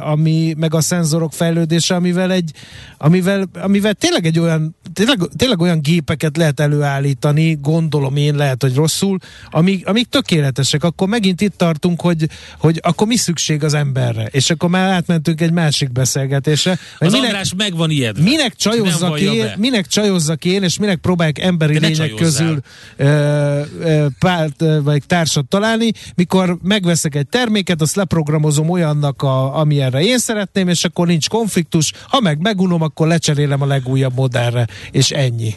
ami, 0.00 0.54
meg 0.56 0.74
a 0.74 0.80
szenzorok 0.80 1.32
fejlődése, 1.32 1.94
amivel 1.94 2.32
egy, 2.32 2.50
amivel, 2.98 3.48
amivel 3.60 3.94
tényleg 3.94 4.26
egy 4.26 4.38
olyan, 4.38 4.76
tényleg, 4.92 5.18
tényleg 5.36 5.60
olyan 5.60 5.80
gépeket 5.80 6.36
lehet 6.36 6.60
előállítani, 6.60 7.58
gondolom 7.60 8.16
én, 8.16 8.34
lehet, 8.34 8.62
hogy 8.62 8.74
rosszul, 8.74 9.18
amik, 9.50 9.86
amik 9.86 10.06
tökéletesek, 10.06 10.84
akkor 10.84 11.01
akkor 11.02 11.14
megint 11.14 11.40
itt 11.40 11.56
tartunk, 11.56 12.00
hogy, 12.00 12.28
hogy 12.58 12.80
akkor 12.82 13.06
mi 13.06 13.16
szükség 13.16 13.64
az 13.64 13.74
emberre, 13.74 14.26
és 14.30 14.50
akkor 14.50 14.68
már 14.68 14.88
átmentünk 14.88 15.40
egy 15.40 15.52
másik 15.52 15.92
beszélgetésre. 15.92 16.78
Az 16.98 17.12
minek, 17.12 17.28
András 17.28 17.52
meg 17.56 17.76
van 17.76 17.90
ilyet. 17.90 18.18
Minek 18.18 18.56
csajozzak 18.56 19.20
én, 19.20 19.52
minek 19.56 19.86
csajozzak 19.86 20.44
én, 20.44 20.62
és 20.62 20.78
minek 20.78 20.98
próbálják 20.98 21.38
emberi 21.38 21.78
lények 21.78 22.14
közül 22.14 22.60
ö, 22.96 23.06
ö, 23.80 24.06
párt, 24.18 24.64
vagy 24.82 25.02
társat 25.06 25.48
találni, 25.48 25.92
mikor 26.14 26.58
megveszek 26.62 27.14
egy 27.14 27.26
terméket, 27.26 27.80
azt 27.80 27.96
leprogramozom 27.96 28.68
olyannak, 28.68 29.22
a, 29.22 29.58
ami 29.58 29.80
erre 29.80 30.02
én 30.02 30.18
szeretném, 30.18 30.68
és 30.68 30.84
akkor 30.84 31.06
nincs 31.06 31.28
konfliktus. 31.28 31.92
Ha 32.08 32.20
meg 32.20 32.38
megunom, 32.40 32.82
akkor 32.82 33.06
lecserélem 33.06 33.62
a 33.62 33.66
legújabb 33.66 34.14
modellre, 34.14 34.66
és 34.90 35.10
ennyi. 35.10 35.54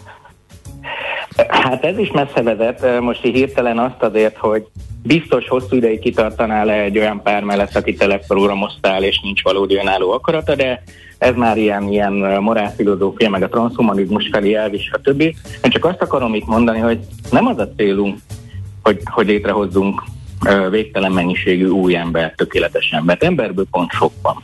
Hát 1.48 1.86
ez 1.86 1.98
is 1.98 2.12
messze 2.12 2.42
vezet. 2.42 3.02
Most 3.02 3.26
így 3.26 3.36
hirtelen 3.36 3.80
azt 3.80 4.04
azért, 4.04 4.38
hogy 4.38 4.66
biztos 5.04 5.48
hosszú 5.48 5.76
ideig 5.76 6.00
kitartanál 6.00 6.66
le 6.66 6.82
egy 6.82 6.98
olyan 6.98 7.22
pár 7.22 7.44
mellett, 7.44 7.76
akit 7.76 7.98
te 7.98 8.08
leprogramoztál, 8.08 9.04
és 9.04 9.20
nincs 9.20 9.44
valódi 9.44 9.76
önálló 9.76 10.12
akarata, 10.12 10.56
de 10.56 10.84
ez 11.18 11.36
már 11.36 11.58
ilyen, 11.58 11.88
ilyen 11.88 12.14
morálfilozófia, 12.40 13.30
meg 13.30 13.44
a 13.44 13.50
transhumanizmus 13.50 14.30
felé 14.32 14.54
elvis, 14.54 14.84
stb. 14.84 15.22
Én 15.22 15.72
csak 15.72 15.86
azt 15.86 16.02
akarom 16.02 16.34
itt 16.34 16.46
mondani, 16.46 16.80
hogy 16.80 17.00
nem 17.32 17.46
az 17.48 17.58
a 17.58 17.70
célunk, 17.78 18.18
hogy, 18.84 19.02
hogy 19.06 19.28
létrehozzunk 19.28 20.04
végtelen 20.70 21.12
mennyiségű 21.12 21.68
új 21.68 21.96
ember, 21.96 22.34
tökéletes 22.36 22.90
embert. 22.92 23.24
Emberből 23.24 23.66
pont 23.72 23.92
sok 23.92 24.12
van. 24.22 24.44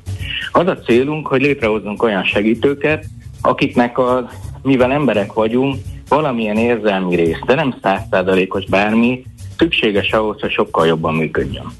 Az 0.51 0.67
a 0.67 0.79
célunk, 0.79 1.27
hogy 1.27 1.41
létrehozzunk 1.41 2.03
olyan 2.03 2.23
segítőket, 2.23 3.05
akiknek 3.41 3.97
az, 3.99 4.23
mivel 4.61 4.91
emberek 4.91 5.33
vagyunk, 5.33 5.75
valamilyen 6.15 6.57
érzelmi 6.57 7.15
rész, 7.15 7.39
de 7.45 7.55
nem 7.55 7.75
százszázalékos 7.81 8.65
bármi, 8.65 9.23
szükséges 9.57 10.11
ahhoz, 10.11 10.41
hogy 10.41 10.51
sokkal 10.51 10.87
jobban 10.87 11.15
működjön. 11.15 11.71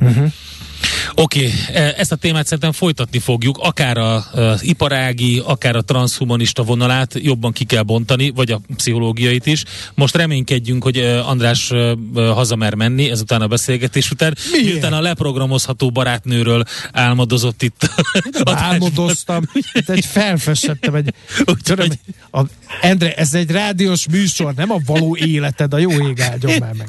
Uh-huh. 0.00 0.26
Oké, 1.18 1.38
okay, 1.38 1.82
e, 1.82 1.94
ezt 1.96 2.12
a 2.12 2.16
témát 2.16 2.44
szerintem 2.44 2.72
folytatni 2.72 3.18
fogjuk, 3.18 3.58
akár 3.58 3.96
az 3.96 4.64
iparági, 4.64 5.42
akár 5.44 5.76
a 5.76 5.82
transhumanista 5.82 6.62
vonalát 6.62 7.14
jobban 7.14 7.52
ki 7.52 7.64
kell 7.64 7.82
bontani, 7.82 8.30
vagy 8.30 8.50
a 8.50 8.60
pszichológiait 8.76 9.46
is. 9.46 9.64
Most 9.94 10.16
reménykedjünk, 10.16 10.82
hogy 10.82 10.96
e, 10.96 11.24
András 11.24 11.70
e, 11.70 11.96
hazamer 12.14 12.74
menni 12.74 13.10
ezután 13.10 13.40
a 13.40 13.46
beszélgetés 13.46 14.10
után, 14.10 14.36
Miért? 14.50 14.66
miután 14.66 14.92
a 14.92 15.00
leprogramozható 15.00 15.90
barátnőről 15.90 16.64
álmodozott 16.92 17.62
itt. 17.62 17.90
Álmodoztam, 18.44 19.42
itt 19.72 19.88
egy 19.88 20.04
felfesettem 20.04 20.94
egy... 20.94 21.14
Tudom, 21.62 21.88
a, 22.30 22.40
Endre, 22.80 23.14
ez 23.14 23.34
egy 23.34 23.50
rádiós 23.50 24.06
műsor, 24.08 24.54
nem 24.54 24.70
a 24.70 24.78
való 24.86 25.16
életed, 25.16 25.74
a 25.74 25.78
jó 25.78 25.90
ég 25.90 26.20
áldjon 26.20 26.52
már 26.60 26.72
meg. 26.72 26.88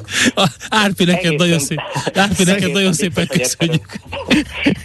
Árpi, 0.68 1.04
neked 1.04 1.34
nagyon 1.34 1.58
szép, 1.58 1.80
Árpi, 2.14 2.44
neked 2.44 2.72
nagyon 2.72 2.92
szépen 2.92 3.26
köszönjük. 3.26 4.00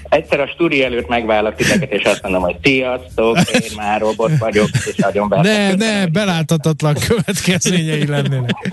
Egyszer 0.09 0.39
a 0.39 0.47
stúdió 0.47 0.84
előtt 0.84 1.07
megvállak 1.07 1.55
titeket, 1.55 1.91
és 1.91 2.03
azt 2.03 2.21
mondom, 2.21 2.41
hogy 2.41 2.55
sziasztok, 2.63 3.38
én 3.51 3.71
már 3.75 3.99
robot 3.99 4.38
vagyok, 4.38 4.69
és 4.86 4.95
nagyon 4.95 5.29
be. 5.29 5.41
Ne, 5.41 5.73
ne, 5.73 6.05
beláthatatlan 6.05 6.95
következményei 7.07 8.07
lennének. 8.07 8.69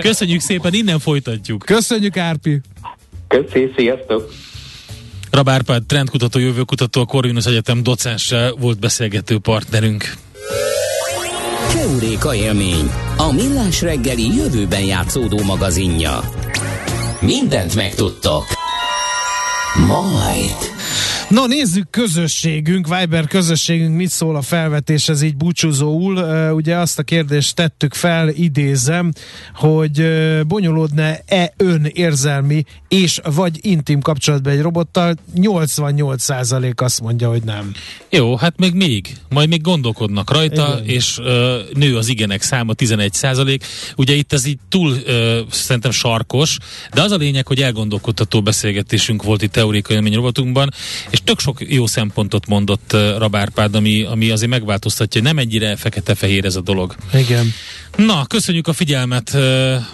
Köszönjük 0.00 0.40
szépen, 0.40 0.74
innen 0.74 0.98
folytatjuk. 0.98 1.62
Köszönjük, 1.64 2.16
Árpi. 2.16 2.60
Köszi, 3.28 3.72
sziasztok. 3.76 4.32
Rabárpád, 5.30 5.82
trendkutató, 5.82 6.38
jövőkutató, 6.38 7.00
a 7.00 7.04
Corvinus 7.04 7.46
Egyetem 7.46 7.82
docense 7.82 8.52
volt 8.58 8.78
beszélgető 8.78 9.38
partnerünk. 9.38 10.12
Keuréka 11.72 12.34
élmény, 12.34 12.90
a 13.16 13.32
millás 13.32 13.82
reggeli 13.82 14.36
jövőben 14.36 14.84
játszódó 14.84 15.42
magazinja. 15.42 16.20
Mindent 17.20 17.74
megtudtok. 17.74 18.61
Majd. 19.76 20.71
Na 21.32 21.46
nézzük 21.46 21.90
közösségünk, 21.90 22.98
Viber 22.98 23.26
közösségünk 23.26 23.96
mit 23.96 24.10
szól 24.10 24.36
a 24.36 24.42
felvetéshez 24.42 25.22
így 25.22 25.36
búcsúzóul. 25.36 26.16
Ugye 26.52 26.76
azt 26.76 26.98
a 26.98 27.02
kérdést 27.02 27.54
tettük 27.54 27.94
fel, 27.94 28.28
idézem, 28.28 29.12
hogy 29.54 30.00
uh, 30.00 30.40
bonyolódna-e 30.44 31.52
ön 31.56 31.90
érzelmi 31.92 32.64
és 32.88 33.20
vagy 33.34 33.58
intim 33.60 34.00
kapcsolatban 34.00 34.52
egy 34.52 34.60
robottal? 34.60 35.14
88% 35.36 36.74
azt 36.76 37.00
mondja, 37.00 37.28
hogy 37.28 37.42
nem. 37.42 37.72
Jó, 38.10 38.36
hát 38.36 38.58
még 38.58 38.74
még, 38.74 39.16
majd 39.28 39.48
még 39.48 39.60
gondolkodnak 39.60 40.30
rajta, 40.30 40.80
Igen. 40.82 40.94
és 40.94 41.18
uh, 41.18 41.26
nő 41.74 41.96
az 41.96 42.08
igenek 42.08 42.42
száma 42.42 42.72
11%. 42.76 43.60
Ugye 43.96 44.14
itt 44.14 44.32
ez 44.32 44.46
így 44.46 44.58
túl 44.68 44.90
uh, 44.90 45.38
szerintem 45.50 45.90
sarkos, 45.90 46.56
de 46.94 47.02
az 47.02 47.10
a 47.10 47.16
lényeg, 47.16 47.46
hogy 47.46 47.62
elgondolkodható 47.62 48.42
beszélgetésünk 48.42 49.22
volt 49.22 49.42
itt 49.42 49.52
teórikai 49.52 50.14
robotunkban, 50.14 50.68
és 51.10 51.20
tök 51.24 51.40
sok 51.40 51.72
jó 51.72 51.86
szempontot 51.86 52.46
mondott 52.46 52.92
Rabárpád, 52.92 53.74
ami, 53.74 54.02
ami 54.02 54.30
azért 54.30 54.50
megváltoztatja, 54.50 55.22
nem 55.22 55.38
ennyire 55.38 55.76
fekete-fehér 55.76 56.44
ez 56.44 56.56
a 56.56 56.60
dolog. 56.60 56.94
Igen. 57.14 57.52
Na, 57.96 58.26
köszönjük 58.26 58.68
a 58.68 58.72
figyelmet, 58.72 59.36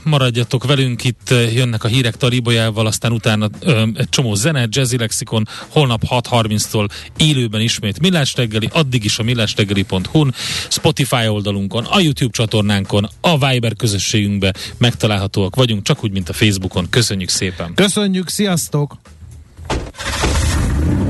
maradjatok 0.02 0.64
velünk, 0.64 1.04
itt 1.04 1.34
jönnek 1.52 1.84
a 1.84 1.88
hírek 1.88 2.16
Taribolyával, 2.16 2.86
aztán 2.86 3.12
utána 3.12 3.48
egy 3.94 4.08
csomó 4.08 4.34
zene, 4.34 4.66
Jazzy 4.70 4.96
Lexikon, 4.96 5.48
holnap 5.68 6.02
6.30-tól 6.08 6.88
élőben 7.16 7.60
ismét 7.60 8.00
Millás 8.00 8.34
reggeli, 8.36 8.68
addig 8.72 9.04
is 9.04 9.18
a 9.18 9.22
millásreggeli.hu-n, 9.22 10.34
Spotify 10.68 11.28
oldalunkon, 11.28 11.84
a 11.84 12.00
YouTube 12.00 12.32
csatornánkon, 12.32 13.08
a 13.20 13.48
Viber 13.48 13.76
közösségünkbe 13.76 14.54
megtalálhatóak 14.78 15.56
vagyunk, 15.56 15.82
csak 15.82 16.04
úgy, 16.04 16.12
mint 16.12 16.28
a 16.28 16.32
Facebookon. 16.32 16.88
Köszönjük 16.90 17.28
szépen! 17.28 17.74
Köszönjük, 17.74 18.28
sziasztok! 18.28 18.98